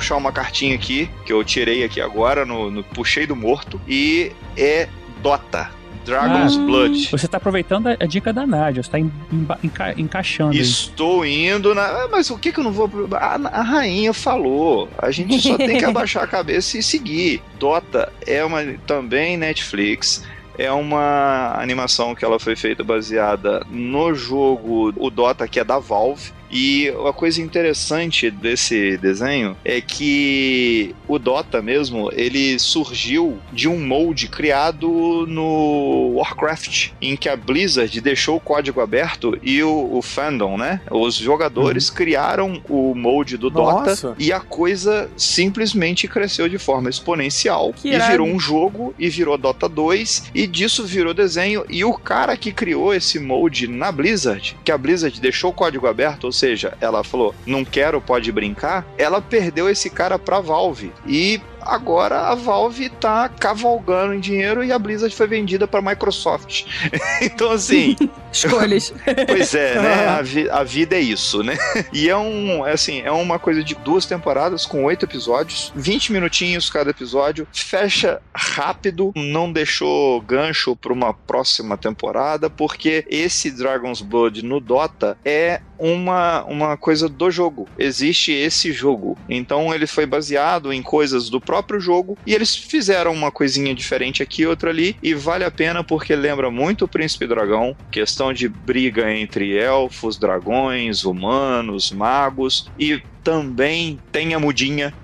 [0.07, 4.31] puxar uma cartinha aqui, que eu tirei aqui agora, no, no- puxei do morto, e
[4.55, 4.87] é
[5.21, 5.69] Dota.
[6.05, 7.09] Dragon's Ah, Blood.
[7.11, 10.59] Você tá aproveitando a, a dica da Nádia, você tá em- emba- enca- encaixando aí.
[10.61, 11.81] Estou indo na.
[11.83, 12.89] Ah, Mas o que que eu não vou.
[13.11, 14.87] A, a rainha falou.
[14.97, 17.41] A gente só tem que abaixar a cabeça e seguir.
[17.59, 20.23] Dota é uma também Netflix.
[20.57, 25.77] É uma animação que ela foi feita baseada no jogo o Dota que é da
[25.77, 26.31] Valve.
[26.51, 33.79] E uma coisa interessante desse desenho é que o Dota mesmo, ele surgiu de um
[33.79, 40.01] molde criado no Warcraft, em que a Blizzard deixou o código aberto e o, o
[40.01, 40.81] fandom, né?
[40.89, 44.07] Os jogadores criaram o molde do Nossa.
[44.07, 48.11] Dota e a coisa simplesmente cresceu de forma exponencial Que e irado.
[48.11, 52.51] virou um jogo e virou Dota 2 e disso virou desenho e o cara que
[52.51, 57.03] criou esse molde na Blizzard, que a Blizzard deixou o código aberto, ou seja, ela
[57.03, 60.91] falou, não quero, pode brincar, ela perdeu esse cara pra Valve.
[61.05, 66.65] E agora a Valve tá cavalgando em dinheiro e a Blizzard foi vendida pra Microsoft.
[67.21, 67.95] então assim,
[68.31, 68.93] Escolhas.
[69.27, 70.07] Pois é, né?
[70.09, 71.57] A, vi- a vida é isso, né?
[71.93, 76.11] E é um, é assim, é uma coisa de duas temporadas com oito episódios, 20
[76.11, 84.01] minutinhos cada episódio, fecha rápido, não deixou gancho para uma próxima temporada, porque esse Dragon's
[84.01, 87.67] Blood no Dota é uma, uma coisa do jogo.
[87.77, 89.17] Existe esse jogo.
[89.29, 94.21] Então ele foi baseado em coisas do próprio jogo e eles fizeram uma coisinha diferente
[94.21, 98.47] aqui, outra ali, e vale a pena porque lembra muito o Príncipe Dragão, questão de
[98.47, 104.93] briga entre elfos, dragões, humanos, magos e também tem a mudinha.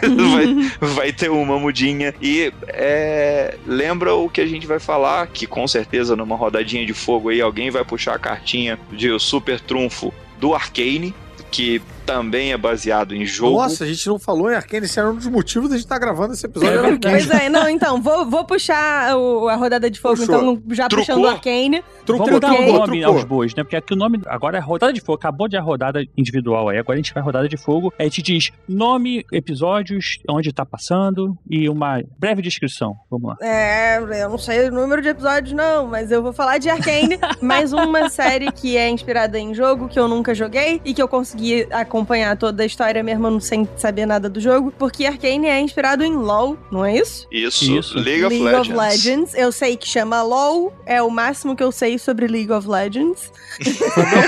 [0.00, 2.14] vai, vai ter uma mudinha.
[2.20, 6.94] E é, lembra o que a gente vai falar, que com certeza numa rodadinha de
[6.94, 11.14] fogo aí alguém vai puxar a cartinha de super trunfo do Arcane,
[11.50, 11.82] que
[12.14, 13.58] também é baseado em jogo.
[13.60, 15.98] Nossa, a gente não falou em Arcane, esse era um dos motivos da gente estar
[15.98, 16.84] gravando esse episódio.
[16.86, 16.98] É.
[16.98, 20.34] Pois é, não, então, vou, vou puxar o- a rodada de fogo, Puxou.
[20.36, 21.06] então, já Trucou.
[21.06, 21.84] puxando o Arcane.
[22.04, 23.14] Trucou, Vamos dar um nome trucou.
[23.16, 23.62] aos bois, né?
[23.62, 24.20] Porque aqui o nome.
[24.26, 25.14] Agora é rodada de fogo.
[25.18, 26.78] Acabou de a rodada individual aí.
[26.78, 27.92] Agora a gente vai rodada de fogo.
[27.98, 32.96] Aí a gente diz nome, episódios, onde tá passando e uma breve descrição.
[33.10, 33.36] Vamos lá.
[33.46, 37.18] É, eu não sei o número de episódios, não, mas eu vou falar de Arcane,
[37.40, 41.06] mais uma série que é inspirada em jogo que eu nunca joguei e que eu
[41.08, 41.99] consegui acompanhar
[42.38, 46.56] toda a história mesmo sem saber nada do jogo, porque Arcane é inspirado em LoL,
[46.70, 47.26] não é isso?
[47.30, 47.98] Isso, Isso.
[47.98, 49.34] League of Legends.
[49.34, 53.30] Eu sei que chama LoL, é o máximo que eu sei sobre League of Legends.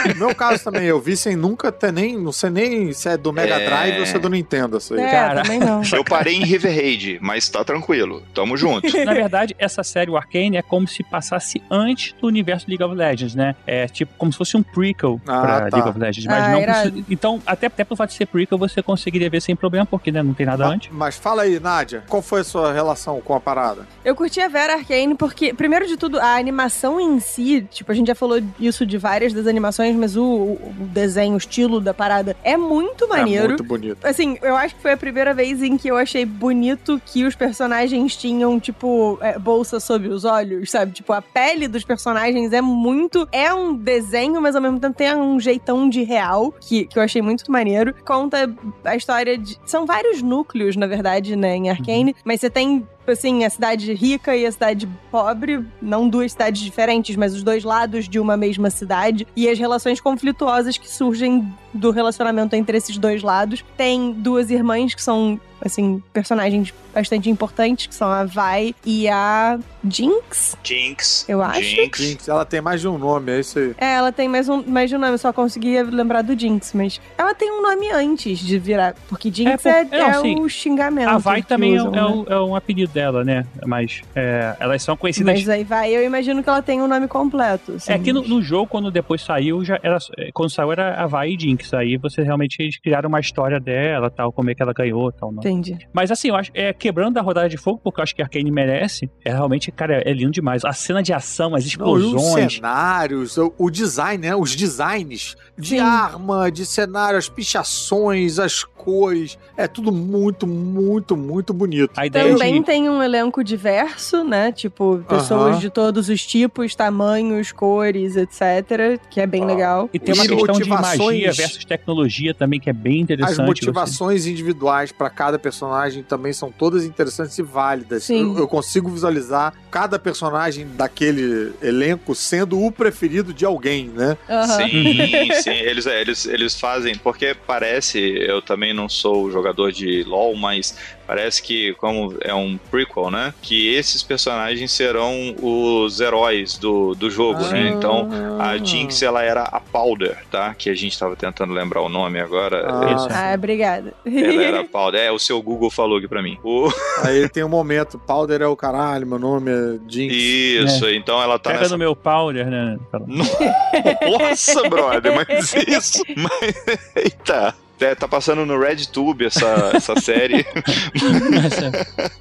[0.09, 2.17] No meu caso também, eu vi sem nunca ter nem.
[2.19, 3.67] Não sei nem se é do Mega É.
[3.67, 4.77] Drive ou se é do Nintendo.
[4.79, 5.01] Isso aí.
[5.01, 5.43] É, Cara.
[5.43, 5.83] também não.
[5.93, 8.23] Eu parei em River Raid, mas tá tranquilo.
[8.35, 8.87] Tamo junto.
[9.05, 12.95] Na verdade, essa série, o Arcane, é como se passasse antes do universo League of
[12.95, 13.55] Legends, né?
[13.67, 15.77] É tipo como se fosse um prequel Ah, pra tá.
[15.77, 16.27] League of Legends.
[16.27, 19.41] Mas Ah, não precisa- Então, até, até pelo fato de ser prequel, você conseguiria ver
[19.41, 20.91] sem problema, porque né, não tem nada antes.
[20.93, 23.87] Mas fala aí, Nádia, qual foi a sua relação com a parada?
[24.05, 27.95] Eu curti a Vera Arcane porque, primeiro de tudo, a animação em si, tipo, a
[27.95, 31.95] gente já falou isso de várias das animações, mas o, o desenho, o estilo da
[31.95, 33.49] parada é muito É maneiro.
[33.49, 34.05] muito bonito.
[34.05, 37.35] Assim, eu acho que foi a primeira vez em que eu achei bonito que os
[37.35, 40.93] personagens tinham, tipo, é, bolsa sob os olhos, sabe?
[40.93, 43.29] Tipo, a pele dos personagens é muito.
[43.33, 47.03] É um desenho, mas ao mesmo tempo tem um jeitão de real, que, que eu
[47.03, 47.95] achei muito maneiro.
[48.05, 48.53] Conta
[48.85, 49.59] a história de.
[49.65, 52.87] São vários núcleos, na verdade, né, em Arcane, mas você tem.
[53.07, 57.65] Assim, a cidade rica e a cidade pobre, não duas cidades diferentes, mas os dois
[57.65, 62.97] lados de uma mesma cidade, e as relações conflituosas que surgem do relacionamento entre esses
[62.99, 63.65] dois lados.
[63.77, 69.59] Tem duas irmãs que são, assim, personagens bastante importantes, que são a Vai e a
[69.89, 71.25] Jinx, Jinx.
[71.29, 71.63] eu acho.
[71.63, 71.99] Jinx.
[71.99, 73.75] Jinx, ela tem mais de um nome, é isso aí.
[73.79, 76.73] É, ela tem mais, um, mais de um nome, eu só conseguia lembrar do Jinx,
[76.75, 80.21] mas ela tem um nome antes de virar, porque Jinx É, é, por- não, é
[80.21, 80.41] sim.
[80.41, 81.09] o xingamento.
[81.09, 82.05] A Vai que também é, usam, é né?
[82.05, 83.47] o- é um apelido dela, né?
[83.67, 85.35] Mas é, elas são conhecidas.
[85.35, 87.73] Mas aí vai, eu imagino que ela tem um nome completo.
[87.73, 87.93] assim.
[87.93, 89.99] É que no, no jogo, quando depois saiu, já era.
[90.33, 91.73] Quando saiu era a Vai e Jinx.
[91.75, 95.33] Aí você realmente eles criaram uma história dela, tal, como é que ela ganhou, tal.
[95.33, 95.39] Não.
[95.41, 95.79] Entendi.
[95.93, 98.25] Mas assim, eu acho, é, quebrando a rodada de fogo, porque eu acho que a
[98.25, 100.65] Arkane merece, é realmente, cara, é lindo demais.
[100.65, 102.55] A cena de ação, as Não, e os explosões.
[102.55, 104.35] cenários, o, o design, né?
[104.37, 105.79] Os designs de Sim.
[105.81, 109.39] arma, de cenário, as pichações, as cores.
[109.57, 111.93] É tudo muito, muito, muito bonito.
[111.97, 112.67] A ideia Também de.
[112.67, 114.53] tem um elenco diverso, né?
[114.53, 119.01] Tipo, pessoas de todos os tipos, tamanhos, cores, etc.
[119.11, 119.47] Que é bem Ah.
[119.47, 119.91] legal.
[119.93, 123.41] E tem uma E questão de magia motivações- versus tecnologia também, que é bem interessante.
[123.41, 128.05] As motivações individuais para cada personagem também são todas interessantes e válidas.
[128.05, 128.33] Sim.
[128.35, 134.17] Eu, eu consigo visualizar cada personagem daquele elenco sendo o preferido de alguém, né?
[134.57, 135.51] Sim, sim.
[135.51, 140.77] Eles, é, eles, eles fazem, porque parece, eu também não sou jogador de LoL, mas
[141.13, 143.35] Parece que, como é um prequel, né?
[143.43, 147.69] Que esses personagens serão os heróis do, do jogo, né?
[147.69, 148.09] Então,
[148.41, 150.55] a Jinx, ela era a Powder, tá?
[150.55, 152.67] Que a gente tava tentando lembrar o nome agora.
[152.67, 153.93] Ah, obrigada.
[154.07, 155.03] Ela era a Powder.
[155.03, 156.39] É, o seu Google falou aqui pra mim.
[156.43, 156.73] O...
[157.05, 160.15] Aí tem um momento, Powder é o caralho, meu nome é Jinx.
[160.15, 162.79] Isso, então ela tá Pega nessa no meu powder, né?
[164.19, 166.03] Nossa, brother, mas isso.
[166.17, 166.55] Mas,
[166.97, 167.55] eita.
[167.83, 170.47] É, tá passando no RedTube essa, essa série.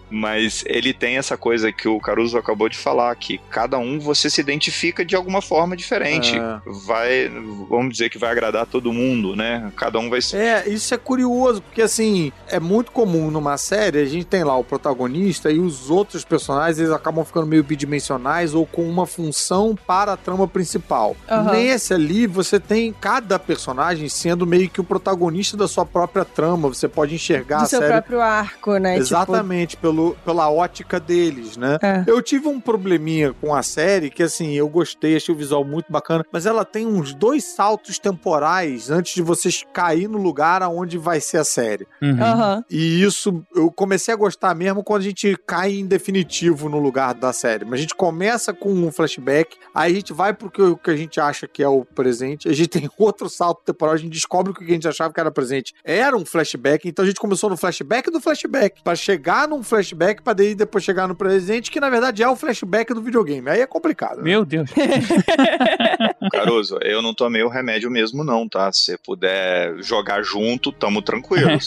[0.10, 4.30] Mas ele tem essa coisa que o Caruso acabou de falar, que cada um você
[4.30, 6.38] se identifica de alguma forma diferente.
[6.38, 6.60] É.
[6.86, 7.32] Vai,
[7.70, 9.72] vamos dizer que vai agradar todo mundo, né?
[9.76, 10.36] Cada um vai se.
[10.36, 14.58] É, isso é curioso, porque assim, é muito comum numa série, a gente tem lá
[14.58, 19.78] o protagonista e os outros personagens, eles acabam ficando meio bidimensionais ou com uma função
[19.88, 21.16] para a trama principal.
[21.30, 21.52] Aham.
[21.54, 26.70] Nesse ali, você tem cada personagem sendo meio que o protagonista da sua própria trama,
[26.70, 28.94] você pode enxergar Do a seu série próprio arco, né?
[28.94, 31.78] Tipo, Exatamente, pelo, pela ótica deles, né?
[31.82, 32.04] É.
[32.08, 35.92] Eu tive um probleminha com a série que, assim, eu gostei, achei o visual muito
[35.92, 40.98] bacana, mas ela tem uns dois saltos temporais antes de vocês cair no lugar aonde
[40.98, 41.88] vai ser a série.
[42.02, 42.22] Uhum.
[42.22, 42.66] Aham.
[42.70, 47.14] E isso eu comecei a gostar mesmo quando a gente cai em definitivo no lugar
[47.14, 47.66] da série.
[47.66, 50.92] Mas a gente começa com um flashback, aí a gente vai pro que, o que
[50.92, 54.12] a gente acha que é o presente, a gente tem outro salto temporal, a gente
[54.12, 57.08] descobre que o que a gente achava que era presente era um flashback, então a
[57.08, 61.16] gente começou no flashback do flashback, pra chegar num flashback, pra daí depois chegar no
[61.16, 63.50] presente, que na verdade é o flashback do videogame.
[63.50, 64.18] Aí é complicado.
[64.18, 64.24] né?
[64.24, 64.70] Meu Deus.
[66.32, 68.72] Caruso, eu não tomei o remédio mesmo, não, tá?
[68.72, 71.52] Se você puder jogar junto, tamo tranquilo.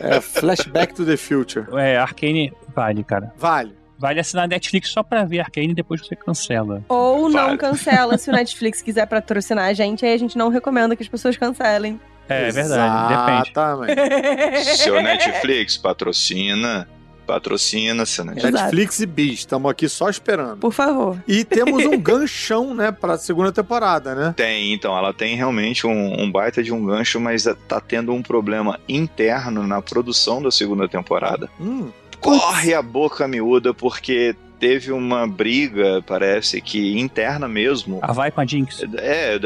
[0.00, 1.66] É flashback to the future.
[1.78, 3.32] É, Arcane vale, cara.
[3.36, 3.74] Vale.
[3.98, 6.84] Vale assinar Netflix só pra ver Arcane e depois você cancela.
[6.88, 7.58] Ou não Vale.
[7.58, 11.08] cancela se o Netflix quiser patrocinar a gente, aí a gente não recomenda que as
[11.08, 11.98] pessoas cancelem.
[12.28, 14.64] É, é verdade, depende.
[14.76, 16.88] Seu Netflix patrocina.
[17.26, 18.48] Patrocina, seu Netflix.
[18.48, 18.64] Exato.
[18.64, 20.58] Netflix e Bis, estamos aqui só esperando.
[20.58, 21.16] Por favor.
[21.26, 24.34] E temos um ganchão, né, pra segunda temporada, né?
[24.36, 28.22] Tem, então, ela tem realmente um, um baita de um gancho, mas tá tendo um
[28.22, 31.48] problema interno na produção da segunda temporada.
[31.58, 31.90] Hum.
[32.20, 37.98] Corre a boca miúda, porque teve uma briga, parece que interna mesmo.
[38.02, 38.82] Ah, vai com a Jinx.
[38.96, 39.38] É,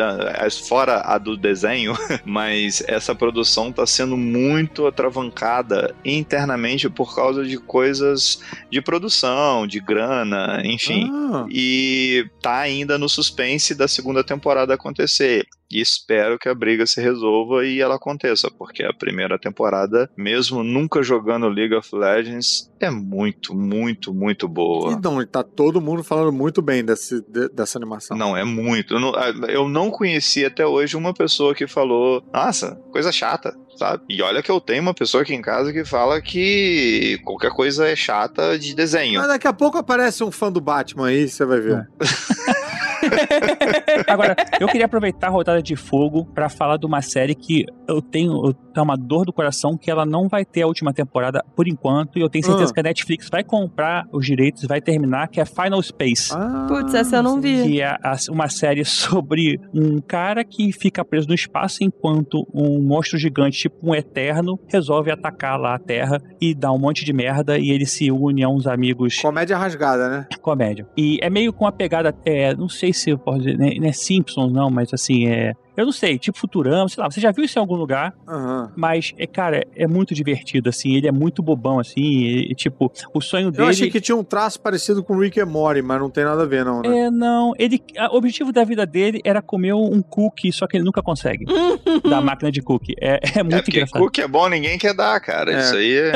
[0.50, 1.94] fora a do desenho,
[2.24, 8.40] mas essa produção tá sendo muito atravancada internamente por causa de coisas
[8.70, 11.10] de produção, de grana, enfim.
[11.12, 11.46] Ah.
[11.50, 15.46] E tá ainda no suspense da segunda temporada acontecer.
[15.70, 20.62] E espero que a briga se resolva e ela aconteça, porque a primeira temporada, mesmo
[20.64, 24.92] nunca jogando League of Legends, é muito, muito, muito boa.
[24.92, 28.16] Então, tá todo mundo falando muito bem desse, de- dessa animação.
[28.16, 28.94] Não, é muito.
[28.94, 29.12] Eu não,
[29.48, 34.04] eu não conheci até hoje uma pessoa que falou, nossa, coisa chata, sabe?
[34.08, 37.86] E olha que eu tenho uma pessoa aqui em casa que fala que qualquer coisa
[37.86, 39.20] é chata de desenho.
[39.20, 41.86] Mas daqui a pouco aparece um fã do Batman aí, você vai ver.
[44.06, 48.00] Agora, eu queria aproveitar a rodada de fogo pra falar de uma série que eu
[48.02, 51.44] tenho, eu tenho uma dor do coração que ela não vai ter a última temporada
[51.56, 52.74] por enquanto, e eu tenho certeza Ah.
[52.74, 56.32] que a Netflix vai comprar os direitos e vai terminar, que é Final Space.
[56.34, 57.62] Ah, Putz, essa eu não vi.
[57.64, 62.80] Que é a- uma série sobre um cara que fica preso no espaço enquanto um
[62.82, 67.12] monstro gigante, tipo um eterno, resolve atacar lá a Terra e dá um monte de
[67.12, 70.26] merda e ele se une a uns amigos Comédia rasgada, né?
[70.42, 70.86] comédia.
[70.96, 73.92] E é meio com uma pegada, é, não sei se eu dizer, né, não é
[73.92, 75.54] Simpsons não, mas assim, é...
[75.78, 78.72] Eu não sei, tipo Futurama, sei lá, você já viu isso em algum lugar, Aham.
[78.76, 82.92] mas, é, cara, é muito divertido, assim, ele é muito bobão, assim, e, e, tipo,
[83.14, 83.62] o sonho dele...
[83.64, 86.42] Eu achei que tinha um traço parecido com Rick and Morty, mas não tem nada
[86.42, 86.98] a ver, não, né?
[87.06, 90.76] É, não, ele, a- o objetivo da vida dele era comer um cookie, só que
[90.76, 91.44] ele nunca consegue,
[92.08, 92.94] da máquina de cookie.
[93.00, 94.00] É, é É muito porque engraçado.
[94.02, 95.52] cookie é bom, ninguém quer dar, cara.
[95.52, 95.60] É.
[95.60, 96.12] Isso aí é.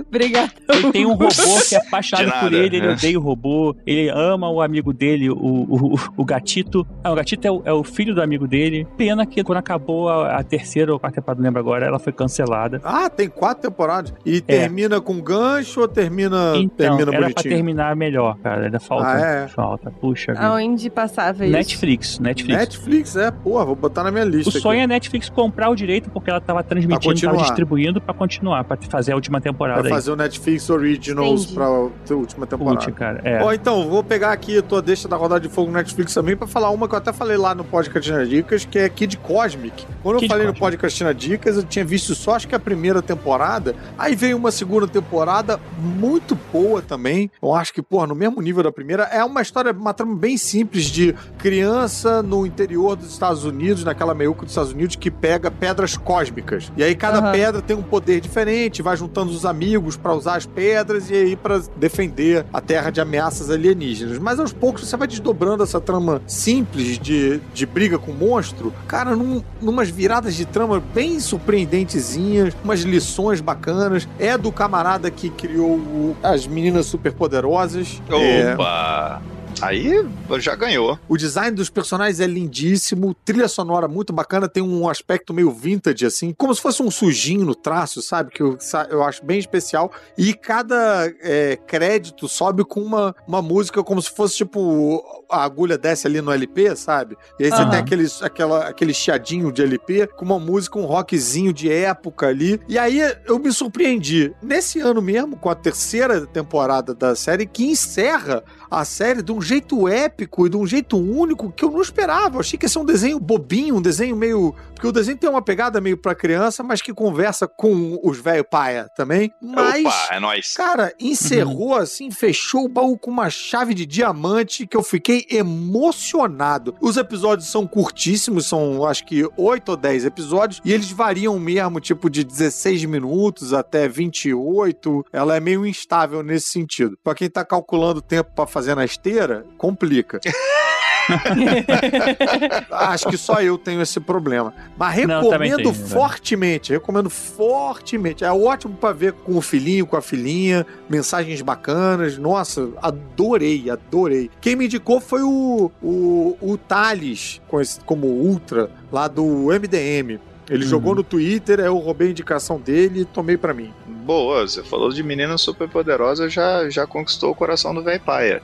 [0.08, 0.52] Obrigada.
[0.72, 1.28] Ele tem um robô
[1.68, 2.92] que é apaixonado nada, por ele, ele né?
[2.92, 6.86] odeia o robô, ele ama o amigo dele, o, o, o gatito.
[7.04, 8.86] Ah, o gatito é o, é o filho do amigo dele.
[8.96, 12.12] Pena que quando acabou a, a terceira ou quarta temporada, não lembro agora, ela foi
[12.12, 12.80] cancelada.
[12.84, 14.12] Ah, tem quatro temporadas.
[14.24, 16.58] E termina com gancho ou termina, É.
[16.58, 17.54] Então, termina era pra bonitinho?
[17.54, 18.64] terminar melhor, cara.
[18.66, 19.06] Ainda falta.
[19.08, 19.48] Ah, é?
[19.48, 19.90] Falta.
[19.90, 20.32] Puxa.
[20.36, 21.52] Aonde passava isso?
[21.52, 22.58] Netflix, Netflix.
[22.58, 24.58] Netflix, é, porra, vou botar na minha O lista.
[24.58, 24.84] sonho aqui.
[24.84, 27.42] é Netflix comprar o direito porque ela tava transmitindo, tava continuar.
[27.42, 29.94] distribuindo pra continuar, pra fazer a última temporada Pra aí.
[29.94, 31.54] fazer o Netflix Originals Entendi.
[31.54, 32.76] pra última temporada.
[32.84, 33.42] Putz, cara, é.
[33.42, 36.36] Ó, então, vou pegar aqui a tua deixa da rodada de fogo no Netflix também
[36.36, 38.35] pra falar uma que eu até falei lá no podcast Nerd.
[38.36, 39.86] Dicas, que é Kid Cosmic.
[40.02, 40.76] Quando eu Kid falei no Cosmic.
[40.76, 43.74] Podcastina Dicas, eu tinha visto só acho que a primeira temporada.
[43.96, 47.30] Aí veio uma segunda temporada muito boa também.
[47.42, 49.04] Eu acho que, pô, no mesmo nível da primeira.
[49.04, 54.12] É uma história, uma trama bem simples de criança no interior dos Estados Unidos, naquela
[54.12, 56.70] meiuca dos Estados Unidos, que pega pedras cósmicas.
[56.76, 57.32] E aí cada Aham.
[57.32, 61.36] pedra tem um poder diferente, vai juntando os amigos pra usar as pedras e aí
[61.36, 64.18] pra defender a Terra de ameaças alienígenas.
[64.18, 69.14] Mas aos poucos você vai desdobrando essa trama simples de, de briga com monstro, cara,
[69.14, 74.08] num, numas viradas de trama bem surpreendentezinhas, umas lições bacanas.
[74.18, 78.02] É do camarada que criou o- as meninas superpoderosas.
[78.10, 79.22] É, Opa!
[79.60, 80.06] Aí
[80.38, 80.98] já ganhou.
[81.08, 86.04] o design dos personagens é lindíssimo, trilha sonora muito bacana, tem um aspecto meio vintage,
[86.04, 88.30] assim, como se fosse um sujinho no traço, sabe?
[88.30, 88.58] Que eu,
[88.90, 89.90] eu acho bem especial.
[90.16, 95.02] E cada é, crédito sobe com uma, uma música como se fosse tipo.
[95.28, 97.16] A agulha desce ali no LP, sabe?
[97.38, 97.70] E aí você Aham.
[97.70, 102.60] tem aquele, aquela, aquele chiadinho de LP com uma música, um rockzinho de época ali.
[102.68, 104.32] E aí eu me surpreendi.
[104.40, 109.40] Nesse ano mesmo, com a terceira temporada da série, que encerra a série de um
[109.40, 112.36] jeito épico e de um jeito único que eu não esperava.
[112.36, 114.54] Eu achei que ia ser um desenho bobinho, um desenho meio.
[114.76, 118.44] Porque o desenho tem uma pegada meio pra criança, mas que conversa com os velho
[118.44, 119.32] paia também.
[119.40, 119.86] Mas.
[119.86, 120.52] Opa, é nóis.
[120.54, 126.76] Cara, encerrou assim, fechou o baú com uma chave de diamante que eu fiquei emocionado.
[126.78, 131.80] Os episódios são curtíssimos, são acho que 8 ou 10 episódios, e eles variam mesmo,
[131.80, 135.06] tipo de 16 minutos até 28.
[135.10, 136.98] Ela é meio instável nesse sentido.
[137.02, 140.20] Pra quem tá calculando o tempo pra fazer na esteira, complica.
[142.70, 144.52] Acho que só eu tenho esse problema.
[144.76, 145.74] Mas Não, recomendo tenho, né?
[145.74, 148.24] fortemente, recomendo fortemente.
[148.24, 152.18] É ótimo pra ver com o filhinho, com a filhinha, mensagens bacanas.
[152.18, 154.30] Nossa, adorei, adorei.
[154.40, 157.40] Quem me indicou foi o, o, o Thales,
[157.84, 160.20] como Ultra, lá do MDM.
[160.48, 160.70] Ele Uhum.
[160.70, 163.72] jogou no Twitter, eu roubei a indicação dele e tomei pra mim.
[163.86, 168.40] Boa, você falou de menina super poderosa, já, já conquistou o coração do velho paia.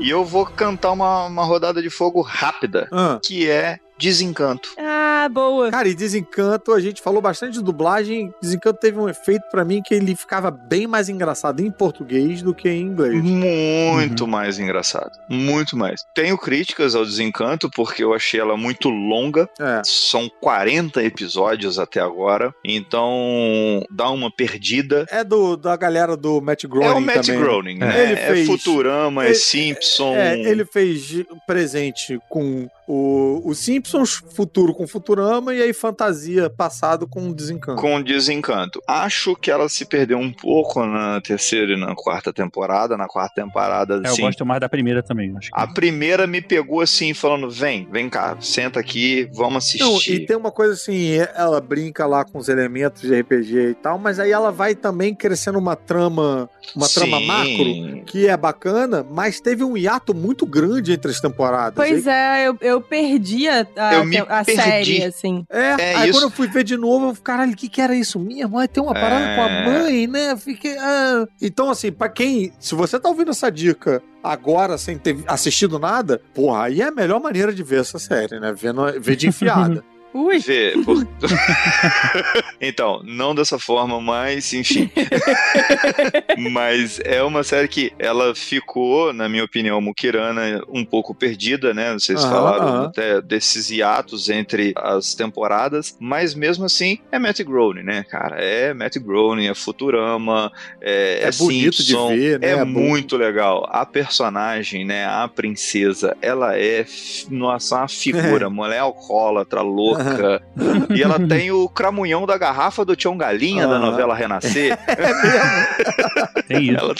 [0.00, 3.18] e eu vou cantar uma, uma rodada de fogo rápida, Ah.
[3.24, 4.68] que é Desencanto.
[4.78, 5.70] Ah, boa.
[5.70, 8.32] Cara, e Desencanto, a gente falou bastante de dublagem.
[8.42, 12.54] Desencanto teve um efeito pra mim que ele ficava bem mais engraçado em português do
[12.54, 13.22] que em inglês.
[13.22, 14.30] Muito Uhum.
[14.30, 15.10] mais engraçado.
[15.28, 16.02] Muito mais.
[16.14, 19.48] Tenho críticas ao Desencanto, porque eu achei ela muito longa.
[19.58, 19.80] É.
[19.84, 22.54] São 40 episódios até agora.
[22.64, 25.06] Então, dá uma perdida.
[25.10, 27.44] É do, da galera do Matt Groening É o Matt também, né?
[27.46, 28.02] Groening, né?
[28.02, 30.14] Ele é fez- Futurama, é ele- Simpson.
[30.14, 37.06] É, ele fez presente com o, o Simpsons, futuro com Futurama e aí fantasia passado
[37.06, 37.80] com Desencanto.
[37.80, 38.82] com desencanto.
[38.86, 42.96] Acho que ela se perdeu um pouco na terceira e na quarta temporada.
[42.96, 44.22] Na quarta temporada, É, eu assim.
[44.22, 45.34] gosto mais da primeira também.
[45.36, 45.58] Acho que...
[45.58, 49.80] A primeira me pegou assim, falando: vem, vem cá, senta aqui, vamos assistir.
[49.80, 53.74] Não, e tem uma coisa assim, ela brinca lá com os elementos de RPG e
[53.74, 57.26] tal, mas aí ela vai também crescendo uma trama, uma trama Sim.
[57.26, 61.74] macro, que é bacana, mas teve um hiato muito grande entre as temporadas.
[61.74, 64.62] Pois é, eu, eu perdi a, a, Eu me a perdi.
[64.62, 65.44] série, assim.
[65.50, 65.60] É,
[65.92, 66.18] É aí isso.
[66.18, 68.58] quando eu fui ver de novo, eu falei, caralho, o que, que era isso mesmo?
[68.58, 69.36] Ai, tem uma parada É.
[69.36, 70.36] com a mãe, né?
[70.36, 70.76] Fiquei.
[70.78, 71.26] ah.
[71.40, 72.52] Então, assim, pra quem.
[72.58, 76.90] Se você tá ouvindo essa dica agora sem ter assistido nada, porra, aí é a
[76.90, 78.52] melhor maneira de ver essa série, né?
[78.56, 79.84] Vendo, ver de enfiada.
[80.16, 80.38] Ui.
[80.38, 81.06] Vê, por-
[82.58, 84.90] então, não dessa forma, mas enfim.
[86.50, 91.92] mas é uma série que ela ficou, na minha opinião, Mukirana, um pouco perdida, né?
[91.92, 97.82] Vocês Aham, falaram até desses hiatos entre as temporadas, mas mesmo assim é Matt Groening,
[97.82, 98.36] né, cara?
[98.42, 102.48] É Matt Groening, é Futurama, é, É bonito de Simpson, ver, né?
[102.48, 103.66] É, É muito legal.
[103.70, 106.86] A personagem, né, a princesa, ela é,
[107.30, 110.05] nossa, uma figura, mulher alcoólatra, louca.
[110.94, 113.86] e ela tem o cramunhão da garrafa do Tião Galinha da Aham.
[113.90, 114.76] novela Renascer.
[116.46, 116.76] Tem isso.
[116.78, 116.94] ela,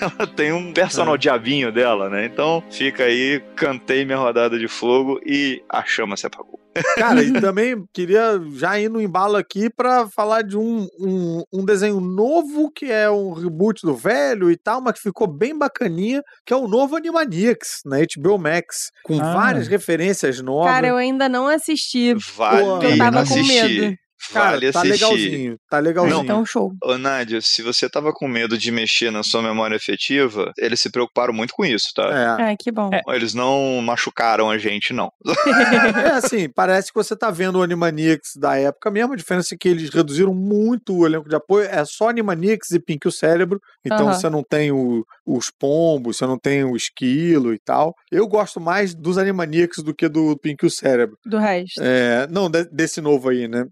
[0.00, 2.26] ela tem um personal diabinho dela, né?
[2.26, 6.60] Então fica aí, cantei minha rodada de fogo e a chama se apagou.
[6.96, 11.64] Cara, e também queria já ir no embalo aqui pra falar de um, um, um
[11.64, 16.22] desenho novo que é um reboot do velho e tal, mas que ficou bem bacaninha,
[16.44, 19.34] que é o novo Animaniacs na HBO Max, com Ah.
[19.34, 20.72] várias referências novas.
[20.72, 22.14] Cara, eu ainda não assisti.
[22.36, 23.96] Vale eu tava com medo.
[24.32, 25.04] Cara, vale tá assistir.
[25.04, 25.56] legalzinho.
[25.70, 26.22] Tá legalzinho.
[26.22, 26.72] Então, show.
[26.82, 30.90] Ô, Nádia, se você tava com medo de mexer na sua memória efetiva, eles se
[30.90, 32.36] preocuparam muito com isso, tá?
[32.38, 32.42] É.
[32.42, 32.90] Ai, que bom.
[33.08, 35.10] Eles não machucaram a gente, não.
[36.06, 39.12] É assim, parece que você tá vendo o Animaniacs da época mesmo.
[39.12, 41.66] A diferença é que eles reduziram muito o elenco de apoio.
[41.68, 43.60] É só Animaniacs e Pink o Cérebro.
[43.84, 44.12] Então Aham.
[44.14, 47.94] você não tem o- os pombos, você não tem o esquilo e tal.
[48.10, 51.16] Eu gosto mais dos Animaniacs do que do Pink o Cérebro.
[51.24, 51.80] Do resto.
[51.80, 53.64] É, não, de- desse novo aí, né?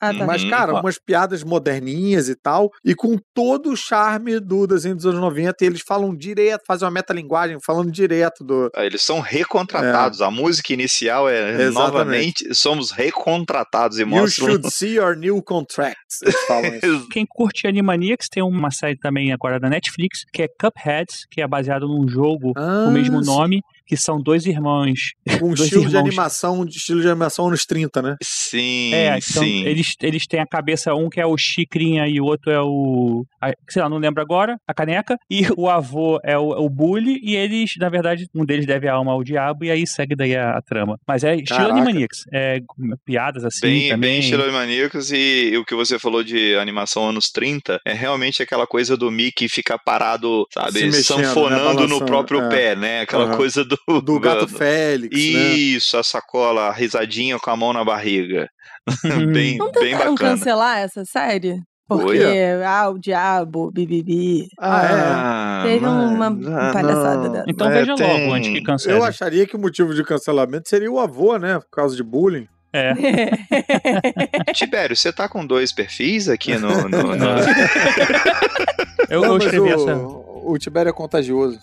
[0.00, 0.26] Ah, tá.
[0.26, 0.80] Mas, cara, Ó.
[0.80, 5.56] umas piadas moderninhas e tal, e com todo o charme do desenho dos anos 90,
[5.62, 8.70] e eles falam direto, fazem uma metalinguagem falando direto do.
[8.74, 10.20] Ah, Eles são recontratados.
[10.20, 11.74] A música inicial é Exatamente.
[11.74, 14.46] novamente somos recontratados e You mostram.
[14.48, 16.22] should see your new contracts.
[16.22, 17.08] Eles falam isso.
[17.10, 21.46] Quem curte Animaniacs tem uma série também agora da Netflix, que é Cupheads, que é
[21.48, 23.26] baseado num jogo com o mesmo Ah, sim.
[23.30, 25.12] nome, que são dois irmãos.
[25.42, 26.08] Um dois estilo de irmãos.
[26.08, 28.16] animação, de estilo de animação anos 30, né?
[28.22, 29.64] Sim, É, então sim.
[29.64, 33.24] eles, eles têm a cabeça, um que é o Chicrinha e o outro é o.
[33.40, 35.16] a- sei lá, não lembro agora, a caneca.
[35.30, 38.94] E o avô é o, o Bully, e eles, na verdade, um deles deve a
[38.94, 40.98] alma ao diabo, e aí segue daí a, a trama.
[41.06, 41.74] Mas é estilo Caraca.
[41.74, 42.20] Animaniacs.
[42.32, 42.58] É
[43.04, 44.10] piadas assim Bem, também.
[44.12, 48.42] bem estilo maníacos e, e o que você falou de animação anos 30 é realmente
[48.42, 52.48] aquela coisa do Mickey ficar parado, Se sabe, mexendo, né, sanfonando no balançando, próprio é.
[52.48, 53.00] pé, né?
[53.00, 53.36] Aquela Aham.
[53.36, 55.20] coisa do, Do gato Félix, né?
[55.54, 58.48] Isso, a sacola, a risadinha com a mão na barriga.
[59.32, 60.30] bem, Não bem tentaram bacana.
[60.36, 61.58] cancelar essa série?
[61.88, 62.64] Porque, Oi?
[62.64, 64.48] ah, o diabo, bibibi.
[64.60, 67.44] Ah, Teve uma ah, palhaçada dessa.
[67.48, 68.96] Então É, veja tem- logo antes que cancele.
[68.96, 71.60] Eu acharia que o motivo de cancelamento seria o avô, né?
[71.60, 72.48] Por causa de bullying.
[72.72, 72.92] É.
[74.52, 76.88] Tibério, você tá com dois perfis aqui no.
[76.88, 77.16] no- no-.
[79.08, 79.96] Eu, Não, eu mas escrevi o, essa.
[79.96, 81.60] o Tibério é contagioso.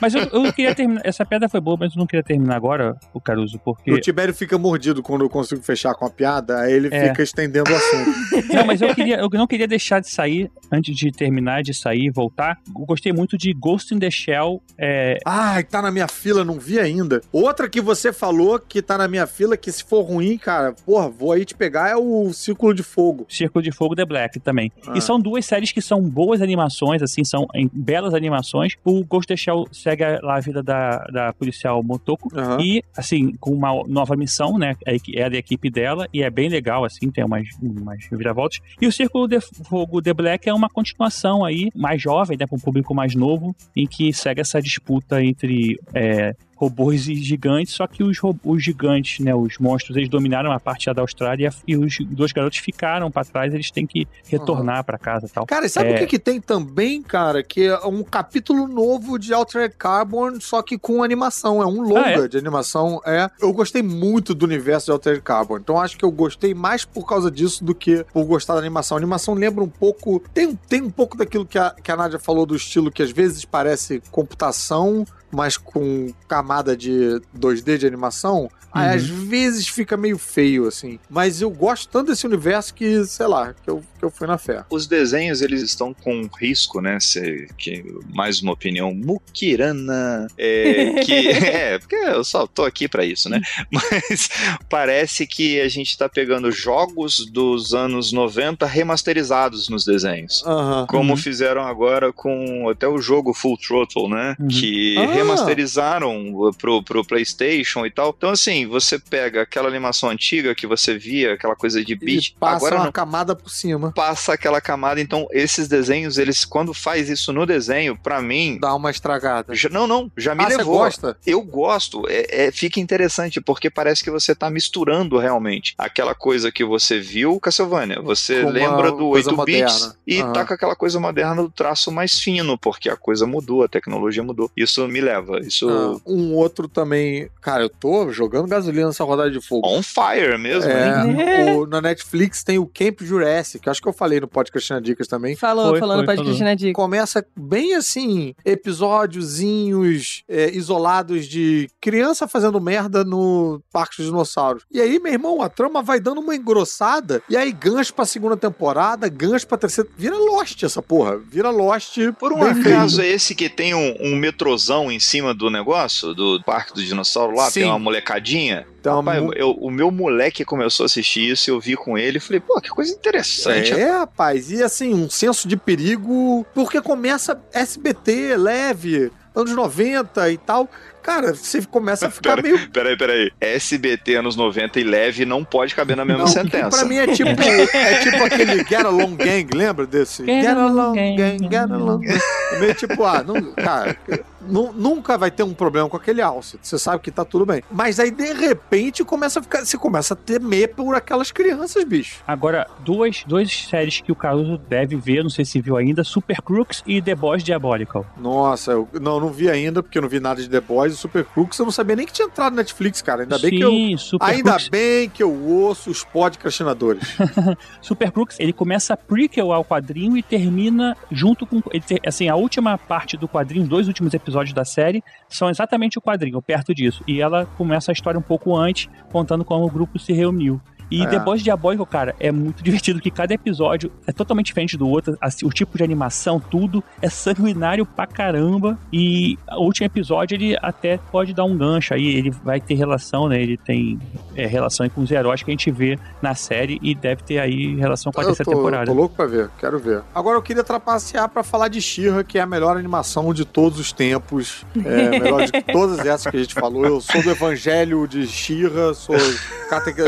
[0.00, 1.00] Mas eu, eu queria terminar.
[1.04, 3.90] Essa piada foi boa, mas eu não queria terminar agora, o Caruso, porque.
[3.92, 7.08] O Tibério fica mordido quando eu consigo fechar com a piada, aí ele É.
[7.08, 8.10] fica estendendo o assunto.
[8.54, 12.06] Não, mas eu queria, eu não queria deixar de sair, antes de terminar de sair
[12.06, 12.58] e voltar.
[12.68, 14.60] Eu gostei muito de Ghost in the Shell.
[14.78, 17.20] É, Ai, tá na minha fila, não vi ainda.
[17.32, 21.08] Outra que você falou que tá na minha fila, que se for ruim, cara, porra,
[21.08, 23.26] vou aí te pegar, é o Círculo de Fogo.
[23.28, 24.72] Círculo de Fogo The Black também.
[24.86, 24.94] Ah.
[24.96, 28.74] E são duas séries que são boas animações, assim, são em belas animações.
[28.84, 32.28] O Ghost in the Shell segue a- lá a vida da, da policial Motoko.
[32.36, 32.58] Aham.
[32.60, 34.74] E, assim, com uma nova missão, né?
[34.86, 38.60] É é da equipe dela, e é bem legal, assim, tem umas, umas viravoltas.
[38.80, 42.46] E o Círculo de Fogo The Black é uma continuação aí, mais jovem, né?
[42.46, 45.78] Para um público mais novo, em que segue essa disputa entre.
[45.94, 50.60] é, robôs e gigantes, só que os, os gigantes, né, os monstros, eles dominaram a
[50.60, 54.98] parte da Austrália e os dois garotos ficaram pra trás, eles têm que retornar pra
[54.98, 55.46] casa e tal.
[55.46, 57.42] Cara, e sabe É, o que, que tem também, cara?
[57.42, 61.62] Que é um capítulo novo de Altered Carbon, só que com animação.
[61.62, 62.28] É um longa Ah, é?
[62.28, 63.00] de animação.
[63.06, 63.30] É.
[63.40, 65.56] Eu gostei muito do universo de Altered Carbon.
[65.56, 68.96] Então acho que eu gostei mais por causa disso do que por gostar da animação.
[68.96, 70.22] A animação lembra um pouco.
[70.34, 73.10] Tem, tem um pouco daquilo que a, que a Nádia falou do estilo que às
[73.10, 75.06] vezes parece computação.
[75.32, 76.12] Mas com
[76.50, 80.98] camada de 2D de animação, aí às vezes fica meio feio, assim.
[81.08, 84.36] Mas eu gosto tanto desse universo que, sei lá, que eu, que eu fui na
[84.38, 84.64] fé.
[84.70, 86.98] Os desenhos, eles estão com um risco, né?
[87.00, 90.26] Se, que, mais uma opinião mukirana.
[90.36, 93.40] É, que, é, porque eu só tô aqui pra isso, né?
[93.70, 94.28] Mas
[94.68, 100.42] parece que a gente tá pegando jogos dos anos 90 remasterizados nos desenhos.
[100.44, 100.86] Aham.
[100.88, 101.16] Como Uhum.
[101.16, 104.36] fizeram agora com até o jogo Full Throttle, né?
[104.38, 104.48] Uhum.
[104.48, 105.12] Que Ah.
[105.12, 108.14] remasterizaram pro, pro PlayStation e tal.
[108.16, 112.34] Então, assim, você pega aquela animação antiga que você via, aquela coisa de beat, E
[112.38, 113.92] passa agora uma não camada por cima.
[113.92, 115.00] passa aquela camada.
[115.00, 118.58] Então, esses desenhos, eles, quando faz isso no desenho, pra mim.
[118.60, 119.54] Dá uma estragada.
[119.54, 120.78] Já, não, não, já me Ah, você levou.
[120.78, 121.16] gosta?
[121.26, 122.02] Eu gosto.
[122.08, 126.98] É, é- fica interessante, porque parece que você tá misturando realmente aquela coisa que você
[127.00, 128.00] viu, Castlevania.
[128.00, 129.96] Você Com lembra do coisa 8 bits moderna.
[130.06, 130.32] e Aham.
[130.32, 134.22] tá com aquela coisa moderna do traço mais fino, porque a coisa mudou, a tecnologia
[134.22, 134.50] mudou.
[134.56, 135.40] Isso me leva.
[135.40, 135.68] Isso.
[135.68, 137.28] Ah, um outro também.
[137.40, 139.66] Cara, eu tô jogando gasolina nessa rodada de fogo.
[139.68, 141.56] On fire mesmo, É, hein?
[141.58, 145.06] o- na Netflix tem o Camp Jurassic, acho que eu falei no podcast na Dicas
[145.06, 145.36] também.
[145.36, 146.72] Falou, falou no podcast na dica.
[146.74, 154.64] Começa bem assim, episódiozinhos é, isolados de criança fazendo merda no Parque dos Dinossauros.
[154.70, 158.36] E aí, meu irmão, a trama vai dando uma engrossada, e aí gancho pra segunda
[158.36, 159.88] temporada, gancho pra terceira.
[159.96, 161.16] Vira Lost essa porra.
[161.18, 161.96] Vira Lost.
[162.18, 166.42] Por um acaso é esse que tem um, um metrozão em cima do negócio, do
[166.44, 167.60] Parque do Dinossauro lá, Sim.
[167.60, 168.66] tem uma molecadinha?
[168.84, 172.18] Uma Rapaz, mu- eu- o meu moleque começou a assistir isso, eu vi com ele
[172.18, 173.72] e falei, pô, que coisa interessante.
[173.72, 180.36] É, rapaz, e assim, um senso de perigo, porque começa SBT, leve, anos 90 e
[180.38, 180.68] tal.
[181.02, 182.68] Cara, você começa a ficar meio.
[182.70, 183.30] Peraí, peraí.
[183.40, 186.70] SBT anos 90 e leve não pode caber na mesma Não, sentença.
[186.70, 187.30] Pra mim é tipo,
[187.76, 190.24] é tipo aquele Get Along Gang, lembra desse?
[190.24, 191.38] Get Along Gang.
[191.48, 192.18] Get Along Gang.
[192.52, 193.96] É meio tipo, ah, não, cara,
[194.40, 196.58] nu- nunca vai ter um problema com aquele alce.
[196.60, 197.62] Você sabe que tá tudo bem.
[197.70, 202.16] Mas aí, de repente, começa a ficar, você começa a temer por aquelas crianças, bicho.
[202.26, 206.40] Agora, duas, duas séries que o Caruso deve ver, não sei se viu ainda, Super
[206.42, 208.04] Crooks e The Boys Diabolical.
[208.18, 210.96] Nossa, eu não, não vi ainda, porque eu não vi nada de The Boys e
[210.96, 211.58] Super Crooks.
[211.58, 213.22] Eu não sabia nem que tinha entrado no Netflix, cara.
[213.22, 213.70] Ainda bem que eu.
[213.70, 214.68] Sim, Super Ainda Crooks.
[214.68, 217.02] bem que eu ouço os podcastinadores.
[217.80, 221.62] Super Crooks, ele começa prequel ao quadrinho e termina junto com.
[222.06, 226.02] assim, a última parte do quadrinho, os dois últimos episódios da série, são exatamente o
[226.02, 227.02] quadrinho, perto disso.
[227.06, 230.60] E ela começa a história um pouco antes, contando como o grupo se reuniu.
[230.90, 231.06] E É.
[231.06, 235.16] The Boys Diabólico, cara, é muito divertido, que cada episódio é totalmente diferente do outro.
[235.20, 238.78] assim, o tipo de animação, tudo é sanguinário pra caramba.
[238.92, 242.06] E o último episódio, ele até pode dar um gancho aí.
[242.06, 243.40] Ele vai ter relação, né?
[243.40, 243.98] Ele tem
[244.34, 247.38] é, relação aí com os heróis que a gente vê na série e deve ter
[247.38, 248.86] aí relação com a Eu terceira tô, temporada.
[248.86, 250.02] tô louco pra ver, quero ver.
[250.14, 253.78] Agora eu queria trapacear pra falar de She-Ra, que é a melhor animação de todos
[253.78, 254.64] os tempos.
[254.84, 256.84] É, melhor de todas essas que a gente falou.
[256.84, 259.16] Eu sou do evangelho de She-Ra, sou...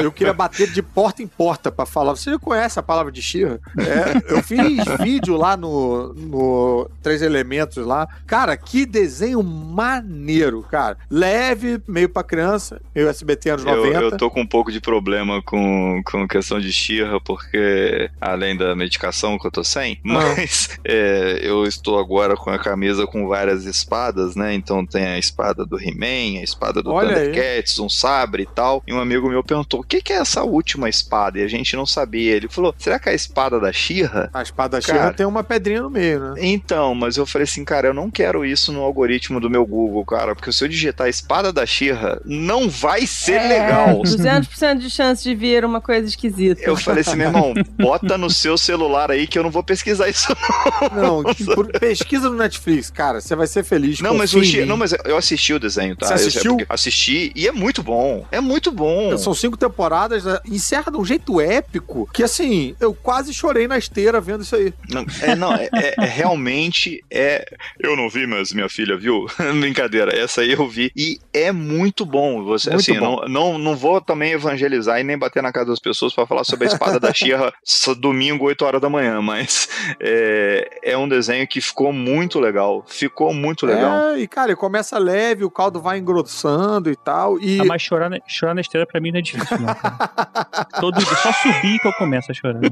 [0.02, 2.16] Eu queria bater de porta em porta pra falar.
[2.16, 3.58] Você já conhece a palavra de She-Ra?
[3.78, 8.08] É, eu fiz vídeo lá no, no Três Elementos lá.
[8.26, 10.96] Cara, que desenho maneiro, cara.
[11.10, 14.00] Leve, meio pra criança, meio SBT anos Eu, 90.
[14.00, 18.74] eu tô com um pouco de problema com, com questão de Xirra, porque além da
[18.74, 23.64] medicação que eu tô sem, mas é, eu estou agora com a camisa com várias
[23.64, 24.54] espadas, né?
[24.54, 27.26] Então tem a espada do He-Man, a espada do Olha aí.
[27.26, 28.82] Thundercats, um sabre e tal.
[28.86, 31.38] E um amigo meu perguntou: o que, que é essa última espada?
[31.38, 32.32] E a gente não sabia.
[32.34, 34.30] Ele falou: será que é a espada da Xirra?
[34.32, 36.34] A espada da She-Ra tem uma pedrinha no meio, né?
[36.38, 40.04] Então, mas eu falei assim, cara, eu não quero isso no algoritmo do meu Google,
[40.04, 44.00] cara, porque se eu digitar espada da Xirra, não vai ser É, legal.
[44.02, 46.60] 200% de chance de vir uma coisa esquisita.
[46.62, 50.08] Eu falei assim, meu irmão, bota no seu celular aí que eu não vou pesquisar
[50.08, 50.28] isso.
[50.94, 51.22] Não,
[51.54, 54.00] por- pesquisa no Netflix, cara, você vai ser feliz.
[54.00, 56.06] Não, mas, o não, mas eu assisti o desenho, tá?
[56.06, 56.56] Você Eu- assistiu?
[56.56, 58.26] porque assisti e é muito bom.
[58.30, 59.16] É muito bom.
[59.18, 60.38] São cinco temporadas, né?
[60.54, 64.72] Encerra de um jeito épico que, assim, eu quase chorei na esteira vendo isso aí.
[64.90, 67.44] Não, é, não, é, é- é realmente é.
[67.78, 69.26] Eu não vi, mas minha filha viu.
[69.60, 70.90] Brincadeira, essa aí eu vi.
[70.96, 72.42] E é muito bom.
[72.44, 73.22] Você, Muito assim, bom.
[73.22, 76.44] Não, não, não vou também evangelizar e nem bater na casa das pessoas pra falar
[76.44, 79.68] sobre a espada da Xirra só domingo, 8 horas da manhã, mas
[80.00, 82.84] é, é um desenho que ficou muito legal.
[82.88, 84.10] Ficou muito legal.
[84.10, 87.38] É, e, cara, ele começa leve, o caldo vai engrossando e tal.
[87.40, 89.74] E Ah, mas chorar na, chorar na esteira pra mim não é difícil, não.
[90.80, 92.60] Todo, só subir que eu começo a chorar.
[92.64, 92.68] É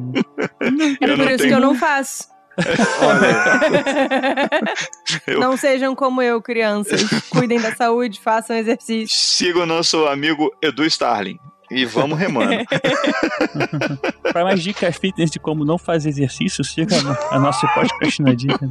[1.07, 2.29] por não isso tenho- que eu não faço.
[5.27, 7.03] Eu- Não sejam como eu, crianças.
[7.31, 9.17] Cuidem da saúde, façam exercício.
[9.17, 11.39] Siga o nosso amigo Edu Starling.
[11.71, 12.51] E vamos remando.
[14.33, 16.97] Pra mais dicas fitness de como não fazer exercício, siga
[17.31, 18.59] a nossa podcast na dica.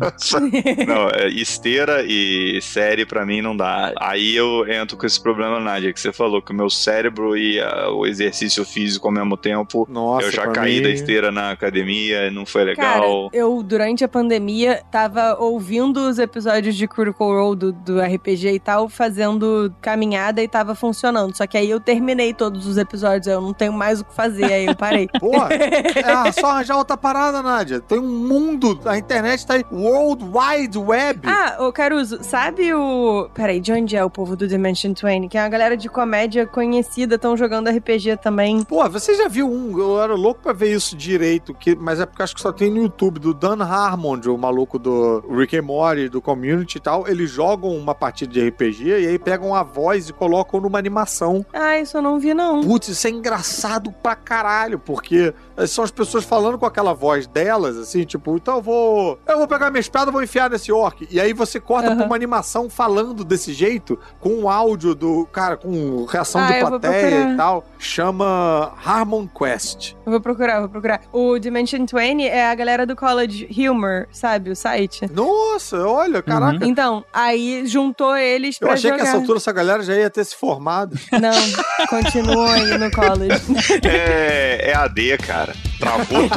[0.88, 3.94] Não, é, esteira e série pra mim não dá.
[4.00, 7.60] Aí eu entro com esse problema, Nádia, que você falou que o meu cérebro e
[7.60, 9.88] ah, o exercício físico ao mesmo tempo.
[9.90, 13.30] Nossa, eu já caí mim- da esteira na academia, não foi Cara, legal.
[13.34, 18.60] eu, durante a pandemia, tava ouvindo os episódios de Critical Role do, do RPG e
[18.60, 21.36] tal, fazendo caminhada e tava funcionando.
[21.36, 22.89] Só que aí eu terminei todos os episódios,
[23.26, 25.08] eu não tenho mais o que fazer, aí eu parei.
[25.20, 27.80] Porra, é só arranjar outra parada, Nádia.
[27.80, 31.22] Tem um mundo, a internet tá aí, World Wide Web.
[31.26, 33.30] Ah, ô Caruso, sabe o.
[33.34, 35.28] Peraí, de onde é o povo do Dimension 20?
[35.28, 38.64] Que é uma galera de comédia conhecida, estão jogando RPG também.
[38.64, 39.78] Pô, você já viu um?
[39.78, 42.72] Eu era louco pra ver isso direito, que, mas é porque acho que só tem
[42.72, 47.08] no YouTube, do Dan Harmon, o maluco do Rick and Morty, do Community e tal.
[47.08, 51.46] Eles jogam uma partida de RPG e aí pegam a voz e colocam numa animação.
[51.54, 52.62] Ah, isso eu não vi, não.
[52.62, 57.28] Putz, isso é engraçado pra caralho, porque eh, são as pessoas falando com aquela voz
[57.28, 59.20] delas, assim, tipo, então eu vou.
[59.28, 61.08] Eu vou pegar minha espada e vou enfiar nesse orc.
[61.12, 65.26] E aí você corta pra uma animação falando desse jeito, com o áudio do.
[65.32, 67.66] Cara, com reação Ah, de plateia e tal.
[67.78, 69.96] Chama Harmon Quest.
[70.10, 71.02] Eu vou procurar, vou procurar.
[71.14, 74.50] O Dimension 20 é a galera do College Humor, sabe?
[74.50, 75.06] O site.
[75.14, 76.66] Nossa, olha, caraca.
[76.66, 79.04] Então, aí juntou eles Eu pra achei jogar.
[79.04, 80.98] que essa altura essa galera já ia ter se formado.
[81.12, 83.40] Não, continuam aí no college.
[83.88, 85.54] É, é AD, cara.
[85.80, 86.30] Travou tudo.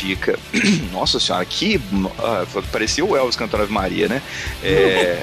[0.00, 0.38] dica.
[0.92, 1.80] Nossa senhora, que.
[2.18, 4.22] ah, parecia o Elvis cantando Ave Maria, né?
[4.62, 5.18] É.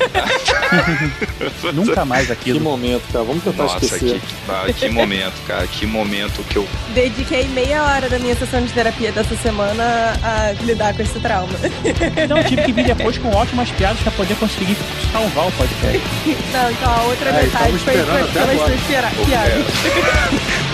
[1.74, 2.58] Nunca mais aquilo.
[2.60, 3.24] Que momento, cara.
[3.26, 4.20] Vamos tentar Nossa, esquecer.
[4.20, 5.68] que, ah, que momento, cara.
[5.68, 6.68] Que momento que eu.
[6.94, 11.54] Dediquei meia hora da minha sessão de terapia dessa semana a lidar com esse trauma.
[12.24, 14.78] Então eu tive que vir depois com ótimas piadas pra poder conseguir
[15.12, 16.02] salvar o podcast.
[16.52, 19.14] Não, então a outra É, metade foi pelas suas piadas.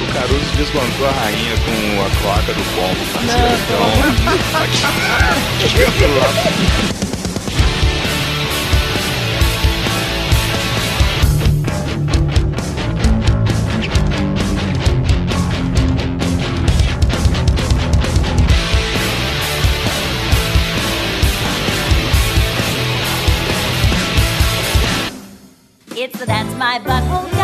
[0.01, 3.47] O Caruso desbancou a rainha com a cloaca do pombo, parceiro.
[3.65, 3.83] Então.
[26.01, 27.38] It's the That's My Butthole